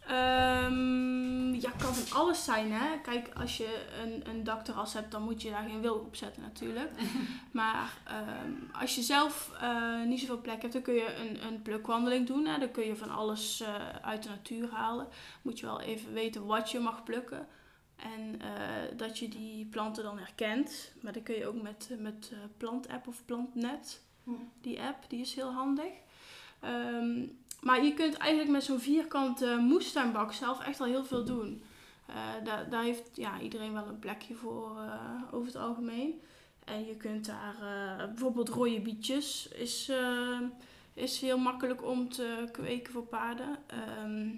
Ehm, 0.08 1.54
ja, 1.54 1.70
kan 1.78 1.96
van 1.96 2.18
alles 2.20 2.44
zijn, 2.44 2.72
hè. 2.72 3.00
Kijk, 3.02 3.30
als 3.40 3.58
je 3.58 3.86
een, 4.04 4.24
een 4.30 4.44
dakterras 4.44 4.94
hebt, 4.94 5.12
dan 5.12 5.22
moet 5.22 5.42
je 5.42 5.50
daar 5.50 5.64
geen 5.70 5.82
wilg 5.82 6.02
op 6.02 6.16
zetten 6.16 6.42
natuurlijk. 6.42 6.92
maar 7.52 7.94
ehm, 8.04 8.82
als 8.82 8.96
je 8.96 9.02
zelf 9.02 9.52
niet 10.06 10.20
zoveel 10.20 10.42
plek 10.42 10.62
hebt, 10.62 10.74
dan 10.74 10.82
kun 10.82 10.94
je 10.94 11.16
een, 11.16 11.48
een 11.48 11.62
plukwandeling 11.62 12.28
doen. 12.28 12.46
Hè. 12.46 12.60
Dan 12.60 12.72
kun 12.72 12.86
je 12.86 12.96
van 12.96 13.10
alles 13.10 13.64
uit 14.02 14.24
de 14.24 14.30
natuur 14.30 14.70
halen. 14.72 15.08
Moet 15.42 15.60
je 15.60 15.66
wel 15.66 15.82
even 15.82 16.14
weten 16.14 16.46
wat 16.46 16.72
je 16.72 16.80
mag 16.80 17.04
plukken. 17.04 17.48
En 17.98 18.42
eh, 18.42 18.98
dat 18.98 19.20
je 19.20 19.30
die 19.30 19.66
planten 19.66 20.04
dan 20.04 20.18
herkent. 20.18 20.94
Maar 21.02 21.14
dan 21.14 21.24
kun 21.24 21.36
je 21.36 21.48
ook 21.48 21.62
met, 21.62 21.90
met 22.00 22.30
eh, 22.34 22.38
plantapp 22.58 23.08
of 23.08 23.26
plantnet. 23.26 24.02
Hm. 24.24 24.32
Die 24.62 24.82
app, 24.82 25.10
die 25.10 25.20
is 25.20 25.34
heel 25.34 25.52
handig. 25.52 25.92
Ehm, 26.60 27.26
maar 27.62 27.84
je 27.84 27.94
kunt 27.94 28.18
eigenlijk 28.18 28.52
met 28.52 28.64
zo'n 28.64 28.80
vierkante 28.80 29.58
moestuinbak 29.60 30.34
zelf 30.34 30.64
echt 30.64 30.80
al 30.80 30.86
heel 30.86 31.06
veel 31.06 31.26
doen. 31.26 31.64
Eh, 32.06 32.16
daar, 32.44 32.70
daar 32.70 32.84
heeft 32.84 33.10
ja, 33.14 33.40
iedereen 33.40 33.74
wel 33.74 33.88
een 33.88 34.00
plekje 34.00 34.36
voor 34.36 34.78
over 35.32 35.48
het 35.48 35.56
algemeen. 35.56 36.22
En 36.66 36.86
je 36.86 36.96
kunt 36.96 37.26
daar 37.26 37.56
bijvoorbeeld 38.08 38.50
rode 38.50 38.82
bietjes 38.82 39.48
is, 39.48 39.92
is 40.94 41.22
heel 41.22 41.38
makkelijk 41.38 41.86
om 41.86 42.10
te 42.10 42.50
kweken 42.52 42.94
voor 42.94 43.06
paarden. 43.06 43.58
Ehm, 43.68 44.30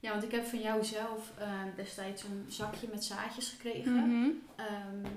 Ja, 0.00 0.10
want 0.10 0.22
ik 0.22 0.30
heb 0.30 0.46
van 0.46 0.58
jou 0.60 0.84
zelf 0.84 1.32
eh, 1.38 1.48
destijds 1.76 2.22
een 2.22 2.44
zakje 2.48 2.88
met 2.90 3.04
zaadjes 3.04 3.48
gekregen. 3.48 3.92
mhm. 3.94 4.28
Ehm, 4.56 5.12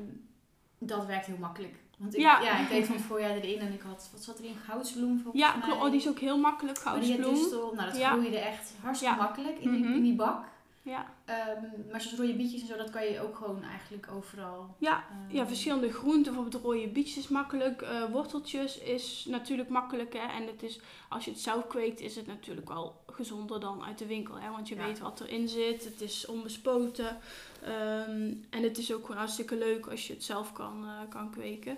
dat 0.77 1.05
werkt 1.05 1.25
heel 1.25 1.37
makkelijk. 1.39 1.75
Want 1.97 2.13
ik, 2.15 2.19
Ja. 2.21 2.41
ja. 2.41 2.59
ik 2.59 2.69
deed 2.69 2.85
van 2.85 2.95
het 2.95 3.05
voorjaar 3.05 3.31
erin 3.35 3.59
en 3.59 3.73
ik 3.73 3.81
had, 3.81 4.09
wat 4.11 4.23
zat 4.23 4.39
erin? 4.39 4.55
Goudsbloem 4.65 5.19
volgens 5.19 5.43
Ja, 5.43 5.55
mij. 5.55 5.67
klopt. 5.67 5.81
Oh, 5.83 5.89
die 5.91 5.99
is 5.99 6.07
ook 6.07 6.19
heel 6.19 6.37
makkelijk, 6.37 6.77
goudsbloem. 6.77 7.75
Nou, 7.75 7.75
dat 7.89 7.97
Ja. 7.97 8.11
groeide 8.11 8.39
echt 8.39 8.73
hartstikke 8.81 9.15
Ja. 9.15 9.21
makkelijk 9.21 9.59
in, 9.59 9.71
die, 9.71 9.83
Mhm. 9.83 9.93
in 9.93 10.03
die 10.03 10.15
bak. 10.15 10.45
Ja, 10.83 11.13
Ehm, 11.25 11.63
maar 11.91 12.01
zoals 12.01 12.17
rode 12.17 12.33
bietjes 12.35 12.61
en 12.61 12.67
zo, 12.67 12.77
dat 12.77 12.89
kan 12.89 13.05
je 13.05 13.19
ook 13.21 13.35
gewoon 13.35 13.63
eigenlijk 13.63 14.07
overal. 14.11 14.75
ja, 14.77 15.03
ehm, 15.11 15.35
ja 15.35 15.47
verschillende 15.47 15.91
groenten. 15.93 16.33
Bijvoorbeeld 16.33 16.63
rode 16.63 16.87
bietjes 16.87 17.17
is 17.17 17.27
makkelijk. 17.27 17.81
eh, 17.81 18.03
worteltjes 18.11 18.77
is 18.79 19.25
natuurlijk 19.29 19.69
makkelijk. 19.69 20.13
Hè? 20.13 20.27
En 20.39 20.47
het 20.47 20.63
is, 20.63 20.79
als 21.09 21.25
je 21.25 21.31
het 21.31 21.39
zelf 21.39 21.67
kweekt, 21.67 21.99
is 21.99 22.15
het 22.15 22.27
natuurlijk 22.27 22.67
wel 22.69 23.03
gezonder 23.07 23.59
dan 23.59 23.83
uit 23.83 23.97
de 23.97 24.05
winkel. 24.05 24.35
Hè? 24.39 24.49
Want 24.51 24.67
je 24.69 24.75
Ja. 24.75 24.85
weet 24.85 24.99
wat 24.99 25.19
erin 25.21 25.47
zit. 25.47 25.83
Het 25.83 26.01
is 26.01 26.25
onbespoten. 26.25 27.17
Ehm, 27.63 28.33
en 28.49 28.63
het 28.63 28.77
is 28.77 28.93
ook 28.93 29.01
gewoon 29.01 29.17
hartstikke 29.17 29.57
leuk 29.57 29.87
als 29.87 30.07
je 30.07 30.13
het 30.13 30.23
zelf 30.23 30.53
kan, 30.53 30.85
eh, 30.85 31.09
kan 31.09 31.31
kweken. 31.31 31.77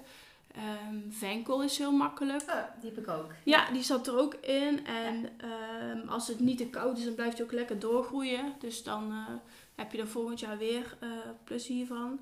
Ehm, 0.54 1.10
venkel 1.10 1.63
is 1.63 1.78
heel 1.78 1.92
makkelijk. 1.92 2.42
Oh, 2.42 2.63
die 2.80 2.89
heb 2.89 3.00
ik 3.00 3.08
ook. 3.08 3.32
Ja, 3.44 3.72
die 3.72 3.84
zat 3.84 4.08
er 4.08 4.18
ook 4.18 4.34
in. 4.34 4.86
En 4.86 5.30
ehm, 5.38 6.08
als 6.08 6.28
het 6.28 6.39
niet 6.39 6.58
te 6.58 6.70
koud 6.70 6.98
is, 6.98 7.04
dan 7.04 7.16
blijft 7.16 7.38
hij 7.38 7.46
ook 7.46 7.52
lekker 7.52 7.80
doorgroeien. 7.80 8.54
Dus 8.60 8.84
dan 8.84 9.12
eh, 9.12 9.36
heb 9.76 9.92
je 9.92 9.98
er 9.98 10.08
volgend 10.08 10.39
jaar 10.39 10.58
weer 10.58 10.98
eh, 11.00 11.10
plezier 11.44 11.88
van. 11.88 12.20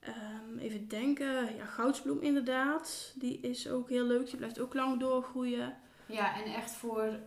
Ehm, 0.00 0.58
even 0.58 0.88
denken. 0.88 1.56
Ja, 1.56 1.64
goudsbloem 1.64 2.20
inderdaad. 2.20 3.12
Die 3.14 3.40
is 3.40 3.68
ook 3.68 3.88
heel 3.88 4.06
leuk. 4.06 4.26
Die 4.26 4.36
blijft 4.36 4.60
ook 4.60 4.74
lang 4.74 5.00
doorgroeien. 5.00 5.76
Ja, 6.06 6.42
en 6.42 6.52
echt 6.52 6.72
voor, 6.72 7.18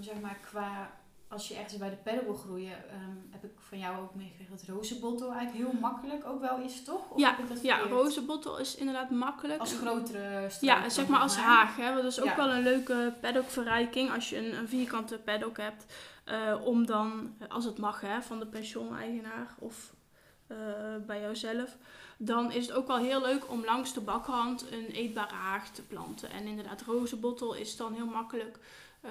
zeg 0.00 0.20
maar, 0.20 0.38
qua... 0.40 0.90
Als 1.34 1.48
je 1.48 1.54
ergens 1.54 1.76
bij 1.76 1.90
de 1.90 1.96
pedal 1.96 2.24
wil 2.24 2.34
groeien, 2.34 2.88
ehm, 2.90 3.16
heb 3.30 3.44
ik 3.44 3.50
van 3.58 3.78
jou 3.78 4.02
ook 4.02 4.14
meegekregen 4.14 4.56
dat 4.56 4.66
rozenbottel 4.68 5.32
eigenlijk 5.32 5.70
heel 5.70 5.80
makkelijk 5.80 6.24
ook 6.26 6.40
wel 6.40 6.58
is, 6.58 6.84
toch? 6.84 7.10
Of 7.10 7.18
Ja, 7.20 7.36
Ja, 7.62 7.78
rozenbottel 7.78 8.58
is 8.58 8.74
inderdaad 8.76 9.10
makkelijk. 9.10 9.60
Als 9.60 9.72
grotere 9.74 10.48
Ja, 10.60 10.88
zeg 10.88 11.06
maar 11.06 11.20
als 11.20 11.36
haag. 11.36 11.76
Hè? 11.76 11.94
Dat 11.94 12.04
is 12.04 12.20
ook 12.20 12.26
Ja. 12.26 12.36
wel 12.36 12.50
een 12.50 12.62
leuke 12.62 13.14
paddockverrijking. 13.20 14.12
Als 14.12 14.28
je 14.30 14.36
een, 14.38 14.58
een 14.58 14.68
vierkante 14.68 15.18
paddock 15.18 15.56
hebt. 15.56 15.84
eh, 16.24 16.54
om 16.64 16.86
dan, 16.86 17.34
als 17.48 17.64
het 17.64 17.78
mag 17.78 18.00
hè, 18.00 18.22
van 18.22 18.38
de 18.38 18.46
pensioeneigenaar 18.46 19.54
of 19.58 19.94
eh, 20.46 20.56
bij 21.06 21.20
jouzelf. 21.20 21.76
Dan 22.18 22.52
is 22.52 22.66
het 22.66 22.76
ook 22.76 22.86
wel 22.86 22.96
heel 22.96 23.20
leuk 23.20 23.50
om 23.50 23.64
langs 23.64 23.92
de 23.94 24.00
bakhand 24.00 24.66
een 24.72 24.86
eetbare 24.86 25.34
haag 25.34 25.70
te 25.70 25.82
planten. 25.82 26.30
En 26.30 26.44
inderdaad, 26.46 26.82
rozenbottel 26.82 27.54
is 27.54 27.76
dan 27.76 27.92
heel 27.92 28.06
makkelijk. 28.06 28.58
Eh, 29.04 29.10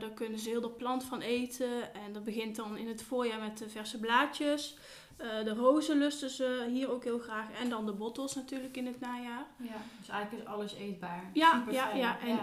daar 0.00 0.10
kunnen 0.10 0.38
ze 0.38 0.48
heel 0.48 0.60
de 0.60 0.70
plant 0.70 1.04
van 1.04 1.20
eten. 1.20 1.94
En 1.94 2.12
dat 2.12 2.24
begint 2.24 2.56
dan 2.56 2.76
in 2.76 2.88
het 2.88 3.02
voorjaar 3.02 3.40
met 3.40 3.58
de 3.58 3.68
verse 3.68 3.98
blaadjes. 3.98 4.76
Eh, 5.16 5.44
de 5.44 5.54
rozen 5.54 5.98
lusten 5.98 6.30
ze 6.30 6.66
hier 6.72 6.90
ook 6.90 7.04
heel 7.04 7.18
graag. 7.18 7.46
En 7.62 7.68
dan 7.68 7.86
de 7.86 7.92
bottels 7.92 8.34
natuurlijk 8.34 8.76
in 8.76 8.86
het 8.86 9.00
najaar. 9.00 9.46
Ja, 9.56 9.76
dus 9.98 10.08
eigenlijk 10.08 10.44
is 10.44 10.48
alles 10.52 10.74
eetbaar. 10.74 11.30
Ja, 11.32 11.52
Super 11.58 11.72
ja, 11.72 11.86
fijn. 11.86 11.98
ja, 11.98 12.18
en- 12.20 12.38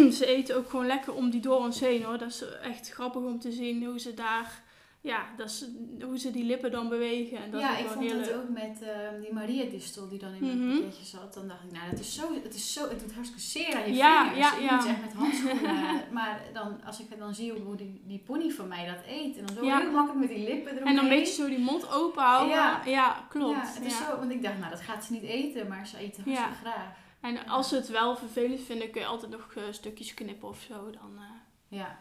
ja. 0.00 0.10
ze 0.18 0.26
eten 0.26 0.56
ook 0.56 0.70
gewoon 0.70 0.86
lekker 0.86 1.14
om 1.14 1.30
die 1.30 1.40
dorens 1.40 1.80
heen 1.80 2.02
hoor. 2.02 2.18
Dat 2.18 2.28
is 2.28 2.44
echt 2.62 2.88
grappig 2.90 3.22
om 3.22 3.38
te 3.40 3.52
zien 3.52 3.84
hoe 3.84 4.00
ze 4.00 4.14
daar, 4.14 4.62
ja, 5.00 5.26
dat 5.36 5.48
is, 5.48 5.66
hoe 6.00 6.18
ze 6.18 6.30
die 6.30 6.44
lippen 6.44 6.70
dan 6.70 6.88
bewegen. 6.88 7.38
En 7.38 7.50
dat 7.50 7.60
ja, 7.60 7.76
ik 7.78 7.86
vond 7.86 8.04
heel 8.10 8.18
het 8.18 8.32
ook 8.34 8.48
met 8.48 8.82
ehm, 8.82 9.20
die 9.20 9.32
Maria-distel 9.32 10.08
die 10.08 10.18
dan 10.18 10.32
in 10.34 10.46
mijn 10.66 10.80
pakketje 10.80 11.04
zat. 11.04 11.34
Dan 11.34 11.48
dacht 11.48 11.64
ik, 11.64 11.72
nou, 11.72 11.90
dat 11.90 11.98
is 11.98 12.14
zo, 12.14 12.34
het 12.42 12.54
is 12.54 12.72
zo, 12.72 12.88
het 12.88 13.00
doet 13.00 13.12
hartstikke 13.12 13.42
zeer 13.44 13.74
aan 13.76 13.88
je 13.90 13.94
Ja, 13.96 14.22
vingers. 14.30 14.50
ja, 14.50 14.56
je 14.56 14.62
ja. 14.64 14.76
moet 14.76 14.86
echt 14.86 15.00
met 15.00 15.12
handschoenen. 15.12 16.02
maar 16.18 16.40
dan, 16.52 16.84
als 16.84 17.00
ik 17.00 17.18
dan 17.18 17.34
zie 17.34 17.52
hoe 17.52 17.76
die, 17.76 18.02
die 18.06 18.18
pony 18.18 18.50
van 18.50 18.68
mij 18.68 18.86
dat 18.86 19.04
eet. 19.06 19.36
En 19.38 19.46
dan 19.46 19.56
zo 19.56 19.64
Ja. 19.64 19.78
heel 19.80 19.90
makkelijk 19.90 20.20
met 20.20 20.36
die 20.36 20.48
lippen 20.48 20.72
eromheen. 20.72 20.96
En 20.96 21.00
dan 21.00 21.08
beetje 21.08 21.34
zo 21.42 21.48
die 21.48 21.58
mond 21.58 21.92
open 21.92 22.22
houden. 22.22 22.56
Ja, 22.56 22.82
Ja. 22.84 23.26
klopt. 23.28 23.56
Ja, 23.56 23.72
het 23.74 23.84
is 23.84 23.96
zo, 23.96 24.16
want 24.18 24.30
ik 24.30 24.42
dacht, 24.42 24.58
nou, 24.58 24.70
dat 24.70 24.80
gaat 24.80 25.04
ze 25.04 25.12
niet 25.12 25.22
eten. 25.22 25.68
Maar 25.68 25.86
ze 25.86 25.96
eten 25.98 26.22
Ja. 26.26 26.34
hartstikke 26.34 26.70
graag. 26.70 26.96
En 27.20 27.46
als 27.46 27.68
ze 27.68 27.74
het 27.74 27.88
wel 27.88 28.16
vervelend 28.16 28.60
vinden, 28.60 28.90
kun 28.90 29.00
je 29.00 29.06
altijd 29.06 29.30
nog 29.30 29.52
eh, 29.56 29.62
stukjes 29.70 30.14
knippen 30.14 30.48
of 30.48 30.60
zo. 30.68 30.90
Dan, 30.90 31.12
eh. 31.16 31.78
Ja. 31.78 31.98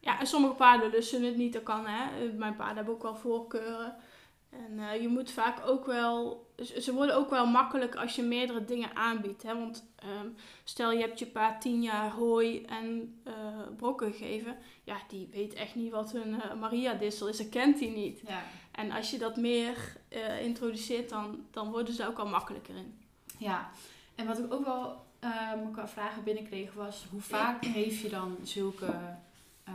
Ja, 0.00 0.20
en 0.20 0.26
sommige 0.26 0.54
paarden 0.54 0.90
lusten 0.90 1.22
het 1.22 1.36
niet, 1.36 1.52
dat 1.52 1.62
kan 1.62 1.86
hè. 1.86 2.32
Mijn 2.32 2.56
paarden 2.56 2.76
hebben 2.76 2.94
ook 2.94 3.02
wel 3.02 3.16
voorkeuren. 3.16 3.96
En 4.50 4.78
eh, 4.78 5.02
je 5.02 5.08
moet 5.08 5.30
vaak 5.30 5.66
ook 5.66 5.86
wel, 5.86 6.46
ze 6.78 6.92
worden 6.92 7.16
ook 7.16 7.30
wel 7.30 7.46
makkelijk 7.46 7.96
als 7.96 8.16
je 8.16 8.22
meerdere 8.22 8.64
dingen 8.64 8.96
aanbiedt. 8.96 9.42
Hè? 9.42 9.54
Want 9.54 9.84
ehm, 9.96 10.26
stel 10.64 10.92
je 10.92 11.00
hebt 11.00 11.18
je 11.18 11.26
paard 11.26 11.60
tien 11.60 11.82
jaar 11.82 12.10
hooi 12.10 12.64
en 12.64 13.20
eh, 13.24 13.34
brokken 13.76 14.12
gegeven. 14.12 14.56
Ja, 14.84 14.96
die 15.08 15.28
weet 15.32 15.54
echt 15.54 15.74
niet 15.74 15.90
wat 15.90 16.14
een 16.14 16.42
eh, 16.42 16.54
Maria-dissel 16.54 17.28
is, 17.28 17.36
dat 17.36 17.48
kent 17.48 17.80
hij 17.80 17.88
niet. 17.88 18.22
Ja. 18.26 18.42
En 18.72 18.90
als 18.90 19.10
je 19.10 19.18
dat 19.18 19.36
meer 19.36 19.98
introduceert, 20.40 21.08
dan, 21.08 21.46
dan 21.50 21.70
worden 21.70 21.94
ze 21.94 22.06
ook 22.06 22.18
al 22.18 22.26
makkelijker 22.26 22.74
in. 22.74 22.98
Ja, 23.38 23.70
en 24.14 24.26
wat 24.26 24.38
ik 24.38 24.52
ook 24.52 24.64
wel 24.64 25.08
qua 25.72 25.88
vragen 25.88 26.24
binnenkreeg 26.24 26.72
was, 26.72 27.06
hoe 27.10 27.20
vaak 27.20 27.64
geef 27.74 28.02
je 28.02 28.08
dan 28.08 28.36
zulke 28.42 28.94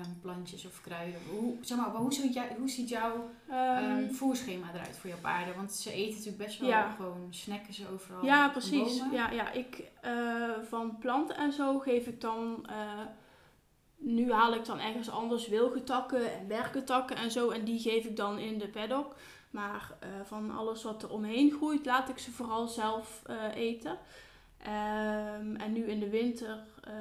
ehm, 0.01 0.11
plantjes 0.21 0.65
of 0.65 0.81
kruiden? 0.81 1.19
Hoe, 1.29 1.53
zeg 1.61 1.77
maar, 1.77 1.89
hoe, 1.89 2.13
ziet 2.13 2.33
jij, 2.33 2.55
hoe 2.59 2.69
ziet 2.69 2.89
jouw 2.89 3.29
Ehm, 3.49 3.83
ehm, 3.83 4.09
voerschema 4.09 4.73
eruit 4.73 4.97
voor 4.97 5.09
jouw 5.09 5.19
paarden? 5.19 5.55
Want 5.55 5.71
ze 5.73 5.91
eten 5.91 6.11
natuurlijk 6.17 6.43
best 6.43 6.59
wel 6.59 6.69
Ja. 6.69 6.91
gewoon, 6.91 7.27
snacken 7.29 7.73
ze 7.73 7.83
overal. 7.93 8.25
Ja, 8.25 8.49
precies. 8.49 9.01
Ja, 9.11 9.31
ja, 9.31 9.51
ik 9.51 9.83
eh, 10.01 10.49
van 10.69 10.97
planten 10.99 11.37
en 11.37 11.51
zo 11.53 11.79
geef 11.79 12.05
ik 12.07 12.21
dan. 12.21 12.65
eh, 12.69 13.01
nu 13.97 14.31
haal 14.31 14.53
ik 14.53 14.65
dan 14.65 14.79
ergens 14.79 15.09
anders 15.09 15.47
wilgetakken 15.47 16.33
en 16.39 16.47
berkentakken 16.47 17.15
en 17.15 17.31
zo. 17.31 17.49
En 17.49 17.63
die 17.63 17.79
geef 17.79 18.05
ik 18.05 18.15
dan 18.15 18.37
in 18.39 18.57
de 18.57 18.67
paddock. 18.67 19.15
Maar 19.49 19.91
eh, 19.99 20.09
van 20.23 20.51
alles 20.57 20.83
wat 20.83 21.03
er 21.03 21.09
omheen 21.11 21.51
groeit, 21.51 21.85
laat 21.85 22.09
ik 22.09 22.17
ze 22.17 22.31
vooral 22.31 22.67
zelf 22.67 23.21
eten. 23.55 23.97
Ehm, 24.65 25.55
en 25.55 25.73
nu 25.73 25.83
in 25.83 25.99
de 25.99 26.09
winter 26.09 26.63
eh, 26.83 26.93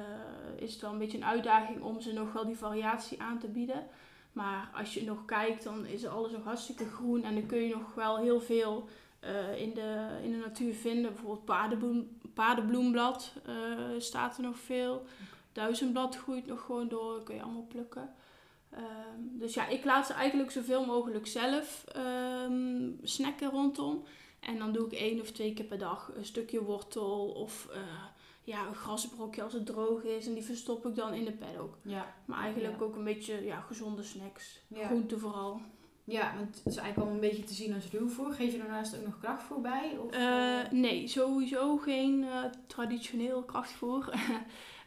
is 0.55 0.71
het 0.71 0.81
wel 0.81 0.91
een 0.91 0.97
beetje 0.97 1.17
een 1.17 1.25
uitdaging 1.25 1.81
om 1.81 2.01
ze 2.01 2.13
nog 2.13 2.33
wel 2.33 2.45
die 2.45 2.57
variatie 2.57 3.21
aan 3.21 3.39
te 3.39 3.47
bieden. 3.47 3.87
Maar 4.31 4.69
als 4.73 4.93
je 4.93 5.03
nog 5.03 5.25
kijkt, 5.25 5.63
dan 5.63 5.85
is 5.85 6.05
alles 6.05 6.31
nog 6.31 6.43
hartstikke 6.43 6.85
groen. 6.85 7.23
En 7.23 7.33
dan 7.33 7.45
kun 7.45 7.57
je 7.57 7.75
nog 7.75 7.93
wel 7.95 8.17
heel 8.17 8.41
veel 8.41 8.87
eh, 9.19 9.61
in, 9.61 9.73
de, 9.73 10.07
in 10.23 10.31
de 10.31 10.37
natuur 10.37 10.73
vinden. 10.73 11.11
Bijvoorbeeld 11.11 11.45
paardenbloem, 11.45 12.17
paardenbloemblad 12.33 13.33
eh, 13.45 13.55
staat 13.97 14.37
er 14.37 14.43
nog 14.43 14.57
veel. 14.57 15.05
Duizendblad 15.53 16.17
groeit 16.17 16.45
nog 16.45 16.61
gewoon 16.61 16.87
door, 16.87 17.13
dat 17.13 17.23
kun 17.23 17.35
je 17.35 17.41
allemaal 17.41 17.67
plukken. 17.67 18.13
Ehm, 18.69 19.19
dus 19.19 19.53
ja, 19.53 19.67
ik 19.67 19.83
laat 19.83 20.05
ze 20.05 20.13
eigenlijk 20.13 20.51
zoveel 20.51 20.85
mogelijk 20.85 21.27
zelf 21.27 21.85
ehm, 21.93 22.91
snacken 23.03 23.49
rondom. 23.49 24.03
En 24.45 24.57
dan 24.57 24.71
doe 24.71 24.85
ik 24.85 24.91
één 24.91 25.21
of 25.21 25.31
twee 25.31 25.53
keer 25.53 25.65
per 25.65 25.77
dag 25.77 26.11
een 26.15 26.25
stukje 26.25 26.63
wortel 26.63 27.27
of 27.31 27.67
eh, 27.73 27.79
ja, 28.43 28.67
een 28.67 28.75
grasbrokje 28.75 29.43
als 29.43 29.53
het 29.53 29.65
droog 29.65 30.03
is. 30.03 30.27
En 30.27 30.33
die 30.33 30.43
verstop 30.43 30.85
ik 30.85 30.95
dan 30.95 31.13
in 31.13 31.25
de 31.25 31.31
paddock. 31.31 31.77
Ja, 31.81 32.13
Maar 32.25 32.41
eigenlijk 32.43 32.79
Ja. 32.79 32.85
ook 32.85 32.95
een 32.95 33.03
beetje 33.03 33.43
ja, 33.45 33.59
gezonde 33.59 34.03
snacks. 34.03 34.59
Ja. 34.67 34.85
Groenten 34.85 35.19
vooral. 35.19 35.61
ja, 36.03 36.33
want 36.37 36.55
het 36.55 36.65
is 36.65 36.75
eigenlijk 36.77 37.09
al 37.09 37.13
een 37.15 37.19
beetje 37.29 37.43
te 37.43 37.53
zien 37.53 37.73
als 37.73 37.89
ruwvoer. 37.91 38.33
Geef 38.33 38.51
je 38.51 38.57
daarnaast 38.57 38.97
ook 38.97 39.05
nog 39.05 39.19
krachtvoer 39.19 39.61
bij? 39.61 39.97
Of, 39.97 40.11
Eh, 40.11 40.59
eh, 40.61 40.71
nee, 40.71 41.07
sowieso 41.07 41.77
geen 41.77 42.25
traditioneel 42.67 43.43
krachtvoer. 43.43 44.09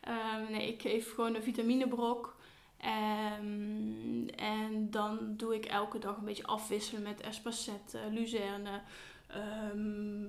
Ehm, 0.01 0.51
nee, 0.53 0.69
ik 0.73 0.83
geef 0.83 1.15
gewoon 1.15 1.35
een 1.35 1.43
vitaminebrok. 1.43 2.37
Ehm, 2.79 4.29
en 4.37 4.91
dan 4.91 5.19
doe 5.37 5.55
ik 5.55 5.65
elke 5.65 5.99
dag 5.99 6.17
een 6.17 6.25
beetje 6.25 6.47
afwisselen 6.47 7.03
met 7.03 7.21
espacette, 7.21 7.99
luzerne, 8.11 8.81
ehm, 9.29 10.25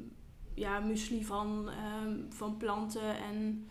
ja, 0.54 0.80
muesli 0.80 1.26
van, 1.26 1.70
ehm, 1.70 2.20
van 2.30 2.58
planten 2.58 3.18
en 3.18 3.70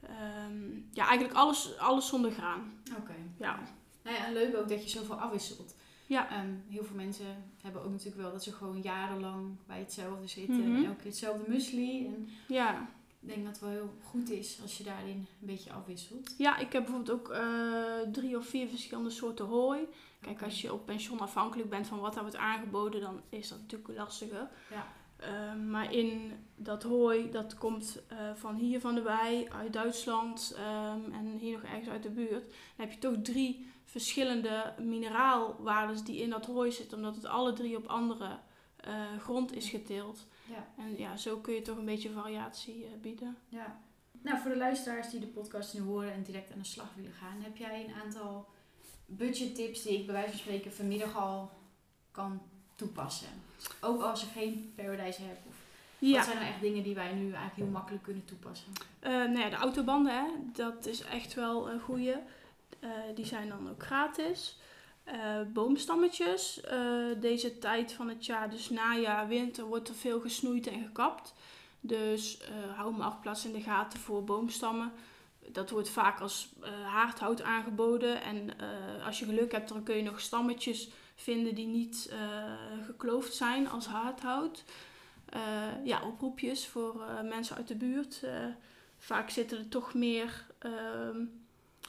ehm, 0.00 0.70
ja, 0.92 1.06
eigenlijk 1.06 1.38
alles, 1.38 1.78
alles 1.78 2.06
zonder 2.08 2.30
graan. 2.30 2.72
Oké. 2.98 3.14
Ja. 3.36 3.58
Nou 4.02 4.16
ja, 4.16 4.26
en 4.26 4.32
leuk 4.32 4.56
ook 4.56 4.68
dat 4.68 4.82
je 4.82 4.88
zoveel 4.98 5.14
afwisselt. 5.14 5.74
Ja. 6.06 6.28
Heel 6.68 6.84
veel 6.84 6.96
mensen 6.96 7.26
hebben 7.62 7.82
ook 7.84 7.90
natuurlijk 7.90 8.22
wel 8.22 8.32
dat 8.32 8.42
ze 8.42 8.52
gewoon 8.52 8.80
jarenlang 8.82 9.56
bij 9.66 9.78
hetzelfde 9.78 10.26
zitten. 10.26 10.60
Mhm. 10.68 10.76
En 10.76 10.84
elke 10.84 10.96
keer 10.96 11.06
hetzelfde 11.10 11.44
muesli. 11.50 12.06
En 12.06 12.28
Ja. 12.48 12.88
ik 13.20 13.28
denk 13.28 13.44
dat 13.44 13.52
het 13.52 13.60
wel 13.60 13.70
heel 13.70 13.94
goed 14.02 14.30
is 14.30 14.58
als 14.62 14.78
je 14.78 14.84
daarin 14.84 15.16
een 15.40 15.46
beetje 15.46 15.72
afwisselt. 15.72 16.34
ja, 16.38 16.58
ik 16.58 16.72
heb 16.72 16.84
bijvoorbeeld 16.84 17.20
ook 17.20 17.30
eh, 17.30 17.42
drie 18.12 18.36
of 18.36 18.46
vier 18.46 18.68
verschillende 18.68 19.10
soorten 19.10 19.46
hooi. 19.46 19.80
Kijk, 20.20 20.42
als 20.42 20.60
je 20.60 20.72
op 20.72 20.86
pensioen 20.86 21.20
afhankelijk 21.20 21.70
bent 21.70 21.86
van 21.86 22.00
wat 22.00 22.16
er 22.16 22.20
wordt 22.20 22.36
aangeboden, 22.36 23.00
dan 23.00 23.20
is 23.28 23.48
dat 23.48 23.58
natuurlijk 23.60 23.98
lastiger. 23.98 24.48
Ja. 24.70 24.86
Ehm, 25.16 25.70
maar 25.70 25.92
in 25.92 26.32
dat 26.56 26.82
hooi, 26.82 27.30
dat 27.30 27.54
komt 27.54 28.02
eh, 28.08 28.34
van 28.34 28.54
hier 28.54 28.80
van 28.80 28.94
de 28.94 29.02
wei, 29.02 29.48
uit 29.48 29.72
Duitsland 29.72 30.54
ehm, 30.56 31.12
en 31.12 31.36
hier 31.38 31.52
nog 31.52 31.62
ergens 31.62 31.88
uit 31.88 32.02
de 32.02 32.10
buurt. 32.10 32.44
Dan 32.48 32.86
heb 32.86 32.92
je 32.92 32.98
toch 32.98 33.14
drie 33.22 33.66
verschillende 33.84 34.74
mineraalwaardes 34.78 36.04
die 36.04 36.22
in 36.22 36.30
dat 36.30 36.46
hooi 36.46 36.72
zitten, 36.72 36.96
omdat 36.96 37.16
het 37.16 37.26
alle 37.26 37.52
drie 37.52 37.76
op 37.76 37.86
andere 37.86 38.38
eh, 38.76 39.18
grond 39.18 39.52
is 39.52 39.68
geteeld. 39.68 40.26
Ja. 40.48 40.68
En 40.76 40.98
ja, 40.98 41.16
zo 41.16 41.36
kun 41.36 41.54
je 41.54 41.62
toch 41.62 41.76
een 41.76 41.84
beetje 41.84 42.10
variatie 42.10 42.84
eh, 42.84 42.90
bieden. 43.00 43.36
ja. 43.48 43.80
Nou, 44.22 44.38
voor 44.38 44.50
de 44.50 44.56
luisteraars 44.56 45.10
die 45.10 45.20
de 45.20 45.26
podcast 45.26 45.74
nu 45.74 45.80
horen 45.80 46.12
en 46.12 46.22
direct 46.22 46.52
aan 46.52 46.58
de 46.58 46.64
slag 46.64 46.94
willen 46.96 47.12
gaan, 47.12 47.42
heb 47.42 47.56
jij 47.56 47.84
een 47.84 47.94
aantal 47.94 48.48
budgettips 49.16 49.82
die 49.82 49.98
ik 49.98 50.06
bij 50.06 50.14
wijze 50.14 50.30
van 50.30 50.38
spreken 50.38 50.72
vanmiddag 50.72 51.16
al 51.16 51.50
kan 52.10 52.40
toepassen? 52.74 53.28
Ook 53.80 54.02
als 54.02 54.22
ik 54.22 54.28
geen 54.32 54.72
Paradise 54.76 55.22
heb. 55.22 55.36
Of 55.48 55.54
Wat 55.98 56.24
zijn 56.24 56.36
nou 56.36 56.48
echt 56.48 56.60
dingen 56.60 56.82
die 56.82 56.94
wij 56.94 57.12
nu 57.12 57.22
eigenlijk 57.22 57.54
heel 57.56 57.66
makkelijk 57.66 58.02
kunnen 58.02 58.24
toepassen? 58.24 58.72
Eh, 59.00 59.10
nou 59.10 59.38
ja, 59.38 59.48
de 59.48 59.56
autobanden, 59.56 60.12
hè, 60.14 60.26
dat 60.52 60.86
is 60.86 61.02
echt 61.02 61.34
wel 61.34 61.70
een 61.70 61.80
goeie. 61.80 62.14
Eh, 62.80 62.90
die 63.14 63.26
zijn 63.26 63.48
dan 63.48 63.70
ook 63.70 63.82
gratis. 63.82 64.58
eh, 65.04 65.40
boomstammetjes. 65.52 66.60
Deze 67.20 67.58
tijd 67.58 67.92
van 67.92 68.08
het 68.08 68.26
jaar, 68.26 68.50
dus 68.50 68.70
najaar, 68.70 69.28
winter, 69.28 69.64
wordt 69.64 69.88
er 69.88 69.94
veel 69.94 70.20
gesnoeid 70.20 70.66
en 70.66 70.82
gekapt. 70.82 71.34
Dus 71.80 72.40
hou 72.76 72.96
marktplaats 72.96 73.44
in 73.44 73.52
de 73.52 73.60
gaten 73.60 73.98
voor 73.98 74.24
boomstammen. 74.24 74.92
Dat 75.52 75.70
wordt 75.70 75.88
vaak 75.88 76.20
als 76.20 76.48
eh, 76.62 76.70
haardhout 76.86 77.42
aangeboden. 77.42 78.22
En 78.22 78.58
eh, 78.58 79.06
als 79.06 79.18
je 79.18 79.24
geluk 79.24 79.52
hebt, 79.52 79.68
dan 79.68 79.82
kun 79.82 79.96
je 79.96 80.02
nog 80.02 80.20
stammetjes 80.20 80.88
vinden 81.14 81.54
die 81.54 81.66
niet 81.66 82.08
eh, 82.10 82.52
gekloofd 82.86 83.34
zijn 83.34 83.68
als 83.68 83.86
haardhout. 83.86 84.64
Ja, 85.84 86.02
oproepjes 86.06 86.66
voor 86.66 87.04
mensen 87.28 87.56
uit 87.56 87.68
de 87.68 87.74
buurt. 87.74 88.24
Vaak 88.98 89.30
zitten 89.30 89.58
er 89.58 89.68
toch 89.68 89.94
meer. 89.94 90.46
ehm, 90.58 91.24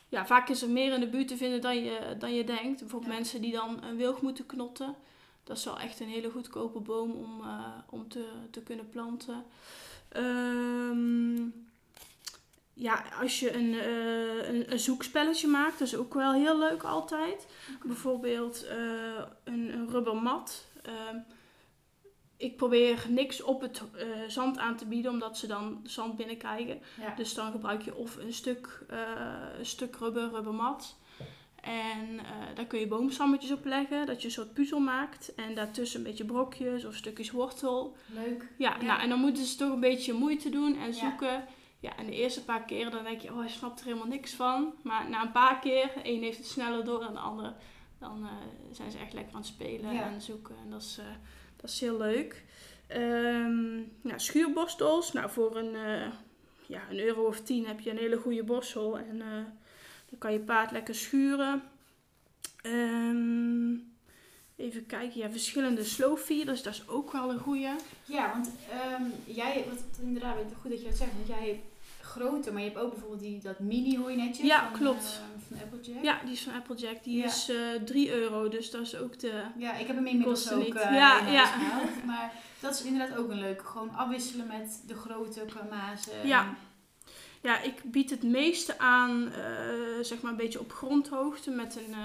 ja, 0.09 0.25
vaak 0.25 0.49
is 0.49 0.61
er 0.61 0.69
meer 0.69 0.93
in 0.93 0.99
de 0.99 1.07
buurt 1.09 1.27
te 1.27 1.37
vinden 1.37 1.61
dan 1.61 1.83
je, 1.83 2.15
dan 2.19 2.33
je 2.33 2.43
denkt. 2.43 2.79
Bijvoorbeeld 2.79 3.11
Ja. 3.11 3.17
mensen 3.17 3.41
die 3.41 3.51
dan 3.51 3.83
een 3.83 3.97
wilg 3.97 4.21
moeten 4.21 4.45
knotten. 4.45 4.95
Dat 5.43 5.57
is 5.57 5.63
wel 5.65 5.79
echt 5.79 5.99
een 5.99 6.07
hele 6.07 6.29
goedkope 6.31 6.79
boom 6.79 7.11
om, 7.11 7.41
om 7.89 8.07
te, 8.09 8.25
te 8.51 8.61
kunnen 8.61 8.89
planten. 8.89 9.43
Ehm, 10.09 11.47
ja, 12.81 13.03
als 13.21 13.39
je 13.39 13.53
een, 13.53 13.73
eh, 13.73 14.49
een, 14.49 14.71
een 14.71 14.79
zoekspelletje 14.79 15.47
maakt, 15.47 15.79
dat 15.79 15.87
is 15.87 15.95
ook 15.95 16.13
wel 16.13 16.33
heel 16.33 16.59
leuk 16.59 16.83
altijd. 16.83 17.47
Bijvoorbeeld 17.85 18.65
eh, 18.65 18.77
een, 19.43 19.73
een 19.73 19.89
rubbermat. 19.89 20.65
Ehm, 20.81 21.17
ik 22.37 22.57
probeer 22.57 23.05
niks 23.09 23.41
op 23.41 23.61
het 23.61 23.81
eh, 23.93 24.07
zand 24.27 24.57
aan 24.57 24.77
te 24.77 24.85
bieden, 24.85 25.11
omdat 25.11 25.37
ze 25.37 25.47
dan 25.47 25.81
zand 25.83 26.17
binnenkrijgen. 26.17 26.81
Ja. 26.99 27.15
Dus 27.15 27.33
dan 27.33 27.51
gebruik 27.51 27.81
je 27.81 27.95
of 27.95 28.15
een 28.15 28.33
stuk, 28.33 28.85
een 29.57 29.65
stuk 29.65 29.95
rubber, 29.95 30.29
rubbermat. 30.29 30.95
En 31.61 32.19
daar 32.55 32.65
kun 32.65 32.79
je 32.79 32.87
boomstammetjes 32.87 33.51
op 33.51 33.65
leggen, 33.65 34.05
dat 34.05 34.21
je 34.21 34.27
een 34.27 34.33
soort 34.33 34.53
puzzel 34.53 34.79
maakt. 34.79 35.35
En 35.35 35.55
daartussen 35.55 35.99
een 35.99 36.05
beetje 36.05 36.25
brokjes 36.25 36.85
of 36.85 36.95
stukjes 36.95 37.31
wortel. 37.31 37.95
Leuk. 38.05 38.47
Ja, 38.57 38.75
Ja. 38.79 38.85
Nou, 38.85 39.01
en 39.01 39.09
dan 39.09 39.19
moeten 39.19 39.45
ze 39.45 39.57
toch 39.57 39.71
een 39.71 39.79
beetje 39.79 40.13
moeite 40.13 40.49
doen 40.49 40.77
en 40.77 40.93
zoeken. 40.93 41.31
Ja, 41.31 41.47
en 41.81 42.05
de 42.05 42.15
eerste 42.15 42.43
paar 42.43 42.65
keren 42.65 42.91
dan 42.91 43.03
denk 43.03 43.21
je, 43.21 43.31
oh, 43.31 43.39
hij 43.39 43.49
snapt 43.49 43.79
er 43.79 43.85
helemaal 43.85 44.07
niks 44.07 44.33
van. 44.33 44.73
Maar 44.83 45.09
na 45.09 45.21
een 45.21 45.31
paar 45.31 45.59
keer, 45.59 45.91
een 46.03 46.23
heeft 46.23 46.37
het 46.37 46.47
sneller 46.47 46.85
door 46.85 46.99
dan 46.99 47.13
de 47.13 47.19
andere, 47.19 47.53
dan 47.99 48.23
eh, 48.25 48.31
zijn 48.71 48.91
ze 48.91 48.97
echt 48.97 49.13
lekker 49.13 49.33
aan 49.33 49.39
het 49.39 49.49
spelen 49.49 49.93
Ja. 49.93 50.03
en 50.03 50.21
zoeken. 50.21 50.55
En 50.63 50.69
dat 50.69 50.81
is, 50.81 50.97
eh, 50.99 51.05
dat 51.55 51.69
is 51.69 51.79
heel 51.79 51.97
leuk. 51.97 52.43
Nou, 54.01 54.19
schuurborstels. 54.19 55.11
Nou, 55.13 55.29
voor 55.29 55.55
een, 55.55 55.75
eh, 55.75 56.11
ja, 56.67 56.81
een 56.89 56.99
euro 56.99 57.25
of 57.25 57.41
tien 57.41 57.65
heb 57.65 57.79
je 57.79 57.89
een 57.89 57.97
hele 57.97 58.17
goede 58.17 58.43
borstel. 58.43 58.97
En 58.97 59.17
dan 60.09 60.19
kan 60.19 60.31
je 60.33 60.39
paard 60.39 60.71
lekker 60.71 60.95
schuren. 60.95 61.63
Ehm, 62.61 63.73
even 64.55 64.85
kijken, 64.85 65.19
ja, 65.19 65.29
verschillende 65.29 65.83
slow 65.83 66.17
feeders, 66.17 66.63
dat 66.63 66.73
is 66.73 66.87
ook 66.87 67.11
wel 67.11 67.29
een 67.31 67.39
goede. 67.39 67.75
Ja, 68.05 68.31
want 68.33 68.51
ehm, 68.69 69.03
jij, 69.25 69.65
wat, 69.69 69.83
inderdaad, 70.01 70.35
goed 70.61 70.71
dat 70.71 70.81
je 70.81 70.87
dat 70.87 70.97
zegt, 70.97 71.13
want 71.13 71.27
jij 71.27 71.47
hebt 71.47 71.70
grote, 72.11 72.51
maar 72.51 72.61
je 72.61 72.67
hebt 72.69 72.79
ook 72.81 72.91
bijvoorbeeld 72.91 73.21
die, 73.21 73.39
dat 73.41 73.59
mini 73.59 73.97
hooinetje 73.97 74.45
Ja, 74.45 74.63
van, 74.69 74.79
klopt. 74.79 75.21
eh, 75.21 75.41
van 75.47 75.57
Applejack. 75.73 76.03
Ja, 76.03 76.19
die 76.23 76.33
is 76.33 76.41
van 76.43 76.53
Applejack. 76.53 77.03
Die 77.03 77.17
Ja. 77.17 77.25
is 77.25 77.49
eh 77.49 77.57
3 77.85 78.13
euro, 78.13 78.49
dus 78.49 78.71
dat 78.71 78.81
is 78.81 78.95
ook 78.95 79.19
de... 79.19 79.43
Ja, 79.57 79.73
ik 79.73 79.87
heb 79.87 79.95
hem 79.95 80.07
inmiddels 80.07 80.51
ook 80.51 80.73
eh 80.73 80.93
Ja, 80.95 81.25
in 81.25 81.31
ja. 81.33 81.45
gehaald. 81.45 82.05
Maar 82.05 82.33
dat 82.59 82.73
is 82.73 82.83
inderdaad 82.83 83.17
ook 83.17 83.29
een 83.29 83.39
leuke. 83.39 83.63
Gewoon 83.65 83.95
afwisselen 83.95 84.47
met 84.47 84.83
de 84.87 84.95
grote 84.95 85.45
qua 85.49 85.67
mazen. 85.69 86.27
Ja. 86.27 86.53
Ja, 87.41 87.61
ik 87.61 87.81
bied 87.83 88.09
het 88.09 88.23
meeste 88.23 88.79
aan, 88.79 89.31
zeg 90.01 90.21
maar 90.21 90.31
een 90.31 90.37
beetje 90.37 90.59
op 90.59 90.71
grondhoogte 90.73 91.51
met 91.51 91.75
een, 91.75 91.95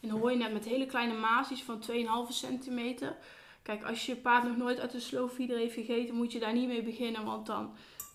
een 0.00 0.10
hooinet 0.10 0.52
met 0.52 0.64
hele 0.64 0.86
kleine 0.86 1.14
maasjes 1.14 1.62
van 1.62 1.82
2,5 1.90 1.96
centimeter. 2.28 3.16
Kijk, 3.62 3.84
als 3.84 4.06
je 4.06 4.16
paard 4.16 4.44
nog 4.44 4.56
nooit 4.56 4.80
uit 4.80 4.94
een 4.94 5.00
slow 5.00 5.30
feeder 5.30 5.56
heeft 5.58 5.74
gegeten, 5.74 6.14
moet 6.14 6.32
je 6.32 6.38
daar 6.38 6.52
niet 6.52 6.68
mee 6.68 6.82
beginnen, 6.82 7.24
want 7.24 7.46
dan 7.46 7.74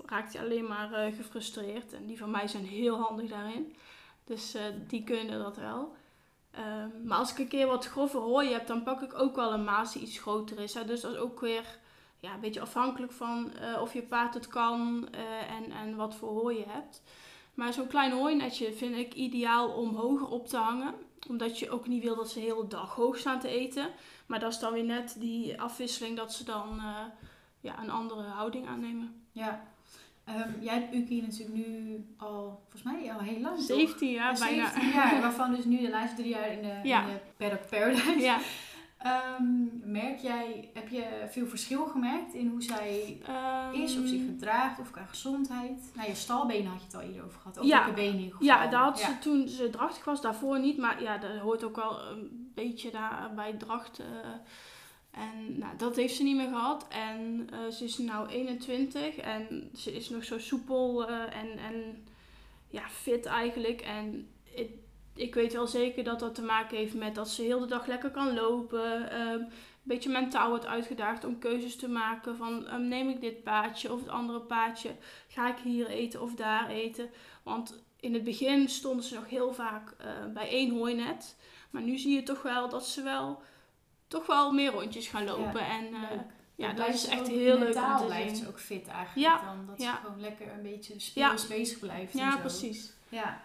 raakt 0.10 0.34
hij 0.34 0.44
alleen 0.44 0.68
maar 0.68 0.94
eh, 0.94 1.16
gefrustreerd. 1.16 1.94
En 1.94 2.06
die 2.06 2.18
van 2.18 2.32
mij 2.32 2.48
zijn 2.48 2.66
heel 2.66 2.96
handig 2.96 3.30
daarin. 3.30 3.76
Dus 4.24 4.54
eh, 4.54 4.64
die 4.88 5.04
kunnen 5.04 5.40
dat 5.40 5.58
wel. 5.58 5.96
Ehm, 6.52 6.90
maar 7.04 7.18
als 7.18 7.32
ik 7.32 7.38
een 7.38 7.48
keer 7.48 7.68
wat 7.68 7.86
grove 7.86 8.18
hooi 8.18 8.52
heb, 8.52 8.68
dan 8.68 8.84
pak 8.84 9.02
ik 9.02 9.20
ook 9.20 9.36
wel 9.36 9.54
een 9.54 9.64
maas 9.64 9.94
die 9.94 10.02
iets 10.02 10.20
groter 10.20 10.60
is. 10.60 10.74
Dus 10.74 11.04
dat 11.04 11.14
is 11.14 11.20
ook 11.20 11.40
weer 11.40 11.80
ja, 12.20 12.34
een 12.34 12.40
beetje 12.40 12.62
afhankelijk 12.62 13.12
van 13.12 13.54
eh, 13.54 13.82
of 13.82 13.94
je 13.94 14.02
paard 14.02 14.34
het 14.34 14.48
kan 14.48 15.08
en, 15.48 15.72
en 15.72 15.96
wat 15.96 16.16
voor 16.16 16.30
hooi 16.30 16.58
je 16.58 16.66
hebt. 16.68 17.02
Maar 17.54 17.74
zo'n 17.74 17.88
klein 17.88 18.12
hooinetje 18.12 18.74
vind 18.74 18.96
ik 18.96 19.14
ideaal 19.14 19.70
om 19.70 19.96
hoger 19.96 20.28
op 20.28 20.48
te 20.48 20.58
hangen. 20.58 20.94
Omdat 21.30 21.60
je 21.60 21.70
ook 21.70 21.88
niet 21.88 22.04
wil 22.04 22.16
dat 22.16 22.30
ze 22.30 22.40
de 22.40 22.46
hele 22.46 22.68
dag 22.68 22.96
hoog 22.96 23.18
staan 23.18 23.40
te 23.40 23.48
eten. 23.48 23.90
Maar 24.26 24.40
dat 24.40 24.52
is 24.52 24.60
dan 24.60 24.74
weer 24.74 24.84
net 24.84 25.16
die 25.20 25.62
afwisseling 25.62 26.18
dat 26.18 26.34
ze 26.34 26.44
dan 26.44 26.82
ja, 27.60 27.82
een 27.82 27.90
andere 27.90 28.22
houding 28.22 28.68
aannemen. 28.68 29.24
Ja. 29.32 29.68
Ehm, 30.28 30.50
jij 30.62 30.74
hebt 30.74 30.94
Uki 30.94 31.22
natuurlijk 31.22 31.58
nu 31.68 32.06
al, 32.18 32.60
volgens 32.62 32.84
mij 32.84 33.14
al 33.14 33.20
heel 33.20 33.40
lang. 33.40 33.56
toch? 33.56 33.66
17 33.66 34.12
jaar 34.12 34.34
Ja, 34.34 34.40
bijna. 34.40 34.70
17 34.70 34.90
jaar, 34.94 35.22
waarvan 35.22 35.56
dus 35.56 35.66
nu 35.66 35.78
de 35.82 35.90
laatste 35.90 36.16
drie 36.16 36.30
jaar 36.30 36.52
in 36.52 36.62
de, 36.62 36.80
Ja. 36.84 37.02
in 37.02 37.08
de 37.08 37.20
Paddock 37.38 37.70
Paradise. 37.70 38.20
Ja. 38.20 38.38
Ehm, 38.98 39.92
merk 39.92 40.20
jij, 40.20 40.70
heb 40.74 40.90
je 40.90 41.26
veel 41.30 41.48
verschil 41.48 41.86
gemerkt 41.86 42.34
in 42.34 42.48
hoe 42.48 42.62
zij 42.64 43.18
is, 43.74 43.98
of 43.98 44.08
zich 44.08 44.20
Ehm, 44.20 44.26
gedraagt, 44.26 44.80
of 44.80 44.92
qua 44.92 45.06
gezondheid? 45.06 45.92
Nou, 45.96 46.08
je 46.08 46.16
stalbenen 46.16 46.72
had 46.72 46.80
je 46.80 46.86
het 46.86 46.96
al 46.96 47.02
eerder 47.02 47.26
over 47.26 47.40
gehad. 47.40 47.58
Of 47.60 47.66
Ja. 47.66 47.92
benen. 47.94 48.32
Ja, 48.40 48.68
daar 48.68 48.82
had 48.84 49.00
Ja. 49.00 49.06
ze 49.06 49.20
toen 49.20 49.48
ze 49.48 49.70
drachtig 49.70 50.06
was, 50.06 50.22
daarvoor 50.22 50.60
niet. 50.60 50.78
Maar 50.78 51.02
ja, 51.02 51.18
dat 51.18 51.38
hoort 51.38 51.64
ook 51.64 51.76
wel 51.76 52.02
een 52.02 52.52
beetje 52.56 52.92
daar 52.92 53.32
bij 53.36 53.54
dracht. 53.54 54.00
eh. 54.00 54.06
En 55.18 55.58
nou, 55.58 55.78
dat 55.78 55.96
heeft 55.96 56.16
ze 56.16 56.24
niet 56.24 56.36
meer 56.36 56.48
gehad. 56.48 56.88
En 56.90 57.50
eh, 57.52 57.72
ze 57.72 57.84
is 57.84 57.98
nu 57.98 58.10
21 58.30 59.18
en 59.18 59.70
ze 59.76 59.94
is 59.94 60.10
nog 60.10 60.24
zo 60.24 60.40
soepel 60.40 61.08
eh, 61.08 61.22
en, 61.22 61.58
en 61.58 62.08
ja, 62.68 62.90
fit 62.90 63.26
eigenlijk. 63.26 63.82
En 63.82 64.28
ik, 64.44 64.70
ik 65.14 65.34
weet 65.34 65.54
wel 65.54 65.68
zeker 65.68 66.04
dat 66.04 66.20
dat 66.20 66.36
te 66.36 66.42
maken 66.42 66.78
heeft 66.78 66.94
met 66.94 67.16
dat 67.16 67.30
ze 67.30 67.42
heel 67.42 67.60
de 67.60 67.66
dag 67.66 67.88
lekker 67.88 68.12
kan 68.12 68.34
lopen. 68.34 69.12
ehm, 69.12 69.42
een 69.88 69.94
beetje 69.94 70.10
mentaal 70.10 70.50
wordt 70.50 70.66
uitgedaagd 70.66 71.26
om 71.26 71.40
keuzes 71.40 71.76
te 71.76 71.90
maken 71.90 72.38
van 72.38 72.68
ehm, 72.68 72.88
neem 72.88 73.10
ik 73.10 73.22
dit 73.22 73.44
paadje 73.44 73.94
of 73.94 74.00
het 74.00 74.10
andere 74.10 74.40
paadje. 74.40 74.96
Ga 75.28 75.50
ik 75.50 75.58
hier 75.64 75.88
eten 75.88 76.22
of 76.22 76.36
daar 76.36 76.70
eten. 76.70 77.10
Want 77.44 77.84
in 78.00 78.14
het 78.14 78.24
begin 78.24 78.70
stonden 78.70 79.06
ze 79.06 79.16
nog 79.16 79.30
heel 79.30 79.54
vaak 79.54 79.94
eh, 79.98 80.08
bij 80.34 80.50
één 80.50 80.72
hooinet. 80.72 81.36
Maar 81.70 81.82
nu 81.82 81.98
zie 81.98 82.16
je 82.16 82.24
toch 82.24 82.42
wel 82.42 82.70
dat 82.70 82.88
ze 82.88 83.04
wel, 83.04 83.42
toch 84.08 84.26
wel 84.26 84.52
meer 84.52 84.72
rondjes 84.72 85.08
gaan 85.08 85.26
lopen. 85.26 85.62
en 85.62 85.86
eh, 85.94 86.20
ja, 86.56 86.74
dat 86.74 86.88
is 86.88 87.08
echt 87.08 87.28
heel 87.28 87.58
leuk 87.58 87.60
mentaal 87.60 88.00
te 88.00 88.06
blijft 88.06 88.38
ze 88.38 88.48
ook 88.48 88.60
fit 88.60 88.88
eigenlijk 88.88 89.28
Ja, 89.28 89.46
dan. 89.46 89.66
Dat 89.66 89.82
ze 89.82 89.92
gewoon 90.04 90.22
lekker 90.22 90.52
een 90.52 90.62
beetje 90.62 91.00
speels 91.00 91.48
bezig 91.48 91.80
blijft 91.80 92.14
en 92.14 92.20
Ja, 92.20 92.32
zo. 92.32 92.38
precies. 92.38 92.94
Ja. 93.10 93.42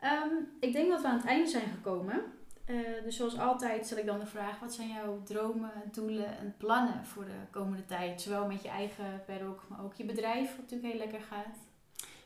Ehm, 0.00 0.32
ik 0.60 0.72
denk 0.72 0.90
dat 0.90 1.00
we 1.00 1.06
aan 1.08 1.16
het 1.16 1.26
einde 1.26 1.50
zijn 1.50 1.68
gekomen. 1.74 2.22
Eh, 2.64 2.76
dus 3.04 3.16
zoals 3.16 3.38
altijd 3.38 3.86
stel 3.86 3.98
ik 3.98 4.06
dan 4.06 4.18
de 4.18 4.26
vraag, 4.26 4.58
wat 4.60 4.74
zijn 4.74 4.88
jouw 4.88 5.22
dromen, 5.22 5.72
doelen 5.92 6.38
en 6.38 6.54
plannen 6.58 7.04
voor 7.04 7.24
de 7.24 7.38
komende 7.50 7.84
tijd? 7.84 8.22
Zowel 8.22 8.46
met 8.46 8.62
je 8.62 8.68
eigen 8.68 9.22
paddock, 9.26 9.62
maar 9.68 9.84
ook 9.84 9.94
je 9.94 10.04
bedrijf, 10.04 10.50
wat 10.50 10.60
natuurlijk 10.70 10.92
heel 10.92 10.98
lekker 10.98 11.20
gaat. 11.20 11.56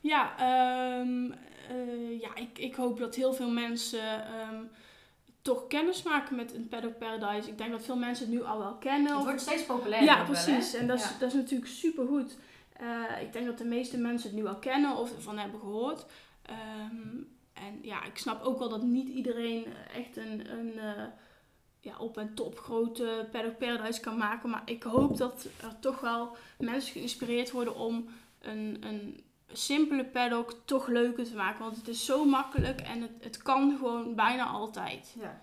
Ja, 0.01 0.33
ehm, 0.39 1.31
eh, 1.69 2.21
ja 2.21 2.35
ik, 2.35 2.59
ik 2.59 2.75
hoop 2.75 2.99
dat 2.99 3.15
heel 3.15 3.33
veel 3.33 3.51
mensen 3.51 4.25
ehm, 4.27 4.63
toch 5.49 5.67
kennis 5.67 6.03
maken 6.03 6.37
met 6.37 6.55
een 6.55 6.69
Paddock 6.69 6.99
Paradise. 6.99 7.49
Ik 7.49 7.59
denk 7.59 7.71
dat 7.71 7.85
veel 7.85 7.97
mensen 7.97 8.25
het 8.27 8.35
nu 8.35 8.43
al 8.45 8.59
wel 8.59 8.75
kennen. 8.75 9.15
Het 9.15 9.25
wordt 9.25 9.41
steeds 9.41 9.65
populairder 9.65 10.09
Ja, 10.11 10.17
wel, 10.17 10.25
precies. 10.27 10.75
en 10.75 10.87
dat 10.87 10.99
is, 10.99 11.05
Ja. 11.05 11.17
dat 11.19 11.29
is 11.29 11.35
natuurlijk 11.35 11.71
super 11.71 12.07
goed. 12.07 12.37
ik 13.21 13.33
denk 13.33 13.47
dat 13.47 13.59
de 13.59 13.65
meeste 13.65 13.99
mensen 13.99 14.31
het 14.31 14.39
nu 14.39 14.47
al 14.47 14.57
kennen 14.59 14.97
of 14.97 15.15
ervan 15.17 15.39
hebben 15.39 15.61
gehoord. 15.61 16.07
Ehm, 16.43 17.17
en 17.53 17.79
ja, 17.83 18.05
ik 18.05 18.19
snap 18.19 18.43
ook 18.45 18.59
wel 18.59 18.69
dat 18.69 18.83
niet 18.83 19.09
iedereen 19.09 19.67
echt 19.95 20.17
een, 20.17 20.53
een 20.59 20.79
eh, 20.79 21.05
ja, 21.81 21.97
op 21.99 22.19
en 22.19 22.35
top 22.35 22.59
grote 22.59 23.29
Paddock 23.31 23.59
Paradise 23.59 24.01
kan 24.01 24.17
maken. 24.17 24.51
Maar 24.51 24.63
ik 24.65 24.83
hoop 24.83 25.17
dat 25.17 25.47
er 25.63 25.79
toch 25.81 26.01
wel 26.01 26.37
mensen 26.59 26.93
geïnspireerd 26.93 27.51
worden 27.51 27.75
om 27.77 28.09
een, 28.41 28.77
een 28.81 29.23
simpele 29.53 30.05
paddock 30.05 30.55
toch 30.65 30.87
leuker 30.87 31.25
te 31.25 31.35
maken. 31.35 31.65
Want 31.65 31.77
het 31.77 31.89
is 31.89 32.05
zo 32.05 32.25
makkelijk 32.25 32.81
en 32.81 33.03
het, 33.03 33.11
het 33.21 33.43
kan 33.43 33.77
gewoon 33.79 34.15
bijna 34.15 34.47
altijd. 34.47 35.15
Ja. 35.21 35.43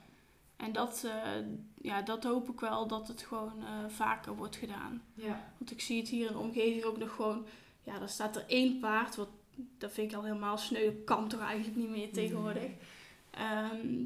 En 0.58 0.72
dat, 0.72 1.04
eh, 1.06 1.46
ja, 1.82 2.02
dat 2.02 2.24
hoop 2.24 2.50
ik 2.50 2.60
wel 2.60 2.88
dat 2.88 3.08
het 3.08 3.22
gewoon 3.22 3.54
eh, 3.60 3.90
vaker 3.90 4.36
wordt 4.36 4.56
gedaan. 4.56 5.02
Ja. 5.14 5.52
Want 5.58 5.72
ik 5.72 5.82
zie 5.82 6.00
het 6.00 6.10
hier 6.10 6.28
in 6.28 6.34
de 6.34 6.40
omgeving 6.40 6.84
ook 6.84 6.98
nog 6.98 7.16
gewoon. 7.16 7.46
Ja, 7.84 8.00
dan 8.00 8.10
staat 8.10 8.36
er 8.36 8.46
één 8.48 8.80
paard. 8.80 9.16
Wat, 9.16 9.30
dat 9.78 9.92
vind 9.92 10.12
ik 10.12 10.18
al 10.18 10.24
helemaal 10.24 10.58
sneu. 10.58 10.86
Dat 10.86 11.04
kan 11.06 11.28
toch 11.28 11.40
eigenlijk 11.40 11.78
niet 11.78 11.90
meer 11.90 12.12
tegenwoordig. 12.12 12.72
Ehm, 13.30 14.04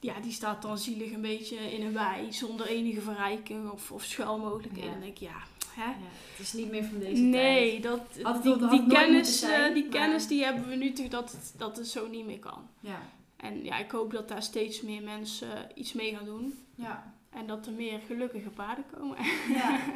ja, 0.00 0.20
die 0.20 0.32
staat 0.32 0.62
dan 0.62 0.78
zielig 0.78 1.12
een 1.12 1.20
beetje 1.20 1.56
in 1.56 1.86
een 1.86 1.92
wei. 1.92 2.32
Zonder 2.32 2.66
enige 2.66 3.00
verrijking 3.00 3.70
of, 3.70 3.92
of 3.92 4.04
schuilmogelijkheden. 4.04 4.88
Ja. 4.88 4.94
En 4.94 5.00
dan 5.00 5.08
denk 5.08 5.18
ik, 5.18 5.28
ja, 5.28 5.42
hè? 5.78 5.90
ja. 5.90 5.96
Het 6.30 6.38
is 6.46 6.52
niet 6.52 6.70
meer 6.70 6.84
van 6.84 6.98
deze 6.98 7.22
Nee, 7.22 7.70
tijd. 7.70 7.82
dat, 7.82 8.00
Had 8.22 8.44
het 8.44 8.70
die, 8.70 8.86
kennis, 8.86 9.38
zijn, 9.38 9.68
eh, 9.68 9.74
die 9.74 9.82
maar- 9.88 9.92
kennis 10.00 10.26
die 10.26 10.44
hebben 10.44 10.68
we 10.68 10.74
nu 10.74 10.92
toch 10.92 11.08
dat 11.08 11.32
het, 11.32 11.54
dat 11.56 11.76
het 11.76 11.88
zo 11.88 12.08
niet 12.08 12.26
meer 12.26 12.38
kan. 12.38 12.68
Ja. 12.80 12.98
En 13.36 13.64
ja, 13.64 13.78
ik 13.78 13.90
hoop 13.90 14.12
dat 14.12 14.28
daar 14.28 14.42
steeds 14.42 14.82
meer 14.82 15.02
mensen 15.02 15.48
iets 15.74 15.92
mee 15.92 16.14
gaan 16.14 16.24
doen. 16.24 16.58
Ja. 16.74 17.12
En 17.30 17.46
dat 17.46 17.66
er 17.66 17.72
meer 17.72 18.00
gelukkige 18.06 18.50
paarden 18.50 18.84
komen. 18.98 19.16
ja. 19.48 19.78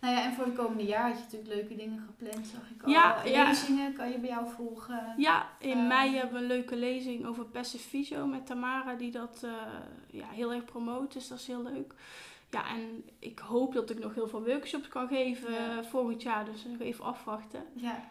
Nou 0.00 0.14
ja, 0.14 0.24
en 0.24 0.32
voor 0.32 0.44
de 0.44 0.52
komende 0.52 0.84
jaar 0.84 1.08
had 1.08 1.16
je 1.18 1.22
natuurlijk 1.24 1.54
leuke 1.54 1.76
dingen 1.76 2.02
gepland, 2.06 2.46
zag 2.46 2.70
ik 2.74 2.82
al. 2.82 2.90
Ja, 2.90 3.24
ja. 3.24 3.48
Lezingen 3.48 3.92
kan 3.92 4.10
je 4.10 4.18
bij 4.18 4.28
jou 4.28 4.46
volgen. 4.56 5.14
Ja, 5.16 5.48
in 5.58 5.78
Eh. 5.78 5.86
mei 5.86 6.14
hebben 6.16 6.34
we 6.34 6.40
een 6.40 6.46
leuke 6.46 6.76
lezing 6.76 7.26
over 7.26 7.44
Passive 7.44 7.88
Physio 7.88 8.26
met 8.26 8.46
Tamara, 8.46 8.94
die 8.94 9.10
dat 9.10 9.40
eh, 9.44 9.50
ja, 10.10 10.26
heel 10.28 10.52
erg 10.52 10.64
promoot. 10.64 11.12
Dus 11.12 11.28
dat 11.28 11.38
is 11.38 11.46
heel 11.46 11.62
leuk. 11.62 11.94
Ja, 12.52 12.68
en 12.68 13.04
ik 13.18 13.38
hoop 13.38 13.72
dat 13.74 13.90
ik 13.90 13.98
nog 13.98 14.14
heel 14.14 14.28
veel 14.28 14.44
workshops 14.44 14.88
kan 14.88 15.08
geven 15.08 15.52
Ja. 15.52 15.78
eh, 15.78 15.84
volgend 15.86 16.22
jaar. 16.22 16.44
Dus 16.44 16.64
nog 16.64 16.80
even 16.80 17.04
afwachten. 17.04 17.62
Ja. 17.74 18.10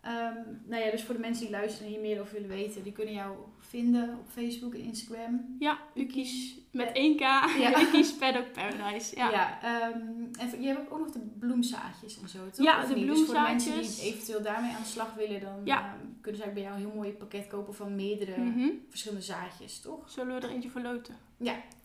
Ehm, 0.00 0.34
nou 0.66 0.84
ja, 0.84 0.90
dus 0.90 1.02
voor 1.04 1.14
de 1.14 1.20
mensen 1.20 1.42
die 1.42 1.50
luisteren 1.54 1.86
en 1.86 1.92
hier 1.92 2.02
meer 2.02 2.20
over 2.20 2.32
willen 2.32 2.48
weten, 2.48 2.82
die 2.82 2.92
kunnen 2.92 3.14
jou 3.14 3.36
vinden 3.58 4.08
op 4.18 4.30
Facebook 4.30 4.74
en 4.74 4.80
Instagram. 4.80 5.56
Ja, 5.58 5.78
Ukies 5.94 6.58
met 6.70 6.90
Ja. 6.94 7.02
1K. 7.02 7.20
Ja. 7.60 7.80
Ukies 7.82 8.12
Paddock 8.14 8.52
Paradise. 8.52 9.16
Ja. 9.16 9.30
Ja, 9.30 9.58
ehm, 9.62 9.98
en 10.38 10.60
je 10.62 10.66
hebt 10.66 10.90
ook 10.90 10.98
nog 10.98 11.10
de 11.10 11.18
bloemzaadjes 11.38 12.20
en 12.20 12.28
zo, 12.28 12.38
toch? 12.50 12.64
Ja, 12.64 12.82
Of 12.82 12.88
de 12.88 12.94
niet? 12.94 13.06
Dus 13.06 13.24
voor 13.24 13.34
de 13.34 13.40
mensen 13.40 13.72
bloemzaadjes. 13.72 14.00
die 14.02 14.12
eventueel 14.12 14.42
daarmee 14.42 14.70
aan 14.72 14.82
de 14.82 14.88
slag 14.88 15.14
willen, 15.14 15.40
dan 15.40 15.60
Ja. 15.64 15.78
ehm, 15.78 15.88
kunnen 16.20 16.40
ze 16.40 16.46
eigenlijk 16.46 16.54
bij 16.54 16.62
jou 16.62 16.74
een 16.74 16.80
heel 16.86 16.94
mooi 16.94 17.10
pakket 17.12 17.46
kopen 17.46 17.74
van 17.74 17.94
meerdere 17.94 18.36
Mhm. 18.40 18.68
verschillende 18.88 19.24
zaadjes, 19.24 19.80
toch? 19.80 20.10
Zullen 20.10 20.34
we 20.40 20.46
er 20.46 20.52
eentje 20.52 20.70
verloten? 20.70 21.16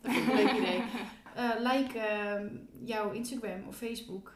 Dat 0.02 0.12
vind 0.12 0.16
ik 0.28 0.32
een 0.32 0.36
leuk 0.36 0.52
idee. 0.58 0.82
Eh, 1.38 1.50
like 1.60 2.00
ehm, 2.00 2.48
jouw 2.84 3.12
Instagram 3.12 3.68
of 3.68 3.76
Facebook 3.76 4.34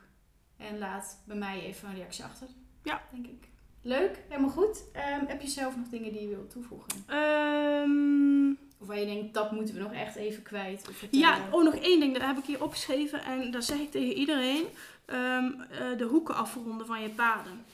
en 0.57 0.77
laat 0.77 1.21
bij 1.25 1.35
mij 1.35 1.61
even 1.61 1.89
een 1.89 1.95
reactie 1.95 2.23
achter. 2.23 2.47
Ja. 2.83 3.01
Denk 3.11 3.25
ik. 3.25 3.47
Leuk, 3.81 4.23
helemaal 4.27 4.49
goed. 4.49 4.83
Ehm, 4.93 5.25
heb 5.25 5.41
je 5.41 5.47
zelf 5.47 5.77
nog 5.77 5.87
dingen 5.87 6.11
die 6.11 6.21
je 6.21 6.27
wilt 6.27 6.49
toevoegen? 6.49 7.03
Ehm, 7.07 8.49
Of 8.77 8.87
waar 8.87 8.99
je 8.99 9.05
denkt, 9.05 9.33
dat 9.33 9.51
moeten 9.51 9.75
we 9.75 9.81
nog 9.81 9.93
echt 9.93 10.15
even 10.15 10.43
kwijt 10.43 10.89
of 10.89 11.05
ja, 11.11 11.39
oh 11.51 11.63
nog 11.63 11.75
één 11.75 11.99
ding. 11.99 12.13
Dat 12.13 12.21
heb 12.21 12.37
ik 12.37 12.45
hier 12.45 12.63
opgeschreven. 12.63 13.23
En 13.23 13.51
dat 13.51 13.63
zeg 13.63 13.79
ik 13.79 13.91
tegen 13.91 14.13
iedereen. 14.13 14.65
Eh, 15.05 15.43
de 15.97 16.07
hoeken 16.09 16.35
afronden 16.35 16.87
van 16.87 17.01
je 17.01 17.09
paden. 17.09 17.65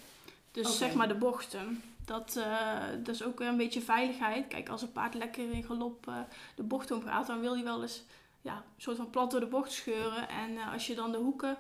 Dus 0.52 0.78
zeg 0.78 0.94
maar 0.94 1.08
de 1.08 1.16
bochten. 1.16 1.82
Dat, 2.06 2.36
eh, 2.36 2.80
dat 3.04 3.16
is 3.16 3.24
ook 3.24 3.40
weer 3.40 3.48
een 3.48 3.58
beetje 3.58 3.82
veiligheid. 3.82 4.48
Kijk, 4.48 4.70
als 4.70 4.82
een 4.82 4.92
paard 4.92 5.14
lekker 5.14 5.52
in 5.52 5.64
galop 5.64 6.12
de 6.56 6.64
bocht 6.64 6.92
omgaat, 6.92 7.28
dan 7.28 7.40
wil 7.40 7.54
hij 7.54 7.64
wel 7.64 7.82
eens 7.82 8.04
ja, 8.48 8.56
een 8.56 8.82
soort 8.82 8.98
van 8.98 9.10
plat 9.10 9.32
door 9.32 9.40
de 9.40 9.46
bocht 9.46 9.72
scheuren. 9.72 10.30
En 10.30 10.58
eh, 10.58 10.74
als 10.74 10.88
je 10.88 10.96
dan 10.96 11.12
de 11.12 11.18
hoeken 11.18 11.58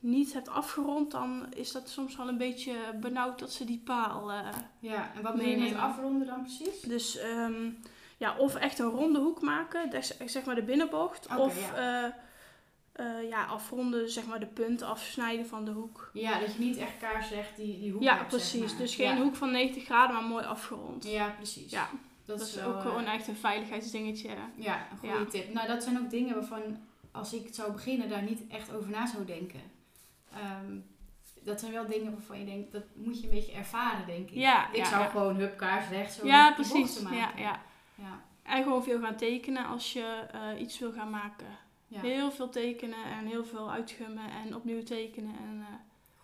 niet 0.00 0.32
hebt 0.32 0.48
afgerond, 0.48 1.10
dan 1.10 1.46
is 1.54 1.72
dat 1.72 1.88
soms 1.88 2.16
wel 2.16 2.28
een 2.28 2.38
beetje 2.38 2.74
benauwd 3.00 3.38
dat 3.38 3.52
ze 3.52 3.64
die 3.64 3.82
paal. 3.84 4.32
eh, 4.32 4.38
Ja, 4.78 5.10
en 5.16 5.22
wat 5.22 5.32
bedoel 5.32 5.48
je 5.48 5.56
met 5.56 5.64
Meenemen. 5.64 5.82
afronden 5.82 6.26
dan 6.26 6.42
precies? 6.42 6.80
dus 6.80 7.16
ehm, 7.16 7.70
ja, 8.16 8.36
of 8.36 8.54
echt 8.54 8.78
een 8.78 8.90
ronde 8.90 9.18
hoek 9.18 9.40
maken, 9.42 10.02
zeg 10.26 10.44
maar 10.44 10.54
de 10.54 10.62
binnenbocht. 10.62 11.36
Of 11.36 11.72
eh, 11.72 12.04
eh, 12.92 13.28
ja, 13.28 13.44
afronden, 13.44 14.10
zeg 14.10 14.26
maar 14.26 14.40
de 14.40 14.46
punt 14.46 14.82
afsnijden 14.82 15.46
van 15.46 15.64
de 15.64 15.70
hoek. 15.70 16.10
Ja, 16.12 16.38
dat 16.38 16.52
je 16.52 16.58
niet 16.58 16.76
echt 16.76 16.96
kaarsrecht 17.00 17.56
die, 17.56 17.78
die 17.80 17.92
hoek 17.92 18.02
ja, 18.02 18.16
hebt, 18.16 18.30
zeg 18.32 18.40
precies. 18.40 18.70
maar. 18.70 18.80
Dus 18.80 18.94
geen 18.94 19.16
ja. 19.16 19.22
hoek 19.22 19.36
van 19.36 19.50
90 19.50 19.84
graden, 19.84 20.14
maar 20.14 20.24
mooi 20.24 20.44
afgerond. 20.44 21.04
Ja, 21.04 21.28
precies. 21.36 21.70
Ja, 21.70 21.88
dat, 22.28 22.38
Dat 22.38 22.48
is 22.48 22.62
ook 22.62 22.74
eh, 22.74 22.80
gewoon 22.80 23.04
echt 23.04 23.28
een 23.28 23.36
veiligheidsdingetje. 23.36 24.30
Ja, 24.54 24.86
een 24.90 24.98
goede 24.98 25.14
Ja. 25.18 25.24
tip. 25.24 25.52
Nou, 25.52 25.66
dat 25.66 25.82
zijn 25.82 25.98
ook 25.98 26.10
dingen 26.10 26.34
waarvan 26.34 26.62
als 27.10 27.32
ik 27.32 27.54
zou 27.54 27.72
beginnen 27.72 28.08
daar 28.08 28.22
niet 28.22 28.46
echt 28.48 28.74
over 28.74 28.90
na 28.90 29.06
zou 29.06 29.24
denken. 29.24 29.60
Ehm, 30.32 30.76
dat 31.42 31.60
zijn 31.60 31.72
wel 31.72 31.86
dingen 31.86 32.12
waarvan 32.12 32.38
je 32.38 32.44
denkt, 32.44 32.72
dat 32.72 32.82
moet 32.94 33.20
je 33.20 33.24
een 33.28 33.34
beetje 33.34 33.52
ervaren, 33.52 34.06
denk 34.06 34.28
ik. 34.30 34.34
Ja, 34.36 34.68
ik 34.70 34.76
ja, 34.76 34.84
zou 34.84 35.02
ja. 35.02 35.08
gewoon 35.08 35.36
hup 35.36 35.56
kaarsrecht 35.56 36.12
zo 36.14 36.26
Ja, 36.26 36.52
precies. 36.52 37.00
maken. 37.00 37.18
Ja, 37.18 37.32
ja. 37.36 37.60
ja. 37.94 38.22
En 38.42 38.62
gewoon 38.62 38.82
veel 38.82 39.00
gaan 39.00 39.16
tekenen 39.16 39.66
als 39.66 39.92
je 39.92 40.26
eh, 40.32 40.60
iets 40.60 40.78
wil 40.78 40.92
gaan 40.92 41.10
maken. 41.10 41.46
Heel 41.88 42.30
veel 42.30 42.48
tekenen 42.48 43.04
en 43.18 43.26
heel 43.26 43.44
veel 43.44 43.70
uitgummen 43.70 44.30
en 44.30 44.54
opnieuw 44.54 44.82
tekenen. 44.82 45.34
En 45.38 45.60
eh, 45.60 45.74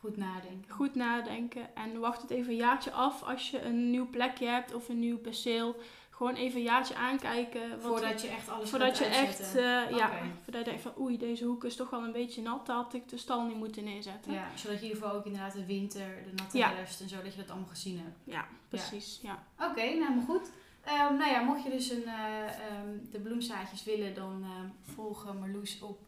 Goed 0.04 0.16
nadenken. 0.16 0.70
goed 0.74 0.94
nadenken. 0.94 1.74
En 1.76 1.98
wacht 2.00 2.22
het 2.22 2.30
even 2.30 2.50
een 2.50 2.56
jaartje 2.56 2.90
af 2.90 3.22
als 3.22 3.50
je 3.50 3.62
een 3.62 3.90
nieuw 3.90 4.10
plekje 4.10 4.46
hebt 4.46 4.74
of 4.74 4.88
een 4.88 4.98
nieuw 4.98 5.18
perceel. 5.18 5.76
Gewoon 6.10 6.34
even 6.34 6.56
een 6.58 6.62
jaartje 6.64 6.94
aankijken. 6.94 7.70
wat- 7.70 7.80
Voordat 7.80 8.22
je 8.22 8.28
echt 8.28 8.48
alles 8.48 8.70
voordat 8.70 8.98
je 8.98 9.04
uitzetten. 9.04 9.44
echt, 9.44 9.54
eh, 9.90 9.96
ja, 9.96 10.10
voordat 10.42 10.64
je 10.64 10.70
denkt 10.70 10.82
van 10.82 10.92
oei, 10.98 11.18
deze 11.18 11.44
hoek 11.44 11.64
is 11.64 11.76
toch 11.76 11.90
wel 11.90 12.04
een 12.04 12.12
beetje 12.12 12.42
nat. 12.42 12.66
Daar 12.66 12.76
had 12.76 12.94
ik 12.94 13.08
de 13.08 13.16
stal 13.16 13.46
niet 13.46 13.56
moeten 13.56 13.84
neerzetten. 13.84 14.32
Ja, 14.32 14.48
zodat 14.54 14.78
je 14.80 14.84
in 14.84 14.88
ieder 14.92 15.02
geval 15.02 15.18
ook 15.18 15.24
inderdaad 15.26 15.52
de 15.52 15.66
winter, 15.66 16.22
de 16.24 16.32
natte 16.34 16.58
Ja. 16.58 16.68
herfst 16.74 17.00
en 17.00 17.08
zo, 17.08 17.22
dat 17.22 17.32
je 17.34 17.40
dat 17.40 17.50
allemaal 17.50 17.68
gezien 17.68 17.98
hebt. 17.98 18.18
Ja, 18.24 18.46
precies. 18.68 19.18
Ja. 19.22 19.42
Oké, 19.58 19.74
nou 19.80 19.88
helemaal 19.88 20.24
goed. 20.24 20.50
Ehm, 20.84 21.16
nou 21.16 21.30
ja, 21.30 21.40
mocht 21.40 21.62
je 21.62 21.70
dus 21.70 21.90
een, 21.90 22.04
eh, 22.04 22.42
ehm, 22.42 22.88
de 23.10 23.20
bloemzaadjes 23.20 23.84
willen, 23.84 24.14
dan 24.14 24.42
ehm 24.42 24.92
volg 24.94 25.34
Marloes 25.40 25.80
op 25.80 26.00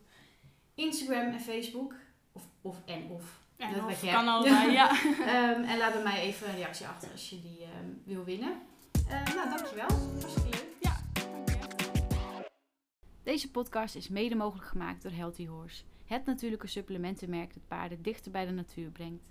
Instagram 0.74 1.32
en 1.32 1.40
Facebook. 1.40 1.94
Of, 2.32 2.42
of 2.62 2.76
en 2.86 3.07
of. 3.11 3.44
En 3.57 3.75
Dat 3.75 3.85
of 3.85 4.01
kan 4.11 4.29
allebei, 4.29 4.73
ja. 4.81 4.91
Ehm, 5.21 5.63
en 5.63 5.79
laat 5.79 5.93
bij 5.93 6.03
mij 6.03 6.21
even 6.21 6.49
een 6.49 6.55
reactie 6.55 6.87
achter 6.87 7.11
als 7.13 7.31
je 7.31 7.41
die 7.41 7.59
ehm, 7.63 7.91
wil 8.05 8.25
winnen. 8.25 8.53
Eh, 9.09 9.35
nou, 9.35 9.49
dankjewel. 9.49 9.89
Hartstikke 10.21 10.49
leuk. 10.51 10.67
Ja, 10.81 10.97
dank 11.15 11.81
je. 11.81 12.51
Deze 13.23 13.51
podcast 13.51 13.95
is 13.95 14.09
mede 14.09 14.35
mogelijk 14.35 14.69
gemaakt 14.69 15.03
door 15.03 15.13
Healthy 15.13 15.47
Horse. 15.47 15.83
Het 16.05 16.25
natuurlijke 16.25 16.67
supplementenmerk 16.67 17.55
dat 17.55 17.69
paarden 17.69 18.03
dichter 18.03 18.31
bij 18.33 18.45
de 18.47 18.53
natuur 18.53 18.91
brengt. 18.91 19.25